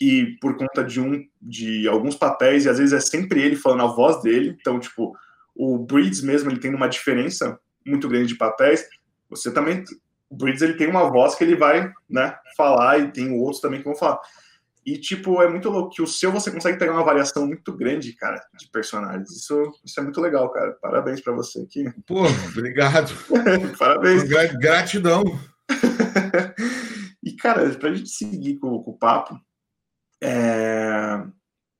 e 0.00 0.36
por 0.40 0.56
conta 0.56 0.84
de 0.84 1.00
um, 1.00 1.26
de 1.42 1.88
alguns 1.88 2.14
papéis, 2.14 2.66
e 2.66 2.68
às 2.68 2.78
vezes 2.78 2.92
é 2.92 3.00
sempre 3.00 3.42
ele 3.42 3.56
falando 3.56 3.82
a 3.82 3.92
voz 3.92 4.22
dele, 4.22 4.56
então, 4.60 4.78
tipo, 4.78 5.12
o 5.56 5.76
Breeds 5.76 6.22
mesmo, 6.22 6.52
ele 6.52 6.60
tem 6.60 6.72
uma 6.72 6.88
diferença 6.88 7.58
muito 7.84 8.08
grande 8.08 8.28
de 8.28 8.36
papéis. 8.36 8.86
Você 9.28 9.52
também 9.52 9.82
o 10.30 10.36
Breeds 10.36 10.62
ele 10.62 10.74
tem 10.74 10.88
uma 10.88 11.10
voz 11.10 11.34
que 11.34 11.42
ele 11.42 11.56
vai 11.56 11.92
né, 12.08 12.38
falar 12.56 12.98
e 12.98 13.10
tem 13.10 13.32
outros 13.32 13.60
também 13.60 13.80
que 13.80 13.84
vão 13.84 13.96
falar. 13.96 14.20
E, 14.86 14.96
tipo, 14.96 15.42
é 15.42 15.48
muito 15.48 15.68
louco 15.68 15.94
que 15.94 16.00
o 16.00 16.06
seu 16.06 16.32
você 16.32 16.50
consegue 16.50 16.78
pegar 16.78 16.92
uma 16.92 17.04
variação 17.04 17.46
muito 17.46 17.76
grande, 17.76 18.14
cara, 18.14 18.42
de 18.56 18.68
personagens. 18.70 19.30
Isso, 19.30 19.60
isso 19.84 20.00
é 20.00 20.02
muito 20.02 20.20
legal, 20.20 20.50
cara. 20.50 20.72
Parabéns 20.80 21.20
para 21.20 21.34
você 21.34 21.60
aqui. 21.60 21.84
Pô, 22.06 22.22
obrigado. 22.48 23.12
Parabéns. 23.78 24.22
Gratidão. 24.58 25.22
e, 27.22 27.32
cara, 27.36 27.68
pra 27.70 27.92
gente 27.92 28.08
seguir 28.08 28.58
com, 28.58 28.82
com 28.82 28.92
o 28.92 28.98
papo, 28.98 29.38
é... 30.22 31.22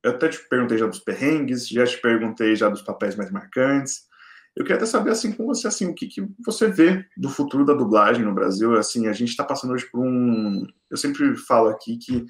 eu 0.05 0.11
até 0.11 0.29
te 0.29 0.39
perguntei 0.49 0.77
já 0.77 0.87
dos 0.87 1.01
perrengues, 1.01 1.69
já 1.69 1.87
te 1.87 1.99
perguntei 1.99 2.55
já 2.55 2.69
dos 2.69 2.83
papéis 2.83 3.17
mais 3.17 3.31
marcantes. 3.31 4.10
Eu 4.61 4.65
queria 4.65 4.77
até 4.77 4.85
saber 4.85 5.13
assim 5.13 5.33
com 5.33 5.47
você 5.47 5.67
assim 5.67 5.87
o 5.87 5.95
que, 5.95 6.07
que 6.07 6.23
você 6.45 6.69
vê 6.69 7.07
do 7.17 7.31
futuro 7.31 7.65
da 7.65 7.73
dublagem 7.73 8.23
no 8.23 8.35
Brasil. 8.35 8.77
Assim, 8.77 9.07
a 9.07 9.13
gente 9.15 9.31
está 9.31 9.43
passando 9.43 9.73
hoje 9.73 9.87
por 9.91 10.01
um. 10.01 10.67
Eu 10.91 10.99
sempre 10.99 11.35
falo 11.35 11.71
aqui 11.71 11.97
que 11.97 12.27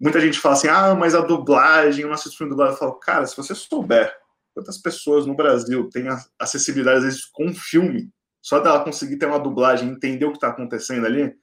muita 0.00 0.20
gente 0.20 0.38
fala 0.38 0.54
assim, 0.54 0.68
ah, 0.68 0.94
mas 0.94 1.12
a 1.12 1.20
dublagem, 1.20 2.02
eu 2.02 2.06
não 2.06 2.14
assisto 2.14 2.38
filme 2.38 2.52
dublado. 2.52 2.70
Eu 2.74 2.76
falo, 2.76 2.92
cara, 3.00 3.26
se 3.26 3.36
você 3.36 3.52
souber 3.52 4.16
quantas 4.54 4.78
pessoas 4.78 5.26
no 5.26 5.34
Brasil 5.34 5.90
têm 5.90 6.06
acessibilidade 6.38 6.98
às 6.98 7.04
vezes 7.04 7.24
com 7.24 7.46
um 7.46 7.54
filme, 7.54 8.12
só 8.40 8.60
dela 8.60 8.84
conseguir 8.84 9.16
ter 9.16 9.26
uma 9.26 9.40
dublagem, 9.40 9.88
entender 9.88 10.26
o 10.26 10.30
que 10.30 10.36
está 10.36 10.50
acontecendo 10.50 11.04
ali, 11.04 11.34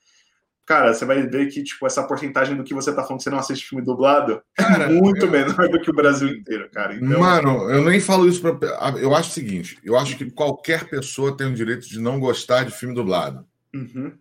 cara, 0.67 0.93
você 0.93 1.05
vai 1.05 1.25
ver 1.25 1.47
que, 1.47 1.63
tipo, 1.63 1.87
essa 1.87 2.03
porcentagem 2.03 2.55
do 2.55 2.63
que 2.63 2.73
você 2.73 2.93
tá 2.93 3.01
falando 3.01 3.19
que 3.19 3.23
você 3.23 3.29
não 3.29 3.39
assiste 3.39 3.69
filme 3.69 3.83
dublado 3.83 4.41
cara, 4.53 4.83
é 4.83 4.89
muito 4.89 5.25
eu... 5.25 5.31
menor 5.31 5.69
do 5.69 5.79
que 5.79 5.89
o 5.89 5.95
Brasil 5.95 6.27
inteiro, 6.27 6.69
cara. 6.69 6.93
Então... 6.93 7.19
Mano, 7.21 7.71
eu 7.71 7.85
nem 7.85 8.01
falo 8.01 8.27
isso 8.27 8.41
pra. 8.41 8.59
Eu 8.99 9.15
acho 9.15 9.29
o 9.29 9.33
seguinte: 9.33 9.79
eu 9.81 9.97
acho 9.97 10.17
que 10.17 10.29
qualquer 10.29 10.89
pessoa 10.89 11.35
tem 11.35 11.47
o 11.47 11.55
direito 11.55 11.87
de 11.87 11.99
não 11.99 12.19
gostar 12.19 12.65
de 12.65 12.71
filme 12.71 12.93
dublado. 12.93 13.47
Uhum. 13.73 14.11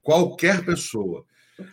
Qualquer 0.00 0.64
pessoa. 0.64 1.24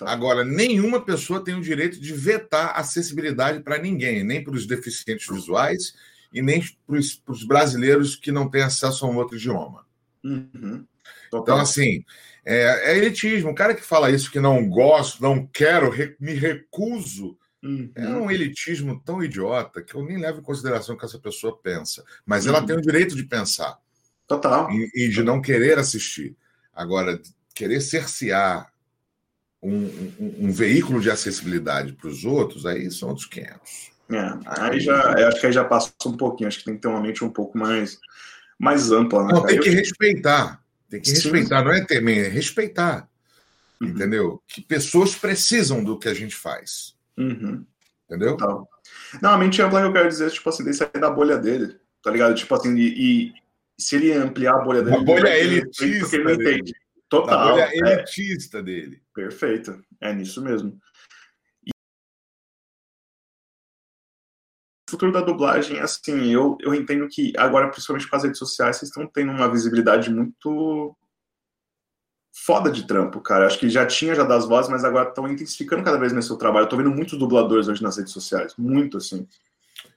Agora, 0.01 0.43
nenhuma 0.43 0.99
pessoa 0.99 1.41
tem 1.41 1.55
o 1.55 1.61
direito 1.61 2.01
de 2.01 2.11
vetar 2.11 2.77
acessibilidade 2.77 3.61
para 3.61 3.77
ninguém, 3.77 4.23
nem 4.23 4.43
para 4.43 4.53
os 4.53 4.65
deficientes 4.65 5.27
visuais 5.27 5.93
e 6.33 6.41
nem 6.41 6.61
para 6.85 6.97
os 6.97 7.43
brasileiros 7.45 8.15
que 8.15 8.31
não 8.31 8.49
têm 8.49 8.63
acesso 8.63 9.05
a 9.05 9.09
um 9.09 9.15
outro 9.15 9.37
idioma. 9.37 9.85
Uhum. 10.23 10.85
Então, 11.27 11.57
assim, 11.57 12.03
é, 12.49 12.91
é, 12.91 12.97
elitismo. 12.97 13.51
O 13.51 13.55
cara 13.55 13.75
que 13.75 13.81
fala 13.81 14.09
isso, 14.09 14.31
que 14.31 14.39
não 14.39 14.69
gosto, 14.69 15.21
não 15.21 15.45
quero, 15.45 15.89
re, 15.89 16.15
me 16.17 16.33
recuso, 16.33 17.37
uhum. 17.61 17.91
é 17.93 18.07
um 18.07 18.31
elitismo 18.31 19.01
tão 19.03 19.21
idiota 19.21 19.81
que 19.81 19.93
eu 19.93 20.05
nem 20.05 20.17
levo 20.17 20.39
em 20.39 20.43
consideração 20.43 20.95
o 20.95 20.97
que 20.97 21.03
essa 21.03 21.19
pessoa 21.19 21.59
pensa. 21.61 22.05
Mas 22.25 22.45
uhum. 22.45 22.55
ela 22.55 22.65
tem 22.65 22.77
o 22.77 22.81
direito 22.81 23.17
de 23.17 23.23
pensar. 23.23 23.77
Total. 24.25 24.71
E, 24.71 24.89
e 24.95 25.09
de 25.09 25.21
não 25.23 25.41
querer 25.41 25.77
assistir. 25.77 26.37
Agora, 26.73 27.19
querer 27.53 27.81
cercear 27.81 28.71
um, 29.61 29.75
um, 29.75 30.35
um 30.47 30.51
veículo 30.51 31.01
de 31.01 31.11
acessibilidade 31.11 31.91
para 31.93 32.07
os 32.07 32.23
outros, 32.23 32.65
aí 32.65 32.89
são 32.89 33.09
outros 33.09 33.27
500. 33.27 33.91
É, 34.09 34.39
aí 34.45 34.79
já, 34.79 35.27
acho 35.27 35.41
que 35.41 35.47
aí 35.47 35.51
já 35.51 35.65
passa 35.65 35.91
um 36.05 36.15
pouquinho, 36.15 36.47
acho 36.47 36.59
que 36.59 36.65
tem 36.65 36.75
que 36.75 36.81
ter 36.81 36.87
uma 36.87 37.01
mente 37.01 37.25
um 37.25 37.29
pouco 37.29 37.57
mais, 37.57 37.99
mais 38.57 38.89
ampla. 38.89 39.25
Né? 39.25 39.33
Não, 39.33 39.45
tem 39.45 39.59
que 39.59 39.69
respeitar. 39.69 40.61
Tem 40.89 41.01
que 41.01 41.11
respeitar, 41.11 41.59
Sim. 41.59 41.65
não 41.65 41.71
é 41.73 41.85
temer, 41.85 42.25
é 42.25 42.29
respeitar. 42.29 43.09
Uhum. 43.81 43.89
Entendeu? 43.89 44.41
Que 44.47 44.61
pessoas 44.61 45.15
precisam 45.15 45.83
do 45.83 45.99
que 45.99 46.07
a 46.07 46.13
gente 46.13 46.35
faz. 46.35 46.95
Uhum. 47.17 47.65
Entendeu? 48.05 48.37
Total. 48.37 48.67
Não, 49.21 49.31
a 49.31 49.37
mente 49.37 49.61
ampla 49.61 49.81
eu 49.81 49.93
quero 49.93 50.07
dizer, 50.07 50.31
tipo 50.31 50.49
assim, 50.49 50.63
de 50.63 50.73
sair 50.73 50.99
da 50.99 51.09
bolha 51.09 51.37
dele, 51.37 51.75
tá 52.01 52.09
ligado? 52.09 52.35
Tipo 52.35 52.55
assim, 52.55 52.75
e, 52.75 53.27
e 53.27 53.33
se 53.77 53.95
ele 53.95 54.13
ampliar 54.13 54.55
a 54.55 54.63
bolha 54.63 54.81
dele. 54.81 54.97
A 54.97 55.01
bolha 55.01 55.37
elitista. 55.37 55.99
Porque 55.99 56.15
ele 56.15 56.23
não 56.23 56.33
entende. 56.33 56.73
Total. 57.09 57.39
A 57.39 57.51
bolha 57.51 57.69
é. 57.71 57.77
elitista 57.77 58.63
dele. 58.63 59.01
Perfeito. 59.13 59.83
É 60.01 60.13
nisso 60.13 60.41
mesmo. 60.41 60.79
Futuro 64.89 65.11
da 65.11 65.21
dublagem, 65.21 65.79
assim, 65.79 66.31
eu, 66.31 66.57
eu 66.61 66.73
entendo 66.73 67.07
que 67.07 67.33
agora, 67.37 67.69
principalmente 67.69 68.09
com 68.09 68.15
as 68.15 68.23
redes 68.23 68.39
sociais, 68.39 68.77
vocês 68.77 68.89
estão 68.89 69.05
tendo 69.05 69.31
uma 69.31 69.51
visibilidade 69.51 70.09
muito 70.09 70.95
foda 72.45 72.71
de 72.71 72.85
trampo, 72.85 73.19
cara. 73.19 73.47
Acho 73.47 73.59
que 73.59 73.69
já 73.69 73.85
tinha 73.85 74.15
já 74.15 74.23
das 74.23 74.45
vozes, 74.47 74.69
mas 74.69 74.85
agora 74.85 75.09
estão 75.09 75.27
intensificando 75.27 75.83
cada 75.83 75.97
vez 75.97 76.13
mais 76.13 76.25
seu 76.25 76.37
trabalho. 76.37 76.65
Eu 76.65 76.69
tô 76.69 76.77
vendo 76.77 76.91
muitos 76.91 77.17
dubladores 77.17 77.67
hoje 77.67 77.83
nas 77.83 77.97
redes 77.97 78.13
sociais, 78.13 78.53
muito 78.57 78.97
assim. 78.97 79.27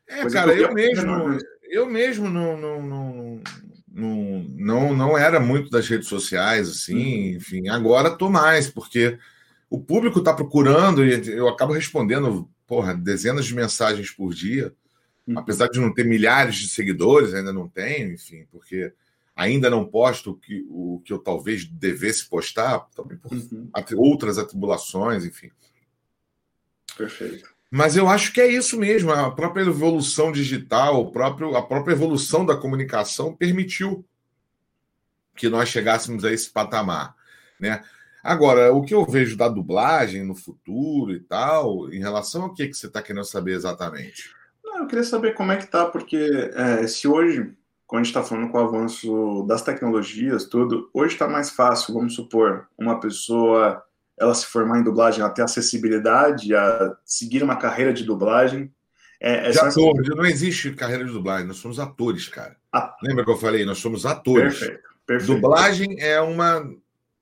É, 0.09 0.22
Coisa 0.22 0.36
cara, 0.36 0.53
eu, 0.53 0.68
eu 0.68 0.74
mesmo, 0.74 1.38
eu 1.68 1.86
mesmo 1.86 2.28
não, 2.28 2.57
não, 2.57 2.82
não, 2.82 3.43
não, 3.93 4.47
não, 4.57 4.97
não 4.97 5.18
era 5.18 5.38
muito 5.38 5.70
das 5.70 5.86
redes 5.86 6.09
sociais, 6.09 6.68
assim, 6.68 7.30
uhum. 7.30 7.36
enfim. 7.36 7.68
Agora 7.68 8.16
tô 8.16 8.28
mais, 8.28 8.68
porque 8.68 9.18
o 9.68 9.78
público 9.78 10.18
está 10.18 10.34
procurando 10.34 11.05
e 11.05 11.28
eu 11.30 11.47
acabo 11.47 11.72
respondendo, 11.72 12.51
porra, 12.66 12.95
dezenas 12.95 13.47
de 13.47 13.55
mensagens 13.55 14.11
por 14.11 14.34
dia. 14.34 14.74
Uhum. 15.30 15.38
Apesar 15.38 15.68
de 15.68 15.78
não 15.78 15.94
ter 15.94 16.04
milhares 16.04 16.56
de 16.56 16.68
seguidores, 16.68 17.32
ainda 17.32 17.52
não 17.52 17.68
tenho, 17.68 18.12
enfim, 18.12 18.46
porque 18.50 18.92
ainda 19.34 19.70
não 19.70 19.86
posto 19.86 20.32
o 20.32 20.36
que, 20.36 20.66
o 20.68 21.00
que 21.04 21.12
eu 21.12 21.18
talvez 21.18 21.64
devesse 21.64 22.28
postar, 22.28 22.80
também 22.94 23.16
por 23.16 23.32
uhum. 23.32 23.70
outras 23.96 24.38
atribulações, 24.38 25.24
enfim. 25.24 25.50
Perfeito. 26.96 27.48
Mas 27.70 27.96
eu 27.96 28.08
acho 28.08 28.32
que 28.32 28.40
é 28.40 28.48
isso 28.48 28.76
mesmo, 28.76 29.12
a 29.12 29.30
própria 29.30 29.62
evolução 29.62 30.32
digital, 30.32 31.00
o 31.00 31.12
próprio, 31.12 31.56
a 31.56 31.62
própria 31.62 31.92
evolução 31.92 32.44
da 32.44 32.56
comunicação 32.56 33.34
permitiu 33.34 34.04
que 35.36 35.48
nós 35.48 35.68
chegássemos 35.68 36.24
a 36.24 36.32
esse 36.32 36.50
patamar, 36.50 37.14
né? 37.58 37.84
Agora, 38.22 38.74
o 38.74 38.82
que 38.82 38.92
eu 38.92 39.06
vejo 39.06 39.34
da 39.36 39.48
dublagem 39.48 40.24
no 40.24 40.34
futuro 40.34 41.12
e 41.12 41.20
tal, 41.20 41.90
em 41.90 42.00
relação 42.00 42.42
ao 42.42 42.52
que, 42.52 42.68
que 42.68 42.74
você 42.74 42.88
está 42.88 43.00
querendo 43.00 43.24
saber 43.24 43.52
exatamente? 43.52 44.34
Eu 44.91 44.97
queria 44.97 45.05
saber 45.05 45.34
como 45.34 45.53
é 45.53 45.57
que 45.57 45.66
tá, 45.66 45.86
porque 45.86 46.51
é, 46.53 46.86
se 46.88 47.07
hoje, 47.07 47.53
quando 47.86 48.01
a 48.01 48.05
gente 48.05 48.16
está 48.16 48.22
falando 48.24 48.51
com 48.51 48.59
o 48.59 48.61
avanço 48.61 49.45
das 49.47 49.62
tecnologias, 49.62 50.45
tudo, 50.45 50.91
hoje 50.93 51.14
está 51.14 51.28
mais 51.28 51.51
fácil, 51.51 51.95
vamos 51.95 52.14
supor, 52.14 52.66
uma 52.76 52.99
pessoa 52.99 53.82
ela 54.18 54.34
se 54.34 54.47
formar 54.47 54.80
em 54.80 54.82
dublagem, 54.82 55.20
ela 55.20 55.30
ter 55.30 55.43
acessibilidade 55.43 56.55
a 56.55 56.95
seguir 57.05 57.43
uma 57.43 57.57
carreira 57.57 57.93
de 57.93 58.05
dublagem. 58.05 58.70
É, 59.18 59.49
é 59.49 59.51
de 59.51 59.59
ator, 59.59 59.95
não 60.14 60.26
existe 60.26 60.72
carreira 60.72 61.05
de 61.05 61.12
dublagem, 61.12 61.47
nós 61.47 61.57
somos 61.57 61.78
atores, 61.78 62.28
cara. 62.28 62.57
Lembra 63.03 63.24
que 63.24 63.30
eu 63.30 63.36
falei? 63.36 63.64
Nós 63.64 63.78
somos 63.78 64.05
atores. 64.05 64.59
Perfeito, 64.59 64.88
perfeito. 65.07 65.34
Dublagem 65.34 65.97
é 66.01 66.20
uma 66.20 66.68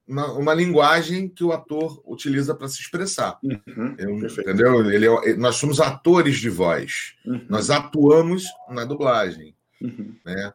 uma, 0.08 0.32
uma 0.32 0.54
linguagem 0.54 1.28
que 1.28 1.44
o 1.44 1.52
ator 1.52 2.02
utiliza 2.06 2.54
para 2.54 2.66
se 2.66 2.80
expressar. 2.80 3.38
Uhum, 3.42 3.94
Eu, 3.98 4.16
entendeu? 4.16 4.90
Ele 4.90 5.06
é, 5.06 5.36
nós 5.36 5.56
somos 5.56 5.80
atores 5.80 6.38
de 6.38 6.48
voz. 6.48 7.14
Uhum. 7.26 7.44
Nós 7.48 7.68
atuamos 7.68 8.44
na 8.70 8.84
dublagem. 8.84 9.54
Uhum. 9.80 10.16
Né? 10.24 10.52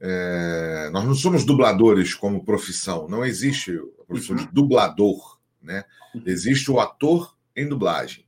É, 0.00 0.90
nós 0.92 1.04
não 1.04 1.14
somos 1.14 1.44
dubladores 1.44 2.14
como 2.14 2.44
profissão. 2.44 3.08
Não 3.08 3.24
existe 3.24 3.76
a 4.00 4.04
profissão 4.04 4.36
de 4.36 4.44
uhum. 4.44 4.52
dublador. 4.52 5.38
Né? 5.60 5.84
Uhum. 6.14 6.22
Existe 6.24 6.70
o 6.70 6.78
ator 6.78 7.36
em 7.56 7.68
dublagem. 7.68 8.24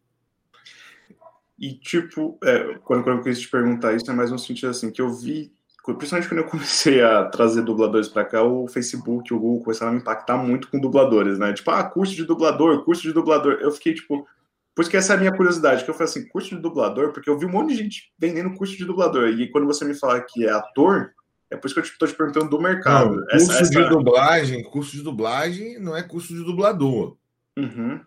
E, 1.56 1.72
tipo, 1.74 2.36
é, 2.42 2.78
quando, 2.82 3.04
quando 3.04 3.18
eu 3.18 3.22
quis 3.22 3.40
te 3.40 3.48
perguntar 3.48 3.94
isso, 3.94 4.10
é 4.10 4.14
mais 4.14 4.32
um 4.32 4.38
sentido 4.38 4.70
assim, 4.70 4.90
que 4.90 5.00
eu 5.00 5.14
vi 5.14 5.52
principalmente 5.92 6.28
quando 6.28 6.40
eu 6.40 6.46
comecei 6.48 7.02
a 7.02 7.24
trazer 7.24 7.62
dubladores 7.62 8.08
para 8.08 8.24
cá, 8.24 8.42
o 8.42 8.66
Facebook, 8.66 9.34
o 9.34 9.38
Google 9.38 9.64
começaram 9.64 9.92
a 9.92 9.94
me 9.94 10.00
impactar 10.00 10.38
muito 10.38 10.68
com 10.68 10.80
dubladores, 10.80 11.38
né? 11.38 11.52
Tipo, 11.52 11.70
ah, 11.70 11.84
curso 11.84 12.14
de 12.14 12.24
dublador, 12.24 12.84
curso 12.84 13.02
de 13.02 13.12
dublador. 13.12 13.58
Eu 13.60 13.70
fiquei 13.70 13.92
tipo, 13.92 14.26
por 14.74 14.82
isso 14.82 14.90
que 14.90 14.96
essa 14.96 15.12
é 15.12 15.16
a 15.16 15.18
minha 15.18 15.36
curiosidade, 15.36 15.84
que 15.84 15.90
eu 15.90 15.94
falei 15.94 16.10
assim, 16.10 16.26
curso 16.26 16.56
de 16.56 16.62
dublador, 16.62 17.12
porque 17.12 17.28
eu 17.28 17.38
vi 17.38 17.44
um 17.46 17.50
monte 17.50 17.70
de 17.70 17.76
gente 17.76 18.12
vendendo 18.18 18.54
curso 18.54 18.76
de 18.76 18.84
dublador. 18.84 19.28
E 19.28 19.50
quando 19.50 19.66
você 19.66 19.84
me 19.84 19.94
fala 19.94 20.20
que 20.20 20.46
é 20.46 20.50
ator, 20.50 21.12
é 21.50 21.56
por 21.56 21.66
isso 21.66 21.74
que 21.74 21.80
eu 21.80 21.84
estou 21.84 22.08
te 22.08 22.14
perguntando 22.14 22.48
do 22.48 22.60
mercado. 22.60 23.14
Não, 23.14 23.26
curso 23.26 23.52
essa, 23.52 23.70
de 23.70 23.88
dublagem, 23.88 24.62
curso 24.64 24.92
de 24.96 25.02
dublagem 25.02 25.78
não 25.78 25.96
é 25.96 26.02
curso 26.02 26.34
de 26.34 26.42
dublador. 26.42 27.16
Uhum. 27.56 28.00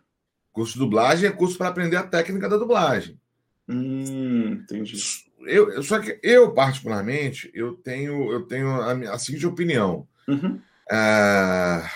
Curso 0.52 0.74
de 0.74 0.80
dublagem 0.80 1.30
é 1.30 1.32
curso 1.32 1.58
para 1.58 1.68
aprender 1.68 1.96
a 1.96 2.04
técnica 2.04 2.50
da 2.50 2.58
dublagem. 2.58 3.18
Hum, 3.70 4.60
entendi. 4.64 5.27
Eu, 5.48 5.82
só 5.84 6.00
que 6.00 6.20
eu, 6.22 6.52
particularmente, 6.52 7.50
eu 7.54 7.74
tenho, 7.74 8.32
eu 8.32 8.44
tenho 8.44 8.70
a, 8.70 8.92
a 9.14 9.20
seguinte 9.20 9.46
opinião. 9.46 10.08
Uhum. 10.28 10.62
Uh, 10.92 11.90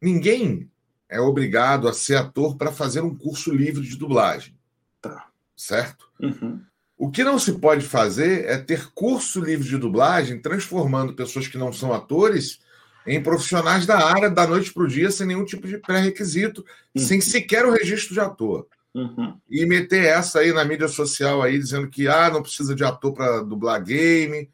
ninguém 0.00 0.70
é 1.08 1.20
obrigado 1.20 1.88
a 1.88 1.92
ser 1.92 2.16
ator 2.16 2.56
para 2.56 2.72
fazer 2.72 3.00
um 3.00 3.14
curso 3.14 3.54
livre 3.54 3.86
de 3.86 3.96
dublagem. 3.96 4.54
Tá. 5.00 5.28
Certo? 5.56 6.08
Uhum. 6.20 6.60
O 6.96 7.10
que 7.10 7.24
não 7.24 7.38
se 7.38 7.52
pode 7.52 7.84
fazer 7.86 8.46
é 8.46 8.56
ter 8.58 8.90
curso 8.94 9.40
livre 9.40 9.68
de 9.68 9.76
dublagem 9.76 10.40
transformando 10.40 11.14
pessoas 11.14 11.46
que 11.46 11.58
não 11.58 11.72
são 11.72 11.92
atores 11.92 12.60
em 13.06 13.22
profissionais 13.22 13.84
da 13.84 13.98
área 13.98 14.30
da 14.30 14.46
noite 14.46 14.72
para 14.72 14.84
o 14.84 14.88
dia 14.88 15.10
sem 15.10 15.26
nenhum 15.26 15.44
tipo 15.44 15.66
de 15.68 15.78
pré-requisito, 15.78 16.64
uhum. 16.94 17.02
sem 17.02 17.20
sequer 17.20 17.66
o 17.66 17.72
registro 17.72 18.14
de 18.14 18.20
ator. 18.20 18.66
Uhum. 18.94 19.36
E 19.50 19.66
meter 19.66 20.04
essa 20.04 20.38
aí 20.38 20.52
na 20.52 20.64
mídia 20.64 20.86
social 20.88 21.42
aí, 21.42 21.58
dizendo 21.58 21.88
que 21.88 22.06
ah, 22.06 22.30
não 22.30 22.42
precisa 22.42 22.74
de 22.74 22.84
ator 22.84 23.12
para 23.12 23.42
dublar 23.42 23.82
game, 23.82 24.48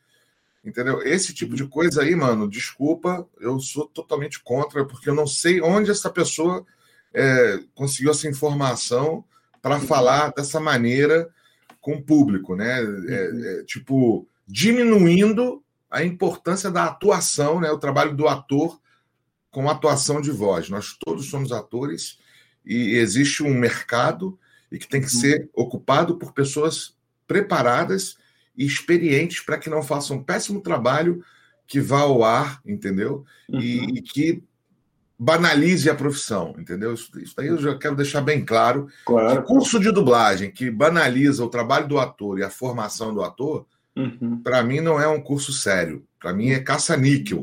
Entendeu? 0.62 1.02
Esse 1.02 1.32
tipo 1.32 1.56
de 1.56 1.66
coisa 1.66 2.02
aí, 2.02 2.14
mano, 2.14 2.48
desculpa, 2.48 3.26
eu 3.40 3.58
sou 3.60 3.86
totalmente 3.86 4.42
contra, 4.42 4.84
porque 4.84 5.08
eu 5.08 5.14
não 5.14 5.26
sei 5.26 5.62
onde 5.62 5.90
essa 5.90 6.10
pessoa 6.10 6.66
é, 7.14 7.60
conseguiu 7.74 8.10
essa 8.10 8.28
informação 8.28 9.24
para 9.62 9.76
uhum. 9.76 9.80
falar 9.80 10.32
dessa 10.32 10.60
maneira 10.60 11.30
com 11.80 11.94
o 11.94 12.02
público, 12.02 12.54
né? 12.54 12.78
É, 12.78 12.82
uhum. 12.84 13.44
é, 13.44 13.64
tipo, 13.64 14.28
diminuindo 14.46 15.64
a 15.90 16.04
importância 16.04 16.70
da 16.70 16.84
atuação, 16.84 17.58
né? 17.58 17.70
O 17.70 17.78
trabalho 17.78 18.14
do 18.14 18.28
ator 18.28 18.78
com 19.50 19.68
atuação 19.68 20.20
de 20.20 20.30
voz. 20.30 20.68
Nós 20.68 20.94
todos 20.94 21.30
somos 21.30 21.52
atores 21.52 22.18
e 22.64 22.96
existe 22.96 23.42
um 23.42 23.54
mercado 23.54 24.38
e 24.70 24.78
que 24.78 24.88
tem 24.88 25.00
que 25.00 25.12
uhum. 25.12 25.20
ser 25.20 25.50
ocupado 25.54 26.16
por 26.16 26.32
pessoas 26.32 26.94
preparadas 27.26 28.16
e 28.56 28.64
experientes 28.64 29.40
para 29.40 29.58
que 29.58 29.70
não 29.70 29.82
façam 29.82 30.18
um 30.18 30.22
péssimo 30.22 30.60
trabalho 30.60 31.24
que 31.66 31.80
vá 31.80 32.00
ao 32.00 32.24
ar, 32.24 32.60
entendeu? 32.66 33.24
Uhum. 33.48 33.60
E, 33.60 33.98
e, 33.98 34.02
que 34.02 34.42
banalize 35.18 35.88
a 35.88 35.94
profissão, 35.94 36.54
entendeu? 36.58 36.94
Isso, 36.94 37.10
isso 37.20 37.34
daí 37.36 37.46
eu 37.46 37.58
já 37.58 37.78
quero 37.78 37.94
deixar 37.94 38.20
bem 38.20 38.44
claro. 38.44 38.88
Claro. 39.04 39.42
curso 39.44 39.78
de 39.78 39.92
dublagem 39.92 40.50
que 40.50 40.70
banaliza 40.70 41.44
o 41.44 41.48
trabalho 41.48 41.86
do 41.86 41.98
ator 41.98 42.38
e 42.38 42.42
a 42.42 42.50
formação 42.50 43.14
do 43.14 43.22
ator, 43.22 43.66
uhum. 43.96 44.40
para 44.42 44.62
mim 44.62 44.80
não 44.80 45.00
é 45.00 45.06
um 45.06 45.20
curso 45.20 45.52
sério. 45.52 46.04
Para 46.18 46.32
mim 46.34 46.50
é 46.50 46.60
caça-níquel, 46.60 47.40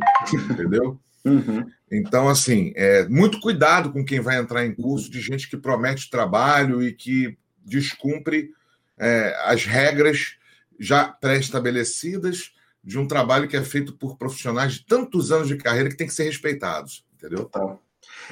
entendeu? 0.51 0.99
Uhum. 1.29 1.65
Então, 1.91 2.27
assim, 2.27 2.73
é, 2.75 3.07
muito 3.07 3.39
cuidado 3.39 3.91
com 3.91 4.03
quem 4.03 4.19
vai 4.19 4.37
entrar 4.37 4.65
em 4.65 4.73
curso 4.73 5.09
de 5.09 5.21
gente 5.21 5.49
que 5.49 5.57
promete 5.57 6.09
trabalho 6.09 6.81
e 6.81 6.93
que 6.93 7.37
descumpre 7.63 8.51
é, 8.97 9.35
as 9.45 9.65
regras 9.65 10.37
já 10.79 11.07
pré-estabelecidas 11.07 12.51
de 12.83 12.97
um 12.97 13.07
trabalho 13.07 13.47
que 13.47 13.57
é 13.57 13.63
feito 13.63 13.93
por 13.93 14.17
profissionais 14.17 14.73
de 14.73 14.85
tantos 14.85 15.31
anos 15.31 15.47
de 15.47 15.57
carreira 15.57 15.89
que 15.89 15.97
tem 15.97 16.07
que 16.07 16.13
ser 16.13 16.23
respeitados, 16.23 17.05
entendeu? 17.15 17.45
Tá. 17.45 17.77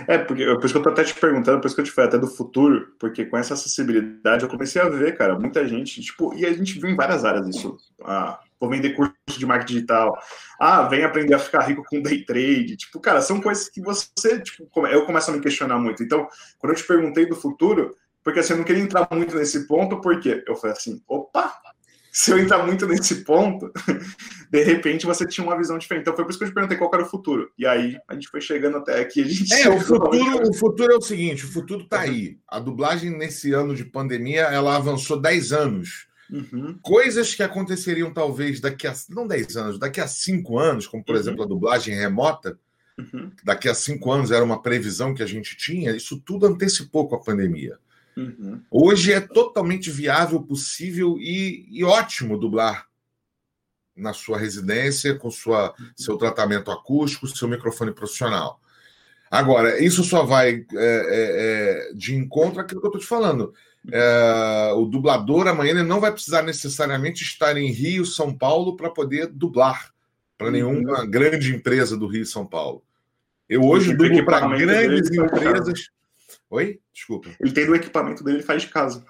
É, 0.08 0.18
porque, 0.18 0.46
por 0.46 0.66
isso 0.66 0.74
que 0.74 0.78
eu 0.78 0.84
tô 0.84 0.90
até 0.90 1.04
te 1.04 1.14
perguntando, 1.14 1.60
por 1.60 1.68
isso 1.68 1.76
que 1.76 1.82
eu 1.82 1.86
te 1.86 1.92
falei 1.92 2.10
até 2.10 2.18
do 2.18 2.28
futuro, 2.28 2.94
porque 3.00 3.26
com 3.26 3.38
essa 3.38 3.54
acessibilidade 3.54 4.44
eu 4.44 4.50
comecei 4.50 4.82
a 4.82 4.90
ver, 4.90 5.18
cara, 5.18 5.40
muita 5.40 5.66
gente, 5.68 6.02
tipo, 6.02 6.34
e 6.34 6.46
a 6.46 6.54
gente 6.54 6.80
viu 6.80 6.90
em 6.90 6.96
várias 6.96 7.24
áreas 7.24 7.48
isso. 7.48 7.78
Ah, 8.04 8.40
vou 8.60 8.70
vender 8.70 8.96
curso 8.96 9.14
de 9.28 9.46
marketing 9.46 9.74
digital. 9.74 10.18
Ah, 10.60 10.84
vem 10.84 11.04
aprender 11.04 11.34
a 11.34 11.40
ficar 11.40 11.62
rico 11.62 11.84
com 11.84 12.02
day 12.02 12.24
trade. 12.24 12.78
Tipo, 12.78 13.00
cara, 13.00 13.22
são 13.22 13.42
coisas 13.42 13.70
que 13.70 13.82
você, 13.82 14.40
tipo, 14.40 14.70
eu 14.88 15.06
começo 15.06 15.30
a 15.30 15.34
me 15.34 15.42
questionar 15.42 15.78
muito. 15.78 16.04
Então, 16.04 16.28
quando 16.60 16.74
eu 16.74 16.78
te 16.78 16.88
perguntei 16.88 17.26
do 17.26 17.36
futuro, 17.36 17.96
porque 18.26 18.40
assim, 18.40 18.54
eu 18.54 18.58
não 18.58 18.66
queria 18.66 18.82
entrar 18.82 19.08
muito 19.12 19.36
nesse 19.36 19.68
ponto, 19.68 20.02
porque 20.02 20.44
eu 20.48 20.56
falei 20.56 20.76
assim, 20.76 21.00
opa, 21.08 21.54
se 22.12 22.32
eu 22.32 22.40
entrar 22.40 22.66
muito 22.66 22.88
nesse 22.88 23.24
ponto, 23.24 23.72
de 24.50 24.64
repente 24.64 25.06
você 25.06 25.28
tinha 25.28 25.46
uma 25.46 25.58
visão 25.58 25.78
diferente. 25.78 26.04
Então 26.04 26.16
foi 26.16 26.24
por 26.24 26.32
isso 26.32 26.40
que 26.40 26.46
eu 26.46 26.50
te 26.50 26.54
perguntei 26.54 26.78
qual 26.78 26.90
era 26.94 27.04
o 27.04 27.10
futuro. 27.10 27.52
E 27.58 27.68
aí 27.68 27.98
a 28.08 28.14
gente 28.16 28.30
foi 28.30 28.42
chegando 28.42 28.78
até 28.78 29.00
aqui. 29.00 29.22
A 29.22 29.28
gente 29.28 29.54
é, 29.54 29.70
o 29.70 29.80
futuro, 29.80 30.50
o 30.50 30.54
futuro 30.54 30.94
é 30.94 30.96
o 30.96 31.02
seguinte: 31.02 31.46
o 31.46 31.52
futuro 31.52 31.84
está 31.84 32.00
aí. 32.00 32.40
A 32.48 32.58
dublagem 32.58 33.16
nesse 33.16 33.52
ano 33.54 33.76
de 33.76 33.86
pandemia 33.86 34.44
ela 34.44 34.76
avançou 34.76 35.22
10 35.22 35.52
anos. 35.52 36.08
Uhum. 36.32 36.78
Coisas 36.82 37.36
que 37.36 37.44
aconteceriam 37.44 38.12
talvez 38.12 38.60
daqui 38.60 38.88
a. 38.88 38.94
não 39.10 39.28
10 39.28 39.58
anos, 39.58 39.80
daqui 39.80 40.02
a 40.02 40.08
5 40.08 40.58
anos, 40.58 40.88
como 40.88 41.04
por 41.04 41.16
uhum. 41.16 41.22
exemplo 41.22 41.44
a 41.44 41.48
dublagem 41.48 41.96
remota, 41.96 42.58
uhum. 42.98 43.32
daqui 43.44 43.70
a 43.70 43.76
5 43.76 44.12
anos 44.12 44.32
era 44.32 44.44
uma 44.44 44.62
previsão 44.62 45.14
que 45.14 45.24
a 45.24 45.28
gente 45.28 45.56
tinha, 45.56 45.96
isso 45.96 46.20
tudo 46.20 46.48
antecipou 46.48 47.08
com 47.08 47.16
a 47.16 47.22
pandemia. 47.22 47.78
Uhum. 48.18 48.62
Hoje 48.72 49.12
é 49.12 49.20
totalmente 49.20 49.92
viável, 49.92 50.42
possível 50.42 51.18
e, 51.20 51.68
e, 51.70 51.84
ótimo 51.84 52.38
dublar 52.38 52.88
na 53.96 54.14
sua 54.14 54.38
residência, 54.38 55.16
com 55.16 55.30
sua, 55.30 55.74
seu 55.96 56.18
tratamento 56.18 56.72
acústico, 56.72 57.28
seu 57.28 57.48
microfone 57.48 57.94
profissional. 57.94 58.60
Agora, 59.30 59.84
isso 59.84 60.04
só 60.04 60.24
vai 60.24 60.66
é, 60.74 60.76
é, 60.76 61.90
é 61.90 61.94
de 61.94 62.16
encontro 62.16 62.62
àquilo 62.62 62.80
que 62.80 62.88
eu 62.88 62.90
estou 62.90 63.02
te 63.02 63.08
falando. 63.08 63.54
É, 63.92 64.72
o 64.76 64.86
dublador 64.86 65.48
amanhã 65.48 65.72
ele 65.72 65.84
não 65.84 66.00
vai 66.00 66.12
precisar 66.12 66.42
necessariamente 66.42 67.24
estar 67.24 67.56
em 67.58 67.72
Rio, 67.72 68.06
São 68.06 68.36
Paulo, 68.36 68.76
para 68.76 68.90
poder 68.90 69.28
dublar 69.28 69.94
para 70.38 70.52
nenhuma 70.52 71.02
uhum. 71.02 71.10
grande 71.10 71.56
empresa 71.56 71.98
do 71.98 72.08
Rio 72.08 72.24
e 72.24 72.26
São 72.26 72.46
Paulo. 72.46 72.84
Eu 73.48 73.64
hoje 73.64 73.96
dublo 73.96 74.26
para 74.26 74.48
grandes 74.48 75.12
empresas. 75.12 75.90
Oi? 76.50 76.80
Desculpa. 76.94 77.30
Ele 77.40 77.52
tem 77.52 77.70
o 77.70 77.76
equipamento 77.76 78.24
dele, 78.24 78.38
ele 78.38 78.44
faz 78.44 78.64
de 78.64 78.70
casa. 78.70 79.06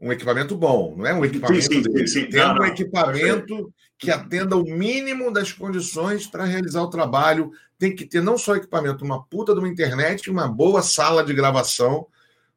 Um 0.00 0.12
equipamento 0.12 0.56
bom, 0.56 0.94
não 0.96 1.06
é 1.06 1.14
um 1.14 1.24
equipamento 1.24 1.62
sim, 1.62 1.82
sim, 1.82 1.92
dele. 1.92 2.06
Sim. 2.06 2.26
Tem 2.28 2.44
um 2.44 2.64
equipamento 2.64 3.72
que 3.98 4.10
atenda 4.10 4.56
o 4.56 4.62
mínimo 4.62 5.32
das 5.32 5.52
condições 5.52 6.26
para 6.26 6.44
realizar 6.44 6.82
o 6.82 6.90
trabalho. 6.90 7.50
Tem 7.78 7.94
que 7.94 8.04
ter 8.04 8.22
não 8.22 8.38
só 8.38 8.54
equipamento, 8.54 9.04
uma 9.04 9.24
puta 9.24 9.52
de 9.52 9.58
uma 9.58 9.68
internet 9.68 10.24
e 10.24 10.30
uma 10.30 10.46
boa 10.46 10.82
sala 10.82 11.24
de 11.24 11.34
gravação, 11.34 12.06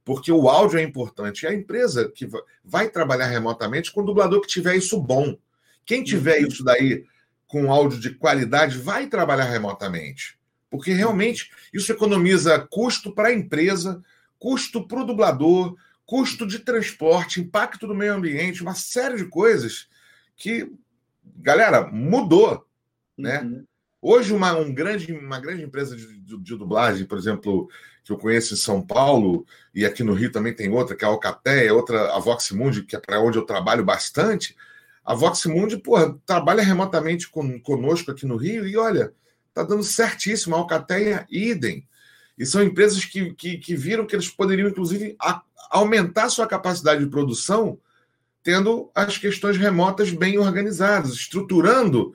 porque 0.04 0.32
o 0.32 0.50
áudio 0.50 0.80
é 0.80 0.84
importante. 0.84 1.44
E 1.44 1.48
a 1.48 1.54
empresa 1.54 2.12
que 2.14 2.28
vai 2.64 2.90
trabalhar 2.90 3.28
remotamente 3.28 3.92
com 3.92 4.02
o 4.02 4.06
dublador 4.06 4.42
que 4.42 4.48
tiver 4.48 4.76
isso 4.76 5.00
bom. 5.00 5.38
Quem 5.86 6.04
tiver 6.04 6.42
uhum. 6.42 6.48
isso 6.48 6.64
daí 6.64 7.06
com 7.48 7.72
áudio 7.72 8.00
de 8.00 8.12
qualidade 8.12 8.78
vai 8.78 9.08
trabalhar 9.08 9.46
remotamente. 9.46 10.40
Porque 10.70 10.94
realmente 10.94 11.52
isso 11.74 11.92
economiza 11.92 12.66
custo 12.70 13.14
para 13.14 13.28
a 13.28 13.34
empresa, 13.34 14.02
custo 14.40 14.88
para 14.88 15.02
o 15.02 15.06
dublador, 15.06 15.76
custo 16.06 16.48
de 16.48 16.60
transporte, 16.60 17.42
impacto 17.42 17.86
do 17.86 17.96
meio 17.96 18.14
ambiente, 18.14 18.62
uma 18.62 18.74
série 18.74 19.18
de 19.18 19.26
coisas 19.26 19.88
que, 20.36 20.72
galera, 21.38 21.88
mudou. 21.88 22.66
Né? 23.18 23.42
Uhum. 23.42 23.66
Hoje, 24.02 24.34
uma, 24.34 24.54
um 24.58 24.74
grande, 24.74 25.14
uma 25.14 25.40
grande 25.40 25.64
empresa 25.64 25.96
de, 25.96 26.08
de, 26.22 26.38
de, 26.38 26.58
dublagem, 26.58 27.06
por 27.06 27.18
exemplo, 27.18 27.70
que 28.04 28.12
eu 28.12 28.18
conheço 28.18 28.54
em 28.54 28.58
São 28.58 28.82
Paulo, 28.82 29.46
e 29.76 29.86
aqui 29.86 30.04
no 30.04 30.14
Rio 30.14 30.32
também 30.32 30.54
tem 30.54 30.72
outra, 30.72 30.96
que 30.96 31.06
é 31.06 31.08
a 31.08 31.12
Alcatéia, 31.12 31.74
outra, 31.74 32.16
a 32.16 32.20
Voximundi, 32.20 32.84
que 32.84 32.96
é 32.96 33.00
para 33.00 33.22
onde 33.22 33.38
eu 33.38 33.46
trabalho 33.46 33.86
bastante. 33.86 34.56
A 35.06 35.14
Voximundi, 35.14 35.78
porra, 35.78 36.18
trabalha 36.26 36.64
remotamente 36.64 37.30
com, 37.30 37.60
conosco 37.62 38.10
aqui 38.10 38.26
no 38.26 38.38
Rio, 38.38 38.68
e 38.68 38.76
olha, 38.76 39.14
Está 39.52 39.64
dando 39.64 39.84
certíssimo. 39.84 40.56
A 40.56 40.60
Alcateia, 40.60 41.28
idem. 41.30 41.86
E 42.38 42.46
são 42.46 42.64
empresas 42.64 43.06
que, 43.06 43.34
que, 43.34 43.58
que 43.58 43.76
viram 43.76 44.06
que 44.06 44.16
eles 44.16 44.30
poderiam, 44.30 44.70
inclusive, 44.70 45.16
a, 45.20 45.44
aumentar 45.70 46.30
sua 46.30 46.48
capacidade 46.48 47.04
de 47.04 47.10
produção 47.10 47.78
tendo 48.44 48.90
as 48.96 49.20
questões 49.20 49.56
remotas 49.56 50.10
bem 50.10 50.40
organizadas, 50.40 51.12
estruturando 51.12 52.12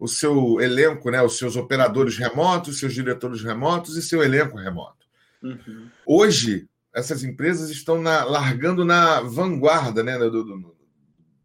o 0.00 0.08
seu 0.08 0.58
elenco, 0.62 1.10
né, 1.10 1.22
os 1.22 1.36
seus 1.36 1.56
operadores 1.56 2.16
remotos, 2.16 2.78
seus 2.78 2.94
diretores 2.94 3.42
remotos 3.42 3.98
e 3.98 4.02
seu 4.02 4.22
elenco 4.22 4.56
remoto. 4.56 5.06
Uhum. 5.42 5.90
Hoje, 6.06 6.66
essas 6.92 7.22
empresas 7.22 7.68
estão 7.68 8.00
na, 8.00 8.24
largando 8.24 8.82
na 8.82 9.20
vanguarda 9.20 10.02
né, 10.02 10.18
do, 10.18 10.30
do, 10.30 10.76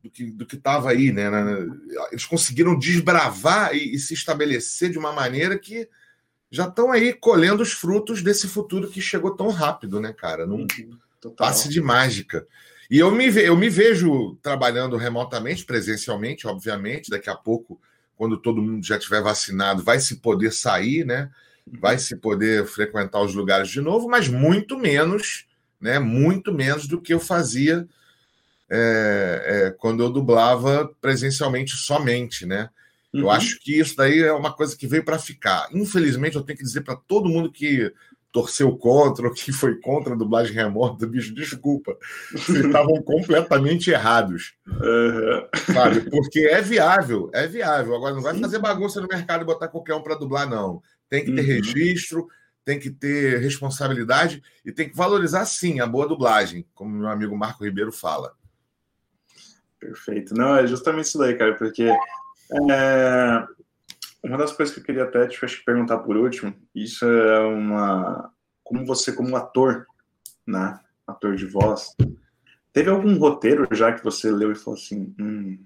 do 0.04 0.10
que 0.10 0.32
do 0.32 0.46
que 0.46 0.56
estava 0.56 0.92
aí, 0.92 1.12
né? 1.12 1.30
Eles 2.12 2.26
conseguiram 2.26 2.80
desbravar 2.80 3.76
e, 3.76 3.96
e, 3.96 4.00
se 4.00 4.14
estabelecer 4.14 4.90
de 4.90 4.98
uma 4.98 5.12
maneira 5.12 5.60
que 5.60 5.90
já 6.50 6.66
estão 6.66 6.92
aí 6.92 7.12
colhendo 7.12 7.62
os 7.62 7.74
frutos 7.74 8.22
desse 8.22 8.48
futuro 8.48 8.90
que 8.90 9.02
chegou 9.02 9.36
tão 9.36 9.50
rápido, 9.50 10.00
né, 10.00 10.14
cara? 10.14 10.46
Num 10.46 10.62
uhum, 10.62 11.30
passe 11.36 11.68
de 11.68 11.82
mágica. 11.82 12.48
E 12.90 13.00
eu 13.00 13.12
me, 13.12 13.26
eu 13.26 13.58
me 13.58 13.70
vejo 13.70 14.38
trabalhando 14.42 14.96
remotamente, 14.96 15.66
presencialmente, 15.66 16.48
obviamente. 16.48 17.10
Daqui 17.10 17.30
a 17.30 17.36
pouco 17.36 17.82
quando 18.16 18.38
todo 18.38 18.62
mundo 18.62 18.86
já 18.86 18.98
tiver 18.98 19.22
vacinado, 19.22 19.84
vai 19.84 20.00
se 20.00 20.18
poder 20.18 20.52
sair, 20.52 21.06
né? 21.06 21.30
Vai 21.80 21.98
se 21.98 22.16
poder 22.16 22.66
frequentar 22.66 23.22
os 23.22 23.34
lugares 23.34 23.70
de 23.70 23.82
novo, 23.82 24.08
mas 24.08 24.28
muito 24.28 24.78
menos, 24.78 25.46
né? 25.80 26.00
Muito 26.00 26.54
menos 26.54 26.88
do 26.88 27.02
que 27.02 27.14
eu 27.14 27.20
fazia 27.20 27.88
é, 28.70 29.44
é, 29.46 29.72
quando 29.72 30.04
eu 30.04 30.10
dublava 30.10 30.92
presencialmente 31.02 31.76
somente, 31.76 32.46
né? 32.46 32.70
Uhum. 33.14 33.22
Eu 33.22 33.30
acho 33.32 33.60
que 33.60 33.80
isso 33.80 33.96
daí 33.96 34.20
é 34.20 34.34
uma 34.34 34.54
coisa 34.54 34.76
que 34.76 34.88
veio 34.88 35.04
para 35.04 35.20
ficar. 35.20 35.68
Infelizmente, 35.74 36.36
eu 36.36 36.44
tenho 36.44 36.58
que 36.58 36.64
dizer 36.64 36.82
para 36.82 36.96
todo 36.96 37.30
mundo 37.30 37.52
que 37.52 37.92
torceu 38.36 38.78
contra 38.78 39.28
ou 39.28 39.34
que 39.34 39.54
foi 39.54 39.80
contra 39.80 40.14
a 40.14 40.18
dublagem 40.18 40.54
remota, 40.54 41.08
bicho, 41.08 41.34
desculpa. 41.34 41.98
Vocês 42.34 42.66
estavam 42.66 43.02
completamente 43.02 43.92
errados. 43.92 44.56
Uhum. 44.68 45.74
Sabe? 45.74 46.02
Porque 46.10 46.42
é 46.42 46.62
viável, 46.62 47.30
é 47.34 47.48
viável. 47.48 47.96
Agora, 47.96 48.14
não 48.14 48.22
vai 48.22 48.38
fazer 48.38 48.60
bagunça 48.60 49.00
no 49.00 49.08
mercado 49.08 49.44
e 49.44 49.46
botar 49.46 49.70
qualquer 49.70 49.96
um 49.96 50.02
para 50.02 50.16
dublar, 50.16 50.50
não. 50.50 50.82
Tem 51.08 51.24
que 51.24 51.32
ter 51.32 51.40
uhum. 51.40 51.48
registro, 51.48 52.28
tem 52.66 52.78
que 52.78 52.90
ter 52.90 53.40
responsabilidade 53.40 54.44
e 54.66 54.72
tem 54.74 54.90
que 54.90 54.98
valorizar, 54.98 55.46
sim, 55.46 55.80
a 55.80 55.88
boa 55.88 56.06
dublagem, 56.06 56.68
como 56.74 56.92
meu 56.92 57.08
amigo 57.08 57.38
Marco 57.38 57.64
Ribeiro 57.64 57.94
fala. 57.94 58.34
Perfeito. 59.80 60.34
Não, 60.34 60.58
é 60.58 60.68
justamente 60.68 61.06
isso 61.06 61.18
daí, 61.18 61.36
cara, 61.38 61.56
porque 61.56 61.84
é, 61.84 63.48
uma 64.26 64.38
das 64.38 64.52
coisas 64.52 64.74
que 64.74 64.82
eu 64.82 64.86
queria 64.86 65.04
até 65.04 65.28
te 65.28 65.40
perguntar 65.64 66.00
por 66.00 66.18
último, 66.18 66.54
isso 66.74 67.06
é 67.06 67.40
uma. 67.42 68.32
Como 68.64 68.86
você, 68.86 69.14
como 69.14 69.36
ator, 69.36 69.86
né? 70.46 70.80
Ator 71.08 71.36
de 71.36 71.46
voz, 71.46 71.96
teve 72.74 72.90
algum 72.90 73.18
roteiro 73.18 73.68
já 73.72 73.94
que 73.94 74.04
você 74.04 74.32
leu 74.32 74.52
e 74.52 74.56
falou 74.56 74.80
assim, 74.80 75.14
hum, 75.20 75.60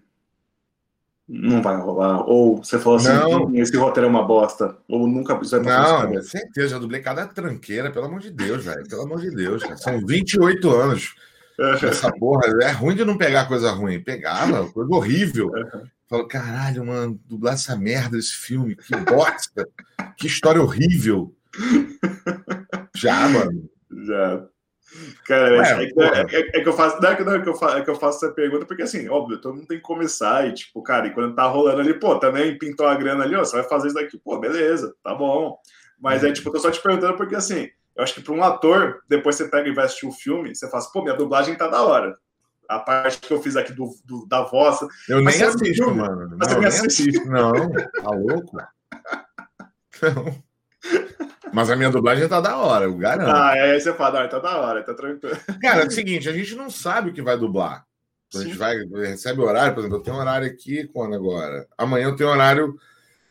não 1.28 1.62
vai 1.62 1.78
rolar? 1.78 2.28
Ou 2.28 2.58
você 2.58 2.78
falou 2.78 2.98
assim, 2.98 3.08
não. 3.08 3.46
Hum, 3.46 3.56
esse 3.56 3.78
roteiro 3.78 4.08
é 4.08 4.10
uma 4.10 4.26
bosta? 4.26 4.78
Ou 4.88 5.08
nunca 5.08 5.40
isso 5.42 5.58
Não, 5.62 6.12
com 6.12 6.22
certeza, 6.22 6.70
já 6.70 6.78
dublei 6.78 7.02
cada 7.02 7.26
tranqueira, 7.26 7.90
pelo 7.92 8.06
amor 8.06 8.20
de 8.20 8.32
Deus, 8.32 8.66
velho. 8.66 8.88
Pelo 8.88 9.04
amor 9.04 9.22
de 9.22 9.32
Deus, 9.32 9.64
cara. 9.64 9.78
São 9.78 10.06
28 10.06 10.70
anos. 10.70 11.16
Essa 11.84 12.12
porra, 12.12 12.44
é 12.62 12.72
ruim 12.72 12.96
de 12.96 13.06
não 13.06 13.18
pegar 13.18 13.48
coisa 13.48 13.72
ruim. 13.72 14.02
Pegava, 14.02 14.68
coisa 14.72 14.92
horrível. 14.94 15.52
Falo, 16.10 16.28
caralho, 16.28 16.84
mano, 16.84 17.22
dublar 17.28 17.54
essa 17.54 17.76
merda 17.76 18.18
desse 18.18 18.34
filme, 18.34 18.76
que 18.76 18.96
bosta, 18.96 19.70
que 20.18 20.26
história 20.26 20.60
horrível. 20.60 21.36
Já, 22.96 23.30
mano. 23.30 23.70
Já. 24.08 24.44
Cara, 25.28 25.56
é, 25.56 25.84
é, 25.84 26.22
é, 26.32 26.40
é, 26.58 26.62
que 26.64 26.68
eu 26.68 26.74
faço, 26.74 27.00
não 27.00 27.10
é 27.10 27.16
que, 27.16 27.24
não, 27.24 27.36
é 27.36 27.42
que 27.44 27.48
eu 27.48 27.54
faço, 27.54 27.78
é 27.78 27.82
que 27.84 27.90
eu 27.92 27.96
faço 27.96 28.26
essa 28.26 28.34
pergunta, 28.34 28.66
porque 28.66 28.82
assim, 28.82 29.08
óbvio, 29.08 29.40
todo 29.40 29.54
mundo 29.54 29.68
tem 29.68 29.78
que 29.78 29.84
começar 29.84 30.48
e, 30.48 30.54
tipo, 30.56 30.82
cara, 30.82 31.06
e 31.06 31.14
quando 31.14 31.36
tá 31.36 31.46
rolando 31.46 31.80
ali, 31.80 31.94
pô, 31.94 32.18
também 32.18 32.58
pintou 32.58 32.88
a 32.88 32.96
grana 32.96 33.24
ali, 33.24 33.36
ó, 33.36 33.46
você 33.46 33.58
vai 33.58 33.70
fazer 33.70 33.90
isso 33.90 33.96
daqui, 33.96 34.18
pô, 34.18 34.40
beleza, 34.40 34.96
tá 35.04 35.14
bom. 35.14 35.60
Mas 36.00 36.24
é 36.24 36.32
tipo, 36.32 36.50
eu 36.50 36.54
tô 36.54 36.60
só 36.60 36.72
te 36.72 36.82
perguntando 36.82 37.18
porque 37.18 37.36
assim, 37.36 37.70
eu 37.96 38.02
acho 38.02 38.16
que 38.16 38.22
para 38.22 38.34
um 38.34 38.44
ator, 38.44 39.04
depois 39.08 39.36
você 39.36 39.48
pega 39.48 39.70
e 39.70 39.76
vai 39.76 39.86
assistir 39.86 40.08
o 40.08 40.12
filme, 40.12 40.56
você 40.56 40.68
fala 40.72 40.82
assim, 40.82 40.92
pô, 40.92 41.04
minha 41.04 41.16
dublagem 41.16 41.56
tá 41.56 41.68
da 41.68 41.84
hora 41.84 42.18
a 42.70 42.78
parte 42.78 43.20
que 43.20 43.34
eu 43.34 43.42
fiz 43.42 43.58
aqui 43.58 43.74
do, 43.74 43.96
do 44.06 44.28
da 44.28 44.44
voz. 44.44 44.80
Eu 45.10 45.22
nem 45.22 45.42
assisto, 45.42 45.84
filme, 45.84 45.98
mano. 45.98 46.38
Não, 46.38 46.60
nem 46.60 46.68
assisto. 46.68 47.26
Não, 47.26 47.52
tá 47.72 48.12
louco? 48.12 48.58
Não. 50.02 50.44
Mas 51.52 51.72
a 51.72 51.76
minha 51.76 51.90
dublagem 51.90 52.28
tá 52.30 52.40
da 52.40 52.56
hora, 52.58 52.86
eu 52.86 52.96
garanto. 52.96 53.36
Ah, 53.36 53.58
é, 53.58 53.80
você 53.80 53.92
fala, 53.92 54.28
tá 54.28 54.38
da 54.38 54.60
hora, 54.60 54.84
tá 54.84 54.94
tranquilo. 54.94 55.36
Cara, 55.60 55.84
é 55.84 55.88
o 55.88 55.92
seguinte, 55.92 56.30
a 56.30 56.32
gente 56.32 56.54
não 56.54 56.70
sabe 56.70 57.10
o 57.10 57.14
que 57.14 57.24
vai 57.24 57.36
dublar. 57.36 57.84
A 58.36 58.38
gente 58.44 58.56
vai, 58.56 58.78
recebe 58.78 59.42
horário, 59.42 59.74
por 59.74 59.80
exemplo, 59.80 59.98
eu 59.98 60.04
tenho 60.04 60.18
horário 60.18 60.48
aqui 60.48 60.88
quando 60.94 61.16
agora? 61.16 61.68
Amanhã 61.76 62.10
eu 62.10 62.16
tenho 62.16 62.30
horário 62.30 62.78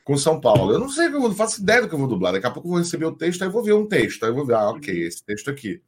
com 0.02 0.16
São 0.16 0.40
Paulo. 0.40 0.72
Eu 0.72 0.80
não 0.80 0.88
sei, 0.88 1.06
eu 1.06 1.20
não 1.20 1.32
faço 1.32 1.62
ideia 1.62 1.82
do 1.82 1.88
que 1.88 1.94
eu 1.94 1.98
vou 1.98 2.08
dublar. 2.08 2.32
Daqui 2.32 2.46
a 2.46 2.50
pouco 2.50 2.66
eu 2.66 2.72
vou 2.72 2.80
receber 2.80 3.04
o 3.04 3.14
texto, 3.14 3.42
aí 3.42 3.48
eu 3.48 3.52
vou 3.52 3.62
ver 3.62 3.74
um 3.74 3.86
texto, 3.86 4.24
aí 4.24 4.30
eu 4.30 4.34
vou 4.34 4.44
ver, 4.44 4.54
ah, 4.54 4.70
ok, 4.70 4.92
esse 5.06 5.24
texto 5.24 5.48
aqui 5.48 5.80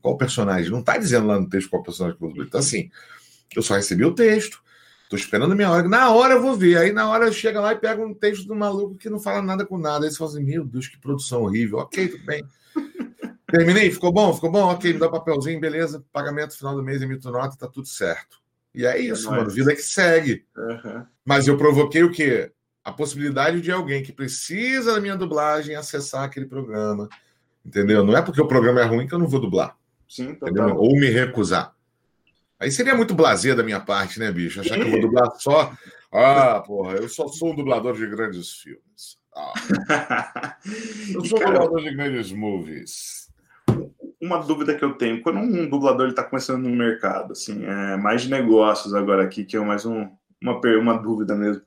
qual 0.00 0.16
personagem. 0.16 0.70
Não 0.70 0.80
está 0.80 0.96
dizendo 0.96 1.26
lá 1.26 1.38
no 1.38 1.48
texto 1.48 1.70
qual 1.70 1.82
personagem 1.82 2.18
que 2.18 2.24
eu 2.24 2.30
vou 2.30 2.44
Então, 2.44 2.60
assim, 2.60 2.90
eu 3.54 3.62
só 3.62 3.74
recebi 3.74 4.04
o 4.04 4.14
texto, 4.14 4.62
estou 5.04 5.18
esperando 5.18 5.52
a 5.52 5.54
minha 5.54 5.70
hora. 5.70 5.88
Na 5.88 6.10
hora 6.10 6.34
eu 6.34 6.42
vou 6.42 6.56
ver. 6.56 6.78
Aí 6.78 6.92
na 6.92 7.08
hora 7.08 7.32
chega 7.32 7.60
lá 7.60 7.72
e 7.72 7.76
pega 7.76 8.04
um 8.04 8.14
texto 8.14 8.46
do 8.46 8.54
maluco 8.54 8.96
que 8.96 9.08
não 9.08 9.18
fala 9.18 9.42
nada 9.42 9.64
com 9.64 9.78
nada. 9.78 10.04
Aí 10.04 10.10
você 10.10 10.18
fala 10.18 10.30
assim: 10.30 10.44
Meu 10.44 10.64
Deus, 10.64 10.86
que 10.86 10.98
produção 10.98 11.42
horrível. 11.42 11.78
Ok, 11.78 12.08
tudo 12.08 12.24
bem. 12.24 12.44
Terminei, 13.50 13.90
ficou 13.90 14.12
bom, 14.12 14.34
ficou 14.34 14.50
bom, 14.50 14.64
ok, 14.64 14.92
me 14.92 14.98
dá 14.98 15.08
papelzinho, 15.08 15.58
beleza. 15.58 16.04
Pagamento 16.12 16.56
final 16.56 16.76
do 16.76 16.82
mês, 16.82 17.00
emito 17.00 17.30
nota, 17.30 17.56
tá 17.56 17.66
tudo 17.66 17.88
certo. 17.88 18.36
E 18.74 18.84
é 18.84 19.00
isso, 19.00 19.32
é 19.32 19.36
mano. 19.36 19.50
Vida 19.50 19.74
que 19.74 19.80
segue. 19.80 20.44
Uhum. 20.54 21.06
Mas 21.24 21.48
eu 21.48 21.56
provoquei 21.56 22.02
o 22.02 22.12
quê? 22.12 22.52
A 22.84 22.92
possibilidade 22.92 23.62
de 23.62 23.72
alguém 23.72 24.02
que 24.02 24.12
precisa 24.12 24.94
da 24.94 25.00
minha 25.00 25.16
dublagem 25.16 25.74
acessar 25.74 26.24
aquele 26.24 26.44
programa. 26.44 27.08
Entendeu? 27.64 28.04
Não 28.04 28.16
é 28.16 28.20
porque 28.20 28.40
o 28.40 28.46
programa 28.46 28.80
é 28.80 28.84
ruim 28.84 29.06
que 29.06 29.14
eu 29.14 29.18
não 29.18 29.26
vou 29.26 29.40
dublar. 29.40 29.76
Sim, 30.08 30.34
total. 30.34 30.76
Ou 30.76 30.92
me 30.98 31.08
recusar. 31.08 31.74
Aí 32.58 32.72
seria 32.72 32.94
muito 32.94 33.14
blazer 33.14 33.54
da 33.54 33.62
minha 33.62 33.78
parte, 33.78 34.18
né, 34.18 34.32
bicho? 34.32 34.60
Achar 34.60 34.76
que 34.76 34.82
eu 34.82 34.90
vou 34.90 35.00
dublar 35.00 35.30
só. 35.38 35.72
Ah, 36.10 36.60
porra, 36.66 36.94
eu 36.94 37.08
só 37.08 37.28
sou 37.28 37.52
um 37.52 37.54
dublador 37.54 37.94
de 37.94 38.06
grandes 38.06 38.54
filmes. 38.54 39.18
Ah. 39.36 39.52
Eu 41.14 41.24
sou 41.24 41.38
um 41.38 41.44
dublador 41.44 41.82
de 41.82 41.94
grandes 41.94 42.32
movies. 42.32 43.30
Uma 44.20 44.38
dúvida 44.38 44.74
que 44.74 44.84
eu 44.84 44.94
tenho, 44.94 45.22
quando 45.22 45.38
um 45.38 45.68
dublador 45.68 46.08
está 46.08 46.24
começando 46.24 46.64
no 46.64 46.74
mercado, 46.74 47.32
assim, 47.32 47.64
é 47.64 47.96
mais 47.96 48.22
de 48.22 48.30
negócios 48.30 48.92
agora 48.94 49.22
aqui, 49.22 49.44
que 49.44 49.56
é 49.56 49.60
mais 49.60 49.86
um, 49.86 50.08
uma, 50.42 50.58
uma 50.80 50.98
dúvida 50.98 51.36
mesmo. 51.36 51.62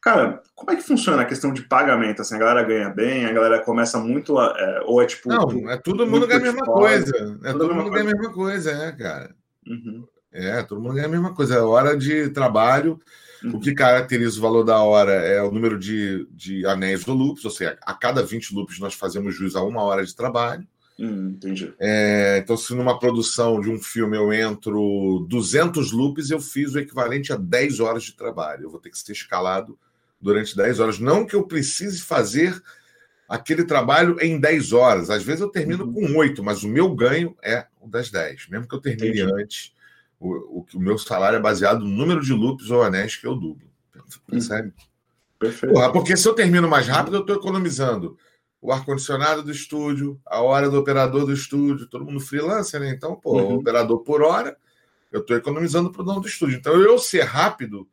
Cara, 0.00 0.42
como 0.54 0.70
é 0.70 0.76
que 0.76 0.82
funciona 0.82 1.22
a 1.22 1.26
questão 1.26 1.52
de 1.52 1.62
pagamento? 1.62 2.22
Assim, 2.22 2.34
a 2.34 2.38
galera 2.38 2.62
ganha 2.62 2.88
bem, 2.88 3.26
a 3.26 3.32
galera 3.32 3.62
começa 3.62 3.98
muito. 3.98 4.40
É, 4.40 4.82
ou 4.86 5.02
é 5.02 5.06
tipo. 5.06 5.28
Não, 5.28 5.70
é 5.70 5.76
todo 5.76 6.06
mundo 6.06 6.26
ganha 6.26 6.40
a 6.40 6.42
mesma 6.42 6.64
coisa. 6.64 7.38
É 7.44 7.52
todo 7.52 7.74
mundo 7.74 7.90
ganha 7.90 8.04
a 8.04 8.14
mesma 8.14 8.32
coisa, 8.32 8.70
é, 8.70 8.92
cara. 8.92 9.34
Uhum. 9.66 10.06
É, 10.32 10.62
todo 10.62 10.80
mundo 10.80 10.94
ganha 10.94 11.06
a 11.06 11.10
mesma 11.10 11.34
coisa. 11.34 11.56
É 11.56 11.60
hora 11.60 11.96
de 11.96 12.30
trabalho. 12.30 12.98
Uhum. 13.44 13.56
O 13.56 13.60
que 13.60 13.74
caracteriza 13.74 14.38
o 14.38 14.42
valor 14.42 14.64
da 14.64 14.82
hora 14.82 15.12
é 15.12 15.42
o 15.42 15.50
número 15.50 15.78
de, 15.78 16.26
de 16.30 16.64
anéis 16.66 17.04
do 17.04 17.12
loops, 17.12 17.44
ou 17.44 17.50
seja, 17.50 17.78
a 17.82 17.94
cada 17.94 18.22
20 18.22 18.54
loops 18.54 18.78
nós 18.78 18.94
fazemos 18.94 19.34
juiz 19.34 19.56
a 19.56 19.62
uma 19.62 19.82
hora 19.82 20.04
de 20.04 20.14
trabalho. 20.14 20.66
Hum, 20.98 21.30
entendi. 21.30 21.74
É, 21.78 22.38
então, 22.42 22.56
se 22.56 22.74
numa 22.74 22.98
produção 22.98 23.58
de 23.58 23.70
um 23.70 23.78
filme 23.78 24.16
eu 24.16 24.30
entro 24.32 25.26
200 25.28 25.92
loops, 25.92 26.30
eu 26.30 26.38
fiz 26.38 26.74
o 26.74 26.78
equivalente 26.78 27.32
a 27.32 27.36
10 27.36 27.80
horas 27.80 28.02
de 28.02 28.12
trabalho. 28.14 28.64
Eu 28.64 28.70
vou 28.70 28.78
ter 28.78 28.90
que 28.90 28.98
ser 28.98 29.12
escalado 29.12 29.78
durante 30.20 30.56
10 30.56 30.80
horas. 30.80 30.98
Não 30.98 31.24
que 31.24 31.34
eu 31.34 31.44
precise 31.44 32.02
fazer 32.02 32.60
aquele 33.28 33.64
trabalho 33.64 34.16
em 34.20 34.38
10 34.38 34.72
horas. 34.72 35.08
Às 35.08 35.22
vezes 35.22 35.40
eu 35.40 35.48
termino 35.48 35.84
uhum. 35.84 35.92
com 35.92 36.16
8, 36.16 36.42
mas 36.42 36.62
o 36.62 36.68
meu 36.68 36.94
ganho 36.94 37.36
é 37.42 37.66
o 37.80 37.88
das 37.88 38.10
10. 38.10 38.48
Mesmo 38.48 38.68
que 38.68 38.74
eu 38.74 38.80
termine 38.80 39.20
Entendi. 39.20 39.42
antes, 39.42 39.74
o, 40.18 40.60
o, 40.60 40.66
o, 40.74 40.80
meu 40.80 40.98
salário 40.98 41.36
é 41.36 41.40
baseado 41.40 41.80
no 41.80 41.88
número 41.88 42.20
de 42.20 42.32
loops 42.32 42.70
ou 42.70 42.82
anéis 42.82 43.16
que 43.16 43.26
eu 43.26 43.34
dublo. 43.34 43.70
Percebe? 44.26 44.68
Uhum. 44.68 44.72
Perfeito. 45.38 45.72
Porra, 45.72 45.92
porque 45.92 46.16
se 46.16 46.28
eu 46.28 46.34
termino 46.34 46.68
mais 46.68 46.86
rápido, 46.86 47.16
eu 47.16 47.20
estou 47.20 47.36
economizando 47.36 48.18
o 48.60 48.70
ar-condicionado 48.70 49.42
do 49.42 49.50
estúdio, 49.50 50.20
a 50.26 50.42
hora 50.42 50.68
do 50.68 50.78
operador 50.78 51.24
do 51.24 51.32
estúdio, 51.32 51.86
todo 51.86 52.04
mundo 52.04 52.20
freelancer, 52.20 52.78
né? 52.78 52.90
Então, 52.90 53.16
pô, 53.16 53.40
uhum. 53.40 53.54
operador 53.54 54.00
por 54.00 54.22
hora, 54.22 54.54
eu 55.10 55.20
estou 55.20 55.36
economizando 55.36 55.90
para 55.90 56.02
o 56.02 56.04
dono 56.04 56.20
do 56.20 56.28
estúdio. 56.28 56.58
Então, 56.58 56.74
eu 56.78 56.98
ser 56.98 57.22
rápido 57.22 57.88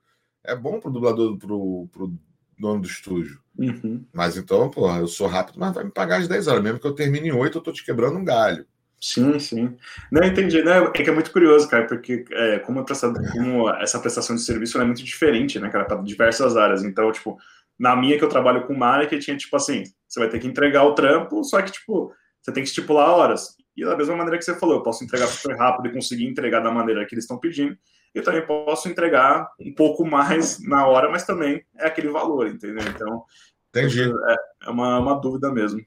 é 0.48 0.56
bom 0.56 0.80
pro 0.80 0.90
dublador, 0.90 1.38
pro, 1.38 1.88
pro 1.92 2.14
dono 2.58 2.82
do 2.82 2.88
estúdio. 2.88 3.40
Uhum. 3.58 4.06
Mas 4.14 4.38
então, 4.38 4.70
porra, 4.70 5.00
eu 5.00 5.08
sou 5.08 5.28
rápido, 5.28 5.60
mas 5.60 5.74
vai 5.74 5.84
me 5.84 5.92
pagar 5.92 6.20
as 6.20 6.28
10 6.28 6.48
horas. 6.48 6.64
Mesmo 6.64 6.80
que 6.80 6.88
eu 6.88 6.96
termine 6.96 7.30
em 7.30 7.34
8, 7.34 7.58
eu 7.58 7.62
tô 7.62 7.72
te 7.72 7.84
quebrando 7.84 8.18
um 8.18 8.26
galho. 8.26 8.66
Sim, 9.00 9.38
sim. 9.38 9.78
Não, 10.12 10.24
entendi. 10.24 10.62
Não, 10.64 10.86
é 10.86 10.92
que 10.92 11.08
é 11.08 11.14
muito 11.14 11.32
curioso, 11.32 11.70
cara, 11.70 11.86
porque 11.86 12.26
é, 12.32 12.60
como, 12.60 12.84
como 13.32 13.70
essa 13.76 14.00
prestação 14.00 14.36
de 14.36 14.42
serviço 14.42 14.80
é 14.82 14.86
muito 14.86 15.04
diferente, 15.04 15.60
né, 15.60 15.70
cara, 15.70 15.86
para 15.86 16.02
diversas 16.02 16.58
áreas. 16.58 16.84
Então, 16.84 17.12
tipo, 17.12 17.38
na 17.78 17.96
minha 17.96 18.18
que 18.18 18.24
eu 18.24 18.30
trabalho 18.30 18.66
com 18.66 18.74
marketing, 18.74 19.20
tinha 19.20 19.38
tipo 19.38 19.56
assim, 19.56 19.84
você 20.08 20.20
vai 20.20 20.30
ter 20.30 20.40
que 20.40 20.48
entregar 20.48 20.84
o 20.84 20.96
trampo, 20.96 21.44
só 21.44 21.62
que, 21.62 21.72
tipo, 21.72 22.12
você 22.42 22.52
tem 22.52 22.64
que 22.64 22.70
estipular 22.70 23.10
horas. 23.10 23.56
E 23.76 23.86
da 23.86 23.96
mesma 23.96 24.16
maneira 24.16 24.40
que 24.40 24.46
você 24.46 24.56
falou, 24.56 24.78
eu 24.78 24.84
posso 24.84 25.04
entregar 25.04 25.28
super 25.28 25.56
rápido 25.56 25.90
e 25.90 25.94
conseguir 25.94 26.26
entregar 26.26 26.62
da 26.62 26.72
maneira 26.72 27.06
que 27.06 27.14
eles 27.14 27.26
estão 27.26 27.38
pedindo 27.38 27.78
eu 28.14 28.24
também 28.24 28.46
posso 28.46 28.90
entregar 28.90 29.50
um 29.60 29.74
pouco 29.74 30.06
mais 30.06 30.60
na 30.64 30.88
hora, 30.88 31.10
mas 31.10 31.26
também 31.26 31.64
é 31.78 31.88
aquele 31.88 32.10
valor, 32.10 32.48
entendeu? 32.48 32.86
Então, 32.88 33.26
Entendi. 33.70 34.02
É, 34.02 34.36
é 34.68 34.70
uma, 34.70 35.00
uma 35.00 35.20
dúvida 35.20 35.52
mesmo. 35.52 35.86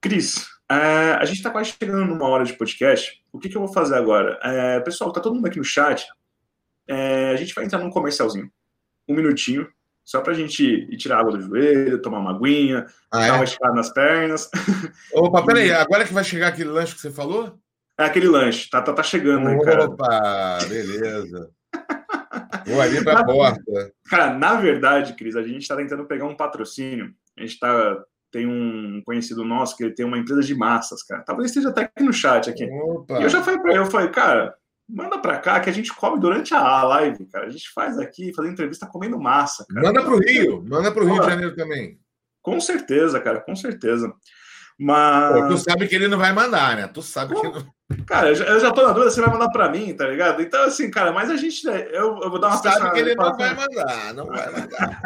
Cris, 0.00 0.46
é, 0.70 1.12
a 1.18 1.24
gente 1.24 1.38
está 1.38 1.50
quase 1.50 1.74
chegando 1.78 2.06
numa 2.06 2.28
hora 2.28 2.44
de 2.44 2.54
podcast. 2.54 3.22
O 3.32 3.38
que, 3.38 3.48
que 3.48 3.56
eu 3.56 3.60
vou 3.60 3.72
fazer 3.72 3.96
agora? 3.96 4.38
É, 4.42 4.80
pessoal, 4.80 5.12
tá 5.12 5.20
todo 5.20 5.34
mundo 5.34 5.46
aqui 5.46 5.58
no 5.58 5.64
chat. 5.64 6.06
É, 6.86 7.30
a 7.30 7.36
gente 7.36 7.54
vai 7.54 7.64
entrar 7.64 7.78
num 7.78 7.90
comercialzinho. 7.90 8.50
Um 9.06 9.14
minutinho, 9.14 9.68
só 10.04 10.20
para 10.20 10.32
a 10.32 10.36
gente 10.36 10.62
ir 10.64 10.96
tirar 10.96 11.18
água 11.18 11.32
do 11.32 11.40
joelho, 11.40 12.00
tomar 12.00 12.18
uma 12.18 12.34
aguinha, 12.34 12.86
ah, 13.10 13.18
dar 13.18 13.26
é? 13.26 13.32
uma 13.32 13.44
esticada 13.44 13.74
nas 13.74 13.90
pernas. 13.90 14.50
Opa, 15.12 15.44
peraí, 15.44 15.70
agora 15.72 16.06
que 16.06 16.14
vai 16.14 16.24
chegar 16.24 16.48
aquele 16.48 16.70
lanche 16.70 16.94
que 16.94 17.00
você 17.00 17.10
falou? 17.10 17.58
É 17.98 18.04
aquele 18.04 18.28
lanche, 18.28 18.70
tá, 18.70 18.80
tá, 18.80 18.92
tá 18.92 19.02
chegando 19.02 19.48
aí, 19.48 19.60
cara. 19.60 19.86
Opa, 19.86 20.58
beleza. 20.68 21.50
Vou 22.66 22.80
ali 22.80 23.02
pra 23.02 23.24
porta. 23.24 23.92
Cara, 24.08 24.34
na 24.34 24.54
verdade, 24.54 25.14
Cris, 25.14 25.34
a 25.34 25.42
gente 25.42 25.62
está 25.62 25.74
tentando 25.74 26.06
pegar 26.06 26.26
um 26.26 26.36
patrocínio. 26.36 27.12
A 27.36 27.42
gente 27.42 27.58
tá. 27.58 28.02
Tem 28.30 28.46
um 28.46 29.00
conhecido 29.06 29.42
nosso 29.42 29.74
que 29.74 29.82
ele 29.82 29.94
tem 29.94 30.04
uma 30.04 30.18
empresa 30.18 30.42
de 30.42 30.54
massas, 30.54 31.02
cara. 31.02 31.22
Talvez 31.22 31.50
esteja 31.50 31.70
até 31.70 31.84
aqui 31.84 32.04
no 32.04 32.12
chat 32.12 32.50
aqui. 32.50 32.68
Opa. 32.70 33.20
E 33.20 33.22
eu 33.22 33.28
já 33.30 33.42
falei 33.42 33.58
para 33.58 33.70
ele, 33.70 33.80
eu 33.80 33.86
falei, 33.86 34.10
cara, 34.10 34.54
manda 34.86 35.18
para 35.18 35.38
cá 35.38 35.58
que 35.60 35.70
a 35.70 35.72
gente 35.72 35.94
come 35.94 36.20
durante 36.20 36.52
a 36.52 36.82
live, 36.82 37.24
cara. 37.24 37.46
A 37.46 37.50
gente 37.50 37.70
faz 37.72 37.98
aqui, 37.98 38.34
fazer 38.34 38.50
entrevista 38.50 38.86
comendo 38.86 39.18
massa. 39.18 39.64
Cara. 39.66 39.86
Manda 39.86 40.02
para 40.02 40.14
o 40.14 40.18
Rio, 40.18 40.62
manda 40.68 40.92
para 40.92 41.02
o 41.02 41.06
Rio 41.06 41.20
de 41.20 41.26
Janeiro 41.26 41.56
também. 41.56 41.98
Com 42.42 42.60
certeza, 42.60 43.18
cara, 43.18 43.40
com 43.40 43.56
certeza. 43.56 44.12
Mas. 44.78 45.32
Pô, 45.32 45.48
tu 45.48 45.58
sabe 45.58 45.88
que 45.88 45.94
ele 45.94 46.08
não 46.08 46.18
vai 46.18 46.32
mandar, 46.32 46.76
né? 46.76 46.86
Tu 46.86 47.02
sabe 47.02 47.34
Pô, 47.34 47.40
que 47.40 47.48
não. 47.48 48.04
Cara, 48.06 48.28
eu 48.28 48.60
já, 48.60 48.70
tô 48.70 48.82
na 48.82 48.92
dúvida, 48.92 49.10
você 49.10 49.20
vai 49.20 49.30
mandar 49.30 49.48
para 49.48 49.70
mim, 49.70 49.94
tá 49.94 50.06
ligado? 50.06 50.42
Então, 50.42 50.62
assim, 50.64 50.90
cara, 50.90 51.10
mas 51.10 51.30
a 51.30 51.36
gente. 51.36 51.66
Né, 51.66 51.88
eu, 51.90 52.20
eu 52.22 52.30
vou 52.30 52.38
dar 52.38 52.48
uma 52.48 52.58
tu 52.58 52.62
Sabe 52.62 52.92
que 52.92 52.98
ele 53.00 53.14
não 53.14 53.36
vai 53.36 53.54
mandar, 53.54 54.14
não 54.14 54.26
vai 54.26 54.52
mandar. 54.52 55.02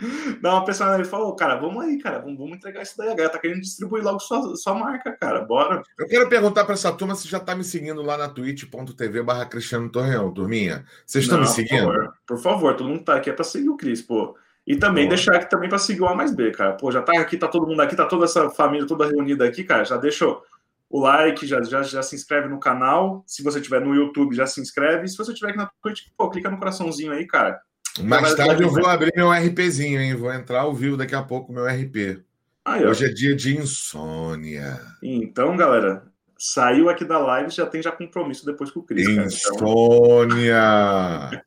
Dá 0.40 0.54
uma 0.54 0.64
pessoa 0.64 0.94
ele 0.94 1.04
falou, 1.04 1.34
cara, 1.36 1.56
vamos 1.56 1.84
aí, 1.84 1.98
cara, 1.98 2.20
vamos, 2.20 2.38
vamos 2.38 2.56
entregar 2.56 2.82
isso 2.82 2.96
daí. 2.96 3.08
A 3.08 3.14
galera 3.14 3.30
tá 3.30 3.38
querendo 3.38 3.60
distribuir 3.60 4.02
logo 4.02 4.18
sua, 4.18 4.56
sua 4.56 4.74
marca, 4.74 5.12
cara. 5.12 5.42
Bora. 5.42 5.82
Eu 5.98 6.06
quero 6.06 6.28
perguntar 6.28 6.64
para 6.64 6.74
essa 6.74 6.90
turma 6.90 7.14
se 7.14 7.28
já 7.28 7.38
tá 7.38 7.54
me 7.54 7.64
seguindo 7.64 8.00
lá 8.00 8.16
na 8.16 8.28
twitch.tv 8.28 9.22
barra 9.22 9.44
Cristiano 9.44 9.90
Torreão, 9.90 10.32
turminha. 10.32 10.84
Vocês 11.04 11.24
estão 11.24 11.40
me 11.40 11.46
seguindo? 11.46 11.84
Por 11.84 11.92
favor, 11.92 12.14
por 12.26 12.38
favor, 12.38 12.76
todo 12.76 12.88
mundo 12.88 13.04
tá 13.04 13.16
aqui 13.16 13.28
é 13.28 13.32
para 13.32 13.44
seguir 13.44 13.68
o 13.68 13.76
Cris, 13.76 14.00
pô. 14.00 14.34
E 14.70 14.76
também 14.76 15.06
Boa. 15.06 15.16
deixar 15.16 15.34
aqui 15.34 15.50
também 15.50 15.68
para 15.68 15.78
seguir 15.78 16.02
o 16.02 16.06
A 16.06 16.14
mais 16.14 16.32
B, 16.32 16.52
cara. 16.52 16.74
Pô, 16.74 16.92
já 16.92 17.02
tá 17.02 17.20
aqui, 17.20 17.36
tá 17.36 17.48
todo 17.48 17.66
mundo 17.66 17.82
aqui, 17.82 17.96
tá 17.96 18.06
toda 18.06 18.24
essa 18.24 18.48
família 18.50 18.86
toda 18.86 19.04
reunida 19.04 19.44
aqui, 19.44 19.64
cara. 19.64 19.84
Já 19.84 19.96
deixa 19.96 20.24
o 20.24 21.00
like, 21.00 21.44
já, 21.44 21.60
já, 21.60 21.82
já 21.82 22.00
se 22.04 22.14
inscreve 22.14 22.46
no 22.46 22.60
canal. 22.60 23.24
Se 23.26 23.42
você 23.42 23.60
tiver 23.60 23.80
no 23.80 23.92
YouTube, 23.92 24.32
já 24.32 24.46
se 24.46 24.60
inscreve. 24.60 25.08
Se 25.08 25.16
você 25.16 25.34
tiver 25.34 25.48
aqui 25.48 25.58
na 25.58 25.68
Twitch, 25.82 26.02
pô, 26.16 26.30
clica 26.30 26.48
no 26.48 26.56
coraçãozinho 26.56 27.10
aí, 27.10 27.26
cara. 27.26 27.60
Mais 28.00 28.32
tarde 28.36 28.62
eu 28.62 28.70
vou 28.70 28.86
abrir 28.86 29.12
meu 29.16 29.32
RPzinho, 29.32 30.00
hein? 30.00 30.14
Vou 30.14 30.32
entrar 30.32 30.60
ao 30.60 30.72
vivo 30.72 30.96
daqui 30.96 31.16
a 31.16 31.22
pouco 31.24 31.52
meu 31.52 31.66
RP. 31.66 32.22
Aí, 32.64 32.86
Hoje 32.86 33.06
é 33.06 33.08
dia 33.08 33.34
de 33.34 33.58
insônia. 33.58 34.80
Então, 35.02 35.56
galera, 35.56 36.04
saiu 36.38 36.88
aqui 36.88 37.04
da 37.04 37.18
live 37.18 37.50
já 37.50 37.66
tem 37.66 37.82
já 37.82 37.90
compromisso 37.90 38.46
depois 38.46 38.70
com 38.70 38.78
o 38.78 38.84
Cris. 38.84 39.08
Insônia! 39.08 40.62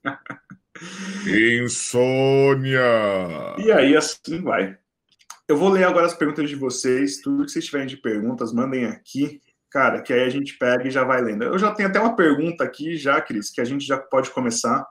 Insônia! 1.27 2.81
E 3.57 3.71
aí, 3.71 3.95
assim 3.95 4.41
vai. 4.41 4.77
Eu 5.47 5.57
vou 5.57 5.69
ler 5.69 5.83
agora 5.83 6.05
as 6.05 6.13
perguntas 6.13 6.49
de 6.49 6.55
vocês. 6.55 7.21
Tudo 7.21 7.45
que 7.45 7.51
vocês 7.51 7.65
tiverem 7.65 7.87
de 7.87 7.97
perguntas, 7.97 8.53
mandem 8.53 8.85
aqui. 8.85 9.41
Cara, 9.69 10.01
que 10.01 10.13
aí 10.13 10.23
a 10.23 10.29
gente 10.29 10.57
pega 10.57 10.87
e 10.87 10.91
já 10.91 11.03
vai 11.03 11.21
lendo. 11.21 11.43
Eu 11.43 11.57
já 11.57 11.71
tenho 11.73 11.89
até 11.89 11.99
uma 11.99 12.15
pergunta 12.15 12.63
aqui, 12.63 12.95
já, 12.95 13.19
Cris, 13.19 13.49
que 13.49 13.59
a 13.59 13.65
gente 13.65 13.85
já 13.85 13.97
pode 13.97 14.29
começar. 14.29 14.85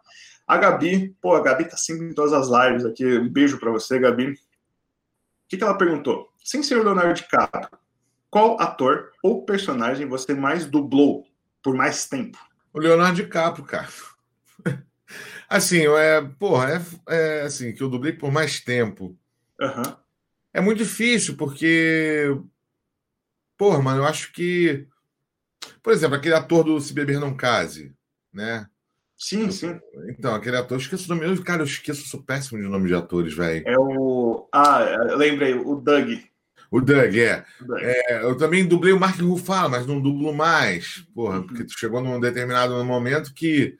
A 0.46 0.56
Gabi, 0.56 1.16
pô, 1.20 1.34
a 1.34 1.40
Gabi 1.40 1.64
tá 1.64 1.76
sempre 1.76 2.06
em 2.06 2.12
todas 2.12 2.32
as 2.32 2.48
lives 2.48 2.84
aqui. 2.84 3.04
Um 3.18 3.28
beijo 3.28 3.58
para 3.58 3.70
você, 3.70 3.98
Gabi. 3.98 4.32
O 4.32 4.36
que, 5.48 5.56
que 5.56 5.64
ela 5.64 5.78
perguntou? 5.78 6.28
Sem 6.44 6.62
ser 6.62 6.78
o 6.78 6.82
Leonardo 6.82 7.14
DiCaprio, 7.14 7.68
qual 8.28 8.60
ator 8.60 9.12
ou 9.22 9.44
personagem 9.44 10.08
você 10.08 10.34
mais 10.34 10.66
dublou 10.66 11.26
por 11.62 11.74
mais 11.74 12.08
tempo? 12.08 12.38
O 12.72 12.80
Leonardo 12.80 13.16
DiCaprio, 13.16 13.64
cara. 13.64 13.88
Assim, 15.52 15.86
é, 15.86 16.22
porra, 16.38 16.82
é, 17.06 17.40
é 17.40 17.42
assim, 17.42 17.74
que 17.74 17.82
eu 17.82 17.90
dublei 17.90 18.14
por 18.14 18.32
mais 18.32 18.58
tempo. 18.58 19.14
Uhum. 19.60 19.96
É 20.50 20.62
muito 20.62 20.78
difícil, 20.78 21.36
porque. 21.36 22.34
Porra, 23.58 23.82
mano, 23.82 24.00
eu 24.00 24.06
acho 24.06 24.32
que. 24.32 24.86
Por 25.82 25.92
exemplo, 25.92 26.16
aquele 26.16 26.34
ator 26.34 26.64
do 26.64 26.80
Se 26.80 26.94
Beber 26.94 27.20
Não 27.20 27.36
Case, 27.36 27.92
né? 28.32 28.66
Sim, 29.14 29.50
sim. 29.50 29.78
Então, 30.08 30.34
aquele 30.34 30.56
ator, 30.56 30.78
esqueço 30.78 31.12
o 31.12 31.14
nome. 31.14 31.42
Cara, 31.42 31.60
eu 31.60 31.66
esqueço, 31.66 32.08
sou 32.08 32.22
péssimo 32.22 32.58
de 32.58 32.66
nome 32.66 32.88
de 32.88 32.94
atores, 32.94 33.34
velho. 33.34 33.62
É 33.68 33.78
o. 33.78 34.48
Ah, 34.50 34.80
lembrei, 35.16 35.52
o 35.52 35.74
Doug. 35.74 36.14
O 36.70 36.80
Doug, 36.80 37.14
é. 37.14 37.44
Doug. 37.60 37.82
é. 37.82 38.24
Eu 38.24 38.38
também 38.38 38.66
dublei 38.66 38.94
o 38.94 38.98
Mark 38.98 39.20
Ruffalo, 39.20 39.68
mas 39.68 39.86
não 39.86 40.00
dublo 40.00 40.32
mais. 40.32 41.06
Porra, 41.14 41.40
uhum. 41.40 41.46
porque 41.46 41.68
chegou 41.68 42.00
num 42.00 42.18
determinado 42.18 42.82
momento 42.86 43.34
que 43.34 43.78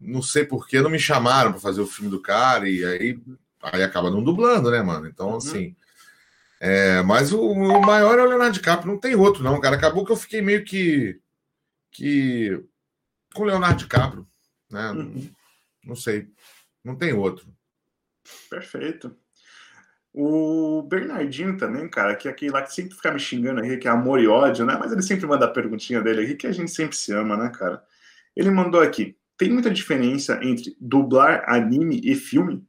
não 0.00 0.22
sei 0.22 0.44
por 0.44 0.66
que 0.66 0.80
não 0.80 0.90
me 0.90 0.98
chamaram 0.98 1.52
para 1.52 1.60
fazer 1.60 1.80
o 1.80 1.86
filme 1.86 2.10
do 2.10 2.20
cara 2.20 2.68
e 2.68 2.84
aí, 2.84 3.20
aí 3.62 3.82
acaba 3.82 4.10
não 4.10 4.22
dublando, 4.22 4.70
né, 4.70 4.82
mano? 4.82 5.06
Então, 5.06 5.30
uhum. 5.30 5.36
assim. 5.36 5.74
É, 6.60 7.02
mas 7.02 7.32
o, 7.32 7.40
o, 7.40 7.80
maior 7.80 8.18
é 8.18 8.22
o 8.22 8.28
Leonardo 8.28 8.54
DiCaprio, 8.54 8.92
não 8.92 8.98
tem 8.98 9.14
outro, 9.14 9.42
não, 9.42 9.60
cara. 9.60 9.76
Acabou 9.76 10.04
que 10.04 10.12
eu 10.12 10.16
fiquei 10.16 10.42
meio 10.42 10.64
que. 10.64 11.20
que 11.90 12.64
com 13.34 13.42
o 13.42 13.46
Leonardo 13.46 13.78
DiCaprio. 13.78 14.26
Né? 14.70 14.90
Uhum. 14.90 15.30
Não 15.84 15.96
sei. 15.96 16.28
Não 16.84 16.96
tem 16.96 17.12
outro. 17.12 17.46
Perfeito. 18.50 19.16
O 20.12 20.82
Bernardinho 20.82 21.56
também, 21.56 21.88
cara, 21.88 22.16
que 22.16 22.28
é 22.28 22.30
aquele 22.30 22.50
lá 22.50 22.62
que 22.62 22.74
sempre 22.74 22.94
fica 22.94 23.12
me 23.12 23.20
xingando 23.20 23.60
aí, 23.60 23.76
que 23.76 23.86
é 23.86 23.90
amor 23.90 24.20
e 24.20 24.26
ódio, 24.26 24.64
né? 24.64 24.76
Mas 24.78 24.90
ele 24.90 25.02
sempre 25.02 25.26
manda 25.26 25.44
a 25.44 25.50
perguntinha 25.50 26.00
dele 26.00 26.22
aqui, 26.22 26.34
que 26.34 26.46
a 26.46 26.52
gente 26.52 26.70
sempre 26.70 26.96
se 26.96 27.12
ama, 27.12 27.36
né, 27.36 27.50
cara? 27.50 27.82
Ele 28.34 28.50
mandou 28.50 28.80
aqui: 28.80 29.17
tem 29.38 29.50
muita 29.50 29.70
diferença 29.70 30.40
entre 30.42 30.76
dublar 30.80 31.44
anime 31.46 32.00
e 32.02 32.16
filme? 32.16 32.66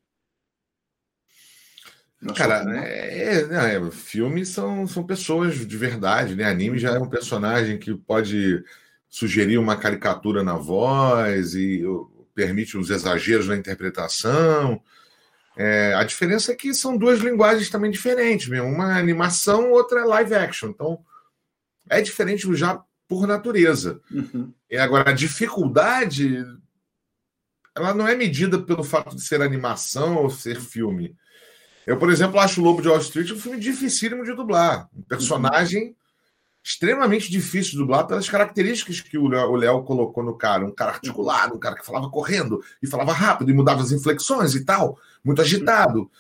Cara, 2.36 2.64
é, 2.86 3.42
é, 3.42 3.76
é, 3.76 3.92
filmes 3.92 4.50
são, 4.50 4.86
são 4.86 5.04
pessoas 5.06 5.66
de 5.66 5.78
verdade, 5.78 6.36
né? 6.36 6.44
Anime 6.44 6.78
já 6.78 6.92
é 6.92 7.00
um 7.00 7.10
personagem 7.10 7.80
que 7.80 7.96
pode 7.96 8.64
sugerir 9.10 9.58
uma 9.58 9.78
caricatura 9.78 10.44
na 10.44 10.56
voz 10.56 11.56
e 11.56 11.84
permite 12.36 12.78
os 12.78 12.90
exageros 12.90 13.48
na 13.48 13.56
interpretação. 13.56 14.82
É, 15.58 15.94
a 15.96 16.04
diferença 16.04 16.52
é 16.52 16.56
que 16.56 16.74
são 16.74 16.98
duas 16.98 17.20
linguagens 17.20 17.70
também 17.70 17.90
diferentes, 17.90 18.48
mesmo. 18.48 18.68
Uma 18.68 18.98
é 18.98 19.00
animação, 19.00 19.72
outra 19.72 20.02
é 20.02 20.06
live 20.06 20.36
action. 20.36 20.70
Então, 20.70 21.00
é 21.90 22.02
diferente 22.02 22.54
já 22.56 22.84
por 23.10 23.28
natureza. 23.28 24.00
Uhum. 24.10 24.54
E 24.70 24.78
agora, 24.78 25.10
a 25.10 25.14
dificuldade 25.14 26.46
ela 27.76 27.94
não 27.94 28.08
é 28.08 28.16
medida 28.16 28.60
pelo 28.60 28.84
fato 28.84 29.16
de 29.16 29.22
ser 29.22 29.42
animação 29.42 30.18
ou 30.18 30.30
ser 30.30 30.60
filme. 30.60 31.16
Eu, 31.88 31.98
por 31.98 32.12
exemplo, 32.12 32.40
acho 32.40 32.62
o 32.62 32.64
Lobo 32.64 32.82
de 32.82 32.88
Wall 32.88 33.00
Street 33.00 33.32
um 33.32 33.40
filme 33.40 33.60
dificílimo 33.60 34.24
de 34.24 34.34
dublar. 34.34 34.88
Um 34.96 35.02
personagem 35.02 35.96
extremamente 36.64 37.32
difícil 37.32 37.72
de 37.72 37.78
dublar 37.78 38.06
pelas 38.06 38.30
características 38.30 39.00
que 39.00 39.18
o 39.18 39.28
Léo 39.28 39.84
colocou 39.84 40.24
no 40.24 40.38
cara. 40.38 40.66
Um 40.66 40.72
cara 40.72 40.92
articulado, 40.92 41.56
um 41.56 41.60
cara 41.60 41.76
que 41.76 41.86
falava 41.86 42.10
correndo 42.10 42.62
e 42.84 42.88
falava 42.88 43.14
rápido 43.14 43.50
e 43.50 43.54
mudava 43.54 43.82
as 43.82 43.92
inflexões 43.92 44.54
e 44.54 44.66
tal, 44.66 45.00
muito 45.24 45.42
agitado. 45.42 46.12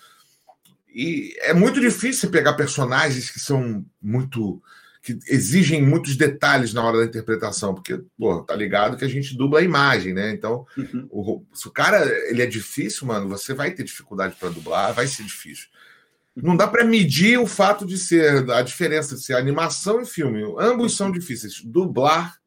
E 0.88 1.36
é 1.42 1.54
muito 1.54 1.80
difícil 1.80 2.32
pegar 2.32 2.54
personagens 2.54 3.30
que 3.30 3.40
são 3.40 3.86
muito. 4.02 4.62
Que 5.02 5.18
exigem 5.28 5.82
muitos 5.82 6.16
detalhes 6.18 6.74
na 6.74 6.84
hora 6.84 7.00
da 7.00 7.06
interpretação, 7.06 7.74
porque, 7.74 8.02
pô, 8.18 8.42
tá 8.42 8.56
ligado 8.56 8.98
que 8.98 9.06
a 9.06 9.10
gente 9.10 9.38
dubla 9.38 9.60
a 9.60 9.64
imagem, 9.64 10.14
né? 10.14 10.32
Então, 10.32 10.66
uhum. 10.78 11.08
o, 11.10 11.46
se 11.54 11.68
o 11.68 11.72
cara 11.72 12.06
ele 12.30 12.42
é 12.42 12.46
difícil, 12.46 13.08
mano, 13.08 13.30
você 13.30 13.54
vai 13.54 13.72
ter 13.72 13.84
dificuldade 13.84 14.36
para 14.40 14.50
dublar, 14.50 14.94
vai 14.94 15.08
ser 15.08 15.24
difícil 15.24 15.70
não 16.42 16.56
dá 16.56 16.68
para 16.68 16.84
medir 16.84 17.38
o 17.38 17.46
fato 17.46 17.86
de 17.86 17.98
ser 17.98 18.50
a 18.52 18.62
diferença 18.62 19.16
de 19.16 19.22
ser 19.22 19.36
animação 19.36 20.02
e 20.02 20.06
filme. 20.06 20.44
Ambos 20.58 20.96
são 20.96 21.12
difíceis. 21.12 21.62
Dublar 21.62 22.38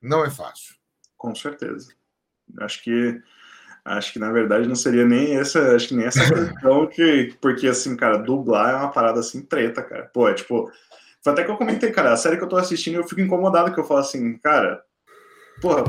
não 0.00 0.24
é 0.24 0.30
fácil. 0.30 0.74
Com 1.16 1.34
certeza. 1.34 1.92
Acho 2.58 2.82
que 2.82 3.20
acho 3.82 4.12
que 4.12 4.18
na 4.18 4.30
verdade 4.30 4.68
não 4.68 4.76
seria 4.76 5.06
nem 5.06 5.36
essa, 5.36 5.74
acho 5.74 5.88
que 5.88 5.94
nem 5.94 6.06
essa 6.06 6.20
questão 6.28 6.86
que 6.86 7.34
porque 7.40 7.66
assim, 7.66 7.96
cara, 7.96 8.18
dublar 8.18 8.70
é 8.70 8.76
uma 8.76 8.92
parada 8.92 9.20
assim 9.20 9.42
treta, 9.42 9.82
cara. 9.82 10.04
Pô, 10.12 10.28
é 10.28 10.34
tipo, 10.34 10.70
foi 11.22 11.32
até 11.32 11.44
que 11.44 11.50
eu 11.50 11.56
comentei, 11.56 11.90
cara, 11.90 12.12
a 12.12 12.16
série 12.16 12.36
que 12.36 12.44
eu 12.44 12.48
tô 12.48 12.56
assistindo, 12.56 12.96
eu 12.96 13.06
fico 13.06 13.20
incomodado 13.20 13.72
que 13.72 13.80
eu 13.80 13.84
falo 13.84 14.00
assim, 14.00 14.38
cara, 14.38 14.82
porra, 15.60 15.84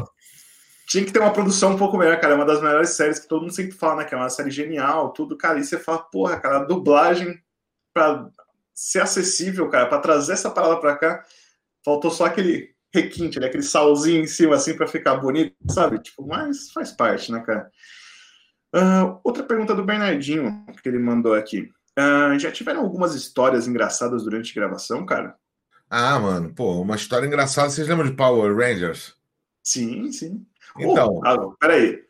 tinha 0.88 1.05
que 1.05 1.11
ter 1.13 1.19
uma 1.19 1.32
produção 1.32 1.73
um 1.73 1.77
pouco 1.77 1.97
melhor, 1.97 2.19
cara. 2.19 2.34
É 2.34 2.36
uma 2.36 2.45
das 2.45 2.61
melhores 2.61 2.89
séries 2.89 3.17
que 3.17 3.27
todo 3.27 3.43
mundo 3.43 3.53
sempre 3.53 3.71
fala, 3.71 3.97
né? 3.97 4.05
Que 4.05 4.13
é 4.13 4.17
uma 4.17 4.29
série 4.29 4.51
genial, 4.51 5.13
tudo, 5.13 5.38
cara. 5.38 5.57
E 5.57 5.63
você 5.63 5.79
fala, 5.79 5.99
porra, 5.99 6.38
cara, 6.38 6.57
a 6.57 6.63
dublagem 6.65 7.41
para 7.93 8.29
ser 8.73 9.01
acessível, 9.01 9.69
cara, 9.69 9.86
para 9.86 9.99
trazer 9.99 10.34
essa 10.34 10.51
parada 10.51 10.77
para 10.82 10.97
cá, 10.97 11.23
faltou 11.86 12.11
só 12.11 12.25
aquele 12.25 12.75
requinte, 12.93 13.39
né? 13.39 13.47
aquele 13.47 13.63
salzinho 13.63 14.21
em 14.21 14.27
cima, 14.27 14.55
assim, 14.55 14.75
para 14.75 14.88
ficar 14.88 15.15
bonito, 15.15 15.55
sabe? 15.69 15.97
Tipo, 15.99 16.27
mas 16.27 16.71
faz 16.71 16.91
parte, 16.91 17.32
né, 17.32 17.39
cara? 17.39 17.71
Uh, 18.75 19.19
outra 19.23 19.43
pergunta 19.43 19.73
do 19.73 19.86
Bernardinho 19.86 20.65
que 20.82 20.89
ele 20.89 20.99
mandou 20.99 21.34
aqui. 21.34 21.69
Uh, 21.97 22.39
já 22.39 22.51
tiveram 22.51 22.81
algumas 22.81 23.13
histórias 23.15 23.67
engraçadas 23.67 24.23
durante 24.23 24.51
a 24.51 24.61
gravação, 24.61 25.05
cara? 25.05 25.35
Ah, 25.89 26.17
mano, 26.19 26.53
pô, 26.53 26.81
uma 26.81 26.95
história 26.95 27.27
engraçada. 27.27 27.69
Vocês 27.69 27.87
lembram 27.87 28.07
de 28.07 28.15
Power 28.15 28.55
Rangers? 28.55 29.15
Sim, 29.61 30.11
sim. 30.11 30.45
Então. 30.79 31.15
Oh, 31.15 31.27
ah, 31.27 31.37
peraí. 31.59 32.01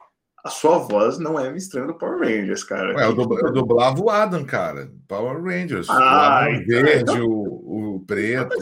A 0.43 0.49
sua 0.49 0.79
voz 0.79 1.19
não 1.19 1.39
é 1.39 1.51
mistrando 1.51 1.93
Power 1.93 2.19
Rangers, 2.19 2.63
cara. 2.63 2.95
Ué, 2.95 3.05
eu, 3.05 3.09
eu 3.09 3.53
dublava 3.53 4.01
o 4.01 4.09
Adam, 4.09 4.43
cara. 4.43 4.91
Power 5.07 5.41
Rangers. 5.43 5.88
Ah, 5.89 6.47
o 6.47 6.65
verde, 6.65 7.01
então... 7.01 7.25
o, 7.25 7.95
o 7.95 8.05
preto. 8.05 8.55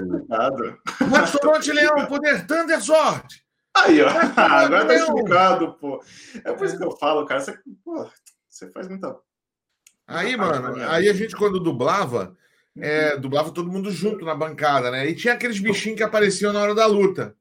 Mastodonte 1.10 1.72
Leão, 1.72 2.06
poder 2.06 2.46
Thunderzord. 2.46 3.26
Aí, 3.76 4.02
ó. 4.02 4.10
Agora 4.36 4.86
tá 4.86 4.96
explicado, 4.96 5.74
pô. 5.76 6.02
É 6.44 6.52
por 6.52 6.66
isso 6.66 6.78
que 6.78 6.84
eu 6.84 6.92
falo, 6.98 7.26
cara. 7.26 7.40
Você, 7.40 7.58
pô, 7.84 8.10
você 8.50 8.70
faz 8.72 8.90
muita. 8.90 9.16
Aí, 10.10 10.36
mano, 10.36 10.76
aí 10.90 11.08
a 11.08 11.14
gente, 11.14 11.36
quando 11.36 11.60
dublava, 11.60 12.36
é, 12.76 13.14
uhum. 13.14 13.22
dublava 13.22 13.52
todo 13.52 13.72
mundo 13.72 13.92
junto 13.92 14.26
na 14.26 14.34
bancada, 14.34 14.90
né? 14.90 15.08
E 15.08 15.16
tinha 15.16 15.36
aqueles 15.36 15.60
bichinhos 15.60 15.98
que 15.98 16.04
apareciam 16.04 16.52
na 16.52 16.60
hora 16.60 16.74
da 16.74 16.88
luta, 16.88 17.36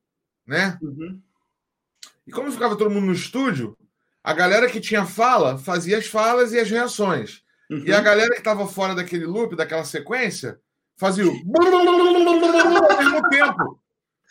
né? 0.46 0.78
Uhum. 0.82 1.18
E 2.26 2.30
como 2.30 2.52
ficava 2.52 2.76
todo 2.76 2.90
mundo 2.90 3.06
no 3.06 3.12
estúdio, 3.12 3.74
a 4.22 4.34
galera 4.34 4.68
que 4.68 4.80
tinha 4.80 5.06
fala 5.06 5.56
fazia 5.56 5.96
as 5.96 6.06
falas 6.06 6.52
e 6.52 6.58
as 6.58 6.70
reações. 6.70 7.42
Uhum. 7.70 7.84
E 7.86 7.92
a 7.92 8.02
galera 8.02 8.32
que 8.32 8.40
estava 8.40 8.66
fora 8.66 8.94
daquele 8.94 9.24
loop, 9.24 9.56
daquela 9.56 9.84
sequência, 9.84 10.60
fazia 10.94 11.26
o. 11.26 11.30
ao 12.90 12.98
mesmo 12.98 13.28
tempo. 13.30 13.80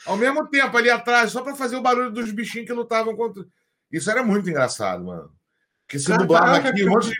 Ao 0.05 0.15
mesmo 0.15 0.47
tempo, 0.47 0.77
ali 0.77 0.91
atrás, 0.91 1.31
só 1.31 1.41
para 1.41 1.55
fazer 1.55 1.75
o 1.75 1.81
barulho 1.81 2.11
dos 2.11 2.31
bichinhos 2.31 2.67
que 2.67 2.73
lutavam 2.73 3.15
contra. 3.15 3.43
Isso 3.91 4.11
era 4.11 4.21
muito 4.21 4.47
engraçado, 4.47 5.03
mano. 5.03 5.35
Porque 5.87 5.99
se 5.99 6.17
dublava 6.17 6.57
aqui, 6.57 6.83
um 6.83 6.89
monte 6.89 7.09
de. 7.09 7.15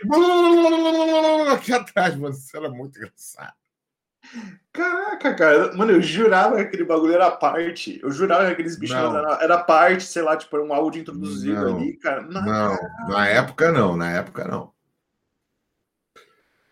aqui 1.50 1.72
atrás, 1.72 2.14
mano. 2.16 2.34
Isso 2.34 2.54
era 2.54 2.68
muito 2.68 2.98
engraçado. 2.98 3.54
Caraca, 4.70 5.34
cara. 5.34 5.74
Mano, 5.74 5.92
eu 5.92 6.02
jurava 6.02 6.56
que 6.56 6.62
aquele 6.62 6.84
bagulho 6.84 7.14
era 7.14 7.30
parte. 7.30 7.98
Eu 8.02 8.10
jurava 8.10 8.44
que 8.44 8.52
aqueles 8.52 8.78
bichos 8.78 8.94
era, 8.94 9.38
era, 9.40 9.58
parte, 9.58 10.04
sei 10.04 10.20
lá, 10.20 10.36
tipo, 10.36 10.54
era 10.54 10.66
um 10.66 10.74
áudio 10.74 11.00
introduzido 11.00 11.62
não, 11.62 11.78
ali, 11.78 11.96
cara. 11.96 12.20
Não, 12.20 12.42
não 12.42 12.78
na 13.08 13.26
época 13.26 13.72
não, 13.72 13.96
na 13.96 14.10
época 14.10 14.46
não. 14.46 14.70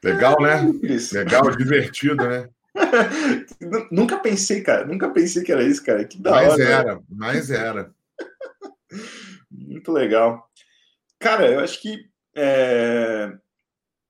Legal, 0.05 0.36
né? 0.40 0.61
Legal, 1.12 1.51
divertido, 1.57 2.28
né? 2.28 2.51
nunca 3.90 4.18
pensei, 4.18 4.61
cara. 4.61 4.84
Nunca 4.84 5.09
pensei 5.09 5.42
que 5.42 5.51
era 5.51 5.62
isso, 5.62 5.82
cara. 5.82 6.05
Que 6.05 6.20
da 6.20 6.30
mas 6.30 6.53
hora. 6.53 6.62
era, 6.62 7.01
mas 7.09 7.51
era. 7.51 7.90
Muito 9.51 9.90
legal. 9.90 10.45
Cara, 11.18 11.50
eu 11.50 11.60
acho 11.60 11.80
que 11.80 12.08
é, 12.36 13.32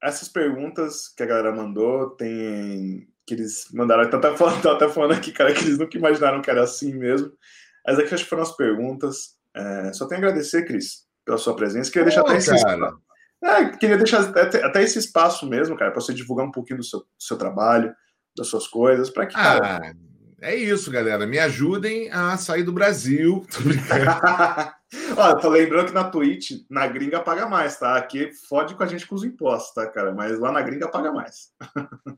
essas 0.02 0.28
perguntas 0.28 1.08
que 1.08 1.22
a 1.22 1.26
galera 1.26 1.52
mandou 1.52 2.10
tem 2.10 3.08
que 3.26 3.34
eles 3.34 3.68
mandaram. 3.72 4.08
Tá 4.08 4.18
até, 4.18 4.36
falando, 4.36 4.62
tá 4.62 4.72
até 4.72 4.88
falando 4.88 5.12
aqui, 5.12 5.32
cara, 5.32 5.52
que 5.52 5.64
eles 5.64 5.78
nunca 5.78 5.98
imaginaram 5.98 6.40
que 6.40 6.50
era 6.50 6.62
assim 6.62 6.94
mesmo. 6.94 7.32
Mas 7.84 7.98
aqui 7.98 8.14
acho 8.14 8.24
que 8.24 8.30
foram 8.30 8.42
as 8.42 8.56
perguntas. 8.56 9.36
É, 9.54 9.92
só 9.92 10.06
tenho 10.06 10.20
a 10.20 10.24
agradecer, 10.24 10.64
Cris, 10.64 11.06
pela 11.24 11.38
sua 11.38 11.56
presença. 11.56 11.90
Queria 11.90 12.04
deixar 12.04 12.20
até 12.20 12.36
esse 12.36 12.54
espaço. 12.54 13.02
É, 13.42 13.76
queria 13.76 13.96
deixar 13.98 14.20
até, 14.22 14.64
até, 14.64 14.82
esse 14.82 14.98
espaço 14.98 15.46
mesmo, 15.46 15.76
cara, 15.76 15.90
para 15.90 16.00
você 16.00 16.14
divulgar 16.14 16.46
um 16.46 16.50
pouquinho 16.50 16.78
do 16.78 16.84
seu, 16.84 17.00
do 17.00 17.06
seu 17.18 17.36
trabalho, 17.36 17.94
das 18.36 18.48
suas 18.48 18.66
coisas, 18.66 19.10
para 19.10 19.26
que. 19.26 19.36
Ah, 19.36 19.60
cara... 19.60 19.96
é 20.40 20.54
isso, 20.54 20.90
galera. 20.90 21.26
Me 21.26 21.38
ajudem 21.38 22.10
a 22.10 22.36
sair 22.36 22.62
do 22.62 22.72
Brasil. 22.72 23.46
Olha, 25.16 25.36
tô 25.40 25.48
lembrando 25.48 25.88
que 25.88 25.94
na 25.94 26.04
Twitch, 26.04 26.52
na 26.70 26.86
gringa 26.86 27.20
paga 27.20 27.46
mais, 27.48 27.78
tá? 27.78 27.96
Aqui 27.96 28.30
fode 28.48 28.74
com 28.74 28.82
a 28.82 28.86
gente 28.86 29.06
com 29.06 29.14
os 29.14 29.24
impostos, 29.24 29.74
tá, 29.74 29.86
cara? 29.86 30.12
Mas 30.12 30.38
lá 30.38 30.52
na 30.52 30.62
gringa 30.62 30.88
paga 30.88 31.12
mais. 31.12 31.50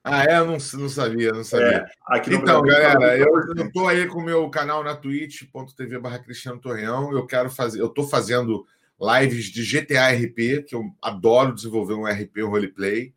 ah, 0.04 0.24
é? 0.24 0.38
Eu 0.38 0.46
não, 0.46 0.58
não 0.74 0.88
sabia, 0.88 1.32
não 1.32 1.44
sabia. 1.44 1.86
É, 2.10 2.22
então, 2.30 2.62
galera, 2.62 3.16
eu, 3.16 3.28
eu 3.56 3.72
tô 3.72 3.88
aí 3.88 4.06
com 4.06 4.18
o 4.18 4.24
meu 4.24 4.48
canal 4.50 4.84
na 4.84 4.94
twitch.tv 4.94 5.98
barra 5.98 6.18
Cristiano 6.18 6.60
Torreão. 6.60 7.12
Eu 7.12 7.26
quero 7.26 7.50
fazer, 7.50 7.80
eu 7.80 7.88
tô 7.88 8.06
fazendo 8.06 8.66
lives 9.00 9.46
de 9.46 9.64
GTA 9.64 10.10
RP, 10.10 10.64
que 10.66 10.74
eu 10.74 10.84
adoro 11.00 11.54
desenvolver 11.54 11.94
um 11.94 12.04
RP, 12.04 12.42
um 12.42 12.50
roleplay. 12.50 13.14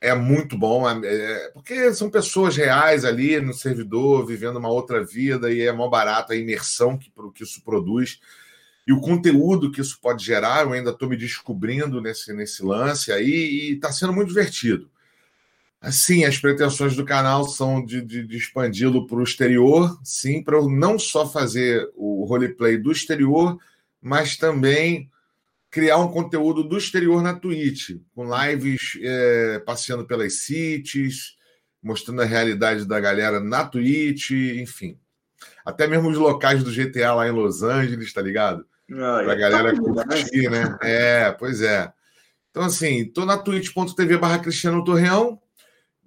É 0.00 0.14
muito 0.14 0.56
bom, 0.56 0.88
é, 0.88 1.00
é, 1.04 1.50
porque 1.50 1.92
são 1.92 2.08
pessoas 2.08 2.56
reais 2.56 3.04
ali 3.04 3.40
no 3.40 3.52
servidor, 3.52 4.24
vivendo 4.24 4.56
uma 4.56 4.68
outra 4.68 5.04
vida, 5.04 5.52
e 5.52 5.62
é 5.62 5.72
mó 5.72 5.88
barato 5.88 6.32
a 6.32 6.36
imersão 6.36 6.96
que, 6.96 7.12
que 7.34 7.42
isso 7.42 7.62
produz. 7.64 8.20
E 8.86 8.92
o 8.92 9.00
conteúdo 9.00 9.72
que 9.72 9.80
isso 9.80 9.98
pode 10.00 10.24
gerar, 10.24 10.64
eu 10.64 10.72
ainda 10.72 10.90
estou 10.90 11.08
me 11.08 11.16
descobrindo 11.16 12.00
nesse, 12.00 12.32
nesse 12.32 12.64
lance 12.64 13.10
aí, 13.10 13.28
e 13.28 13.72
está 13.74 13.90
sendo 13.90 14.12
muito 14.12 14.28
divertido. 14.28 14.88
Assim, 15.80 16.24
as 16.24 16.38
pretensões 16.38 16.96
do 16.96 17.04
canal 17.04 17.44
são 17.44 17.84
de, 17.84 18.00
de, 18.00 18.26
de 18.26 18.36
expandi-lo 18.36 19.06
para 19.06 19.18
o 19.18 19.22
exterior, 19.22 19.98
sim, 20.02 20.42
para 20.42 20.56
eu 20.56 20.68
não 20.68 20.98
só 20.98 21.28
fazer 21.28 21.90
o 21.96 22.24
roleplay 22.24 22.76
do 22.76 22.90
exterior, 22.92 23.58
mas 24.00 24.36
também 24.36 25.10
criar 25.70 25.98
um 25.98 26.08
conteúdo 26.08 26.62
do 26.62 26.78
exterior 26.78 27.22
na 27.22 27.34
Twitch, 27.34 27.90
com 28.14 28.28
lives 28.28 28.98
é, 29.00 29.58
passeando 29.60 30.06
pelas 30.06 30.40
cities, 30.40 31.36
mostrando 31.82 32.22
a 32.22 32.24
realidade 32.24 32.84
da 32.84 32.98
galera 32.98 33.40
na 33.40 33.64
Twitch, 33.64 34.30
enfim. 34.30 34.98
Até 35.64 35.86
mesmo 35.86 36.08
os 36.08 36.16
locais 36.16 36.62
do 36.64 36.72
GTA 36.72 37.14
lá 37.14 37.28
em 37.28 37.32
Los 37.32 37.62
Angeles, 37.62 38.12
tá 38.12 38.22
ligado? 38.22 38.66
Ah, 38.90 39.20
pra 39.22 39.34
galera 39.34 39.74
tá 39.74 40.04
curtir, 40.04 40.50
né? 40.50 40.78
É, 40.82 41.30
pois 41.32 41.60
é. 41.60 41.92
Então, 42.50 42.62
assim, 42.62 43.04
tô 43.04 43.26
na 43.26 43.36
twitch.tv 43.36 44.16
barra 44.16 44.38
Cristiano 44.38 44.82
Torreão. 44.82 45.38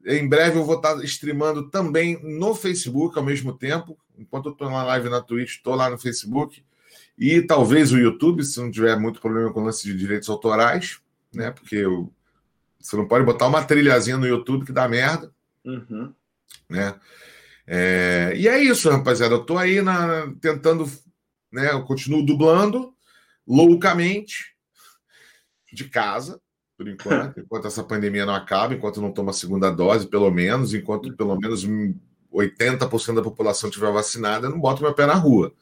Em 0.05 0.27
breve 0.27 0.57
eu 0.57 0.65
vou 0.65 0.77
estar 0.77 0.95
tá 0.95 1.03
streamando 1.03 1.69
também 1.69 2.19
no 2.23 2.55
Facebook 2.55 3.17
ao 3.17 3.23
mesmo 3.23 3.55
tempo. 3.55 3.97
Enquanto 4.17 4.49
eu 4.49 4.53
tô 4.53 4.69
na 4.69 4.83
live 4.83 5.09
na 5.09 5.21
Twitch, 5.21 5.61
tô 5.63 5.75
lá 5.75 5.89
no 5.89 5.99
Facebook. 5.99 6.63
E 7.21 7.41
talvez 7.43 7.91
o 7.91 7.99
YouTube, 7.99 8.43
se 8.43 8.59
não 8.59 8.71
tiver 8.71 8.97
muito 8.99 9.21
problema 9.21 9.53
com 9.53 9.61
o 9.61 9.63
lance 9.63 9.85
de 9.85 9.95
direitos 9.95 10.27
autorais, 10.27 10.99
né? 11.31 11.51
Porque 11.51 11.83
você 12.79 12.97
não 12.97 13.07
pode 13.07 13.23
botar 13.23 13.47
uma 13.47 13.63
trilhazinha 13.63 14.17
no 14.17 14.25
YouTube 14.25 14.65
que 14.65 14.71
dá 14.71 14.89
merda. 14.89 15.31
Uhum. 15.63 16.11
Né? 16.67 16.95
É, 17.67 18.33
e 18.35 18.47
é 18.47 18.59
isso, 18.59 18.89
rapaziada. 18.89 19.35
Eu 19.35 19.45
tô 19.45 19.55
aí 19.55 19.83
na, 19.83 20.33
tentando 20.41 20.89
né? 21.51 21.71
Eu 21.71 21.83
continuo 21.83 22.25
dublando 22.25 22.93
loucamente 23.45 24.55
de 25.71 25.89
casa, 25.89 26.39
por 26.77 26.87
enquanto, 26.87 27.39
enquanto 27.41 27.67
essa 27.67 27.83
pandemia 27.83 28.25
não 28.25 28.33
acaba, 28.33 28.73
enquanto 28.73 29.01
não 29.01 29.11
toma 29.11 29.31
a 29.31 29.33
segunda 29.33 29.69
dose, 29.69 30.07
pelo 30.07 30.31
menos, 30.31 30.73
enquanto 30.73 31.13
pelo 31.15 31.37
menos 31.37 31.67
80% 32.33 33.15
da 33.15 33.21
população 33.21 33.69
tiver 33.69 33.91
vacinada, 33.91 34.47
eu 34.47 34.51
não 34.51 34.59
boto 34.59 34.81
meu 34.81 34.93
pé 34.93 35.05
na 35.05 35.15
rua. 35.15 35.53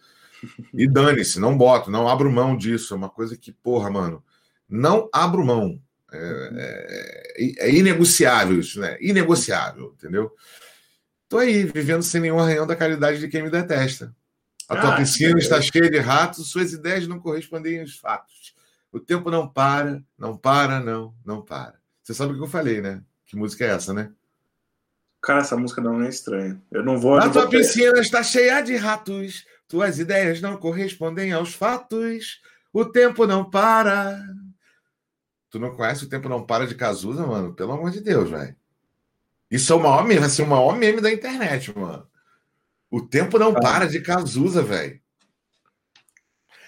E 0.74 0.88
dane-se, 0.88 1.40
não 1.40 1.58
boto, 1.58 1.92
não 1.92 2.08
abro 2.08 2.32
mão 2.32 2.56
disso. 2.56 2.94
É 2.94 2.98
uma 2.98 3.10
coisa 3.10 3.38
que, 3.38 3.52
porra, 3.52 3.90
mano, 3.90 4.24
não 4.68 5.10
abro 5.14 5.46
mão. 5.46 5.82
É, 6.12 7.34
é, 7.38 7.68
é 7.68 7.76
inegociável 7.76 8.60
isso, 8.60 8.80
né? 8.80 8.98
Inegociável, 9.00 9.94
entendeu? 9.96 10.32
Tô 11.28 11.38
aí, 11.38 11.64
vivendo 11.64 12.02
sem 12.02 12.22
nenhum 12.22 12.40
arranhão 12.40 12.66
da 12.66 12.76
caridade 12.76 13.20
de 13.20 13.28
quem 13.28 13.44
me 13.44 13.50
detesta. 13.50 14.16
A 14.68 14.76
tua 14.76 14.94
ah, 14.94 14.98
piscina 14.98 15.38
é. 15.38 15.42
está 15.42 15.62
cheia 15.62 15.90
de 15.90 15.98
ratos, 15.98 16.50
suas 16.50 16.74
ideias 16.74 17.08
não 17.08 17.20
correspondem 17.20 17.82
aos 17.82 17.98
fatos. 17.98 18.54
O 18.92 19.00
tempo 19.00 19.30
não 19.30 19.48
para, 19.48 20.04
não 20.18 20.36
para, 20.36 20.80
não, 20.80 21.14
não 21.26 21.42
para. 21.42 21.76
Você 22.04 22.14
sabe 22.14 22.34
o 22.34 22.36
que 22.38 22.44
eu 22.44 22.48
falei, 22.48 22.82
né? 22.82 23.04
Que 23.26 23.36
música 23.36 23.66
é 23.66 23.70
essa, 23.70 23.94
né? 23.94 24.12
Cara, 25.22 25.42
essa 25.42 25.58
música 25.58 25.82
não 25.82 26.02
é 26.02 26.10
estranha. 26.10 26.60
Eu 26.72 26.84
não 26.84 26.98
vou. 26.98 27.18
A 27.18 27.30
tua 27.30 27.48
piscina 27.50 28.00
está 28.00 28.24
cheia 28.24 28.62
de 28.62 28.76
ratos, 28.76 29.46
tuas 29.70 30.00
ideias 30.00 30.42
não 30.42 30.58
correspondem 30.58 31.32
aos 31.32 31.54
fatos. 31.54 32.42
O 32.74 32.84
tempo 32.84 33.26
não 33.26 33.50
para. 33.50 34.20
Tu 35.50 35.60
não 35.60 35.76
conhece 35.76 36.04
o 36.04 36.10
tempo 36.10 36.28
não 36.28 36.46
para 36.46 36.68
de 36.68 36.76
Cazuza, 36.76 37.26
mano? 37.26 37.54
Pelo 37.54 37.72
amor 37.72 37.92
de 37.92 38.02
Deus, 38.02 38.30
velho. 38.30 38.56
Isso 39.50 39.72
é 39.72 39.76
o 39.76 39.80
maior 39.80 40.04
meme, 40.04 40.20
vai 40.20 40.30
ser 40.30 40.44
o 40.44 40.48
maior 40.48 40.76
meme 40.76 41.02
da 41.02 41.12
internet, 41.12 41.76
mano. 41.78 42.08
O 42.92 43.02
tempo 43.02 43.40
não 43.40 43.52
ah. 43.56 43.60
para 43.60 43.88
de 43.88 44.02
Cazuza, 44.02 44.62
velho. 44.62 45.00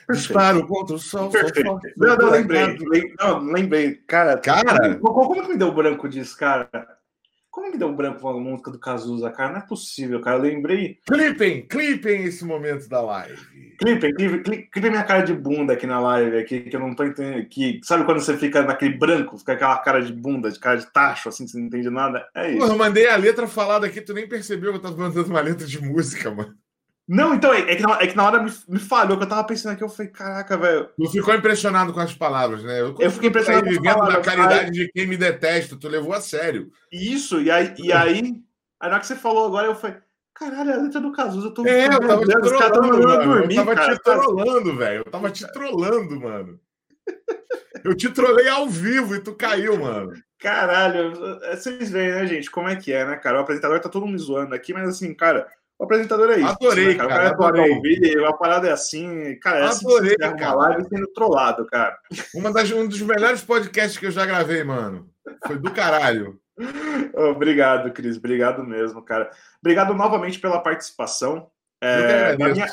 Disparo 0.10 0.68
contra 0.68 0.96
o 0.96 1.00
sol. 1.00 1.30
Perfeito. 1.30 1.80
Não, 1.96 2.18
não, 2.18 2.30
lembrei. 2.30 2.78
Não, 3.20 3.40
lembrei. 3.40 3.96
Cara, 3.96 4.38
cara 4.38 4.98
como, 5.00 5.28
como 5.28 5.44
que 5.44 5.50
me 5.50 5.58
deu 5.58 5.74
branco 5.74 6.10
disso, 6.10 6.38
cara? 6.38 6.70
Como 7.52 7.70
me 7.70 7.78
deu 7.78 7.94
branco 7.94 8.22
com 8.22 8.30
a 8.30 8.40
música 8.40 8.72
do 8.72 8.80
Cazuza, 8.80 9.30
cara? 9.30 9.52
Não 9.52 9.60
é 9.60 9.68
possível, 9.68 10.22
cara. 10.22 10.38
Eu 10.38 10.42
lembrei. 10.44 11.00
Clipem, 11.06 11.68
clipem 11.68 12.24
esse 12.24 12.46
momento 12.46 12.88
da 12.88 13.02
live. 13.02 13.38
Clipem, 13.78 14.14
clipem, 14.14 14.70
clipem 14.72 14.90
minha 14.90 15.04
cara 15.04 15.22
de 15.22 15.34
bunda 15.34 15.74
aqui 15.74 15.86
na 15.86 16.00
live, 16.00 16.38
aqui, 16.38 16.62
que 16.62 16.76
eu 16.76 16.80
não 16.80 16.96
tô 16.96 17.04
entendendo. 17.04 17.46
Que, 17.50 17.82
sabe 17.84 18.06
quando 18.06 18.22
você 18.22 18.38
fica 18.38 18.62
naquele 18.62 18.98
branco, 18.98 19.38
fica 19.38 19.52
aquela 19.54 19.78
cara 19.80 20.02
de 20.02 20.14
bunda, 20.14 20.50
de 20.50 20.60
cara 20.60 20.78
de 20.78 20.86
tacho, 20.94 21.28
assim, 21.28 21.46
você 21.46 21.58
não 21.58 21.66
entende 21.66 21.90
nada? 21.90 22.26
É 22.34 22.52
isso. 22.52 22.60
Porra, 22.60 22.72
eu 22.72 22.78
mandei 22.78 23.10
a 23.10 23.18
letra 23.18 23.48
falada 23.48 23.86
aqui, 23.86 24.00
tu 24.00 24.14
nem 24.14 24.30
percebeu 24.30 24.72
que 24.72 24.78
eu 24.78 24.82
tava 24.82 24.96
mandando 24.96 25.30
uma 25.30 25.42
letra 25.42 25.68
de 25.68 25.82
música, 25.82 26.32
mano. 26.32 26.56
Não, 27.14 27.34
então, 27.34 27.54
é, 27.54 27.60
é, 27.60 27.76
que, 27.76 27.82
na, 27.82 28.02
é 28.02 28.08
que 28.08 28.16
na 28.16 28.26
hora 28.26 28.42
me, 28.42 28.50
me, 28.70 28.80
falhou, 28.80 29.18
que 29.18 29.24
eu 29.26 29.28
tava 29.28 29.44
pensando 29.44 29.74
aqui, 29.74 29.84
eu 29.84 29.90
falei, 29.90 30.10
caraca, 30.14 30.58
velho. 30.58 30.90
Tu 30.96 31.12
ficou 31.12 31.36
impressionado 31.36 31.92
com 31.92 32.00
as 32.00 32.14
palavras, 32.14 32.64
né? 32.64 32.80
Eu, 32.80 32.96
eu 32.98 33.12
fiquei 33.12 33.28
impressionado 33.28 33.66
com 33.66 33.70
as 33.70 33.96
palavras. 33.96 34.16
da 34.16 34.22
caridade 34.22 34.64
aí... 34.64 34.72
de 34.72 34.92
quem 34.94 35.08
me 35.08 35.18
detesta, 35.18 35.76
tu 35.76 35.90
levou 35.90 36.14
a 36.14 36.22
sério. 36.22 36.72
Isso, 36.90 37.42
e 37.42 37.52
aí, 37.52 37.74
e 37.80 37.92
aí, 37.92 38.14
aí 38.14 38.22
na 38.82 38.88
hora 38.88 39.00
que 39.02 39.08
você 39.08 39.18
falou 39.18 39.46
agora, 39.46 39.68
eu 39.68 39.76
falei, 39.76 39.98
caralho, 40.34 40.72
a 40.72 40.78
letra 40.78 41.02
do 41.02 41.12
Cazuza, 41.12 41.48
eu 41.48 41.54
tô... 41.54 41.68
É, 41.68 41.88
eu 41.88 42.00
tava 42.00 42.26
te 42.26 42.72
trolando, 42.72 43.26
dormir, 43.26 43.56
eu 43.58 43.66
tava 43.66 43.76
cara, 43.76 43.94
te 43.94 44.04
trolando, 44.04 44.78
velho, 44.78 44.98
eu 45.00 45.12
tava 45.12 45.32
te 45.32 45.52
trolando, 45.52 46.18
mano. 46.22 46.60
Eu 47.84 47.94
te 47.98 48.10
trolei 48.10 48.48
ao 48.48 48.70
vivo 48.70 49.16
e 49.16 49.20
tu 49.20 49.36
caiu, 49.36 49.78
mano. 49.78 50.14
Caralho, 50.40 51.14
vocês 51.52 51.92
veem, 51.92 52.12
né, 52.12 52.26
gente, 52.26 52.50
como 52.50 52.70
é 52.70 52.76
que 52.78 52.94
é, 52.94 53.06
né, 53.06 53.18
cara? 53.18 53.40
O 53.40 53.42
apresentador 53.42 53.82
tá 53.82 53.90
todo 53.90 54.06
mundo 54.06 54.14
me 54.14 54.20
zoando 54.20 54.56
aqui, 54.56 54.72
mas 54.72 54.88
assim, 54.88 55.14
cara 55.14 55.46
O 55.82 55.86
apresentador 55.86 56.30
é 56.30 56.38
isso. 56.38 56.48
Adorei, 56.48 56.88
né, 56.90 56.96
cara. 56.96 57.10
cara. 57.10 57.30
adorei. 57.30 57.72
Ouvir, 57.72 58.24
a 58.24 58.34
parada 58.34 58.68
é 58.68 58.72
assim, 58.72 59.36
cara. 59.40 59.62
É 59.62 59.64
assim 59.64 59.84
adorei, 59.84 60.16
assim, 60.22 60.36
cara. 60.38 60.56
Uma 60.56 60.68
live 60.68 60.88
sendo 60.88 61.08
trollado, 61.08 61.66
cara. 61.66 61.98
Uma 62.36 62.54
das, 62.54 62.72
um 62.72 62.88
dos 62.88 63.02
melhores 63.02 63.42
podcasts 63.42 63.98
que 63.98 64.06
eu 64.06 64.12
já 64.12 64.24
gravei, 64.24 64.64
mano. 64.64 65.10
Foi 65.48 65.58
do 65.58 65.72
caralho. 65.72 66.40
Obrigado, 67.32 67.92
Cris. 67.94 68.16
Obrigado 68.16 68.64
mesmo, 68.64 69.02
cara. 69.02 69.32
Obrigado 69.60 69.96
novamente 69.96 70.40
pela 70.40 70.62
participação. 70.62 71.50
É, 71.82 72.36
da 72.36 72.50
minha, 72.50 72.68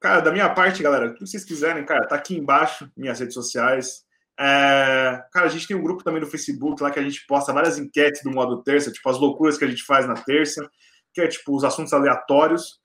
cara, 0.00 0.20
da 0.20 0.32
minha 0.32 0.48
parte, 0.48 0.82
galera, 0.82 1.10
o 1.10 1.14
que 1.14 1.20
vocês 1.20 1.44
quiserem, 1.44 1.84
cara, 1.84 2.08
tá 2.08 2.16
aqui 2.16 2.34
embaixo, 2.34 2.90
minhas 2.96 3.20
redes 3.20 3.34
sociais. 3.34 4.06
É, 4.40 5.22
cara, 5.34 5.44
a 5.44 5.50
gente 5.50 5.68
tem 5.68 5.76
um 5.76 5.82
grupo 5.82 6.02
também 6.02 6.22
no 6.22 6.26
Facebook 6.26 6.82
lá 6.82 6.90
que 6.90 6.98
a 6.98 7.02
gente 7.02 7.26
posta 7.26 7.52
várias 7.52 7.78
enquetes 7.78 8.22
do 8.22 8.30
modo 8.30 8.62
terça, 8.62 8.90
tipo 8.90 9.06
as 9.10 9.18
loucuras 9.18 9.58
que 9.58 9.66
a 9.66 9.68
gente 9.68 9.84
faz 9.84 10.06
na 10.06 10.14
terça, 10.14 10.66
que 11.18 11.22
é 11.22 11.28
tipo 11.28 11.56
os 11.56 11.64
assuntos 11.64 11.92
aleatórios. 11.92 12.78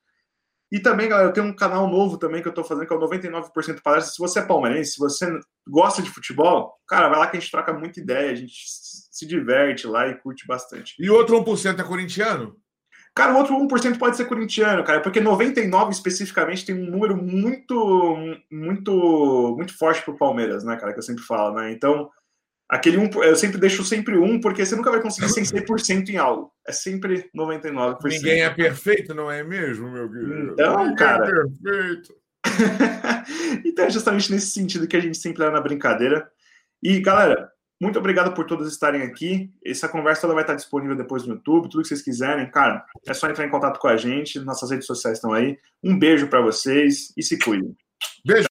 E 0.71 0.79
também, 0.79 1.07
galera, 1.07 1.29
eu 1.29 1.33
tenho 1.33 1.45
um 1.45 1.55
canal 1.55 1.87
novo 1.87 2.17
também 2.17 2.41
que 2.41 2.47
eu 2.47 2.53
tô 2.53 2.63
fazendo, 2.63 2.87
que 2.87 2.93
é 2.93 2.97
o 2.97 2.99
99% 2.99 3.79
Palestra. 3.83 4.11
Se 4.11 4.17
você 4.17 4.39
é 4.39 4.41
palmeirense, 4.41 4.93
se 4.93 4.99
você 4.99 5.39
gosta 5.67 6.01
de 6.01 6.09
futebol, 6.09 6.73
cara, 6.87 7.09
vai 7.09 7.19
lá 7.19 7.27
que 7.27 7.37
a 7.37 7.39
gente 7.39 7.51
troca 7.51 7.71
muita 7.71 7.99
ideia, 7.99 8.31
a 8.31 8.35
gente 8.35 8.55
se 8.55 9.27
diverte 9.27 9.85
lá 9.85 10.07
e 10.07 10.15
curte 10.15 10.47
bastante. 10.47 10.95
E 10.99 11.11
outro 11.11 11.37
1% 11.43 11.79
é 11.79 11.83
corintiano? 11.83 12.57
Cara, 13.15 13.35
o 13.35 13.37
outro 13.37 13.55
1% 13.55 13.99
pode 13.99 14.17
ser 14.17 14.25
corintiano, 14.25 14.83
cara, 14.83 14.99
porque 14.99 15.21
99 15.21 15.91
especificamente 15.91 16.65
tem 16.65 16.73
um 16.73 16.89
número 16.89 17.15
muito, 17.15 18.17
muito, 18.51 19.53
muito 19.55 19.77
forte 19.77 20.01
pro 20.01 20.17
Palmeiras, 20.17 20.63
né, 20.63 20.75
cara, 20.77 20.91
que 20.91 20.97
eu 20.97 21.03
sempre 21.03 21.23
falo, 21.23 21.53
né? 21.53 21.71
Então, 21.71 22.09
aquele 22.73 22.97
um, 22.97 23.07
eu 23.23 23.35
sempre 23.35 23.59
deixo 23.59 23.83
sempre 23.83 24.17
um, 24.17 24.39
porque 24.39 24.65
você 24.65 24.75
nunca 24.75 24.89
vai 24.89 24.99
conseguir 24.99 25.29
ser 25.29 25.41
100% 25.41 26.09
em 26.09 26.17
algo. 26.17 26.51
É 26.67 26.71
sempre 26.71 27.29
99%. 27.35 27.97
Ninguém 28.03 28.41
é 28.41 28.49
perfeito, 28.49 29.13
não 29.13 29.29
é 29.29 29.43
mesmo, 29.43 29.91
meu 29.91 30.09
querido? 30.09 30.53
Então, 30.53 30.77
Ninguém 30.79 30.95
cara. 30.95 31.25
É 31.25 31.31
perfeito. 31.31 32.15
então, 33.63 33.85
é 33.85 33.89
justamente 33.91 34.31
nesse 34.31 34.47
sentido 34.47 34.87
que 34.87 34.97
a 34.97 34.99
gente 34.99 35.17
sempre 35.17 35.43
é 35.43 35.51
na 35.51 35.61
brincadeira. 35.61 36.27
E, 36.81 36.99
galera, 36.99 37.51
muito 37.79 37.99
obrigado 37.99 38.33
por 38.33 38.45
todos 38.45 38.71
estarem 38.71 39.03
aqui. 39.03 39.51
Essa 39.63 39.87
conversa 39.87 40.21
toda 40.21 40.33
vai 40.33 40.43
estar 40.43 40.55
disponível 40.55 40.95
depois 40.95 41.23
no 41.23 41.35
YouTube, 41.35 41.69
tudo 41.69 41.83
que 41.83 41.89
vocês 41.89 42.01
quiserem. 42.01 42.49
Cara, 42.49 42.83
é 43.07 43.13
só 43.13 43.29
entrar 43.29 43.45
em 43.45 43.51
contato 43.51 43.79
com 43.79 43.87
a 43.87 43.95
gente, 43.95 44.39
nossas 44.39 44.71
redes 44.71 44.87
sociais 44.87 45.19
estão 45.19 45.31
aí. 45.31 45.57
Um 45.83 45.97
beijo 45.97 46.27
para 46.27 46.41
vocês 46.41 47.13
e 47.15 47.21
se 47.21 47.37
cuidem. 47.37 47.75
Beijo. 48.25 48.52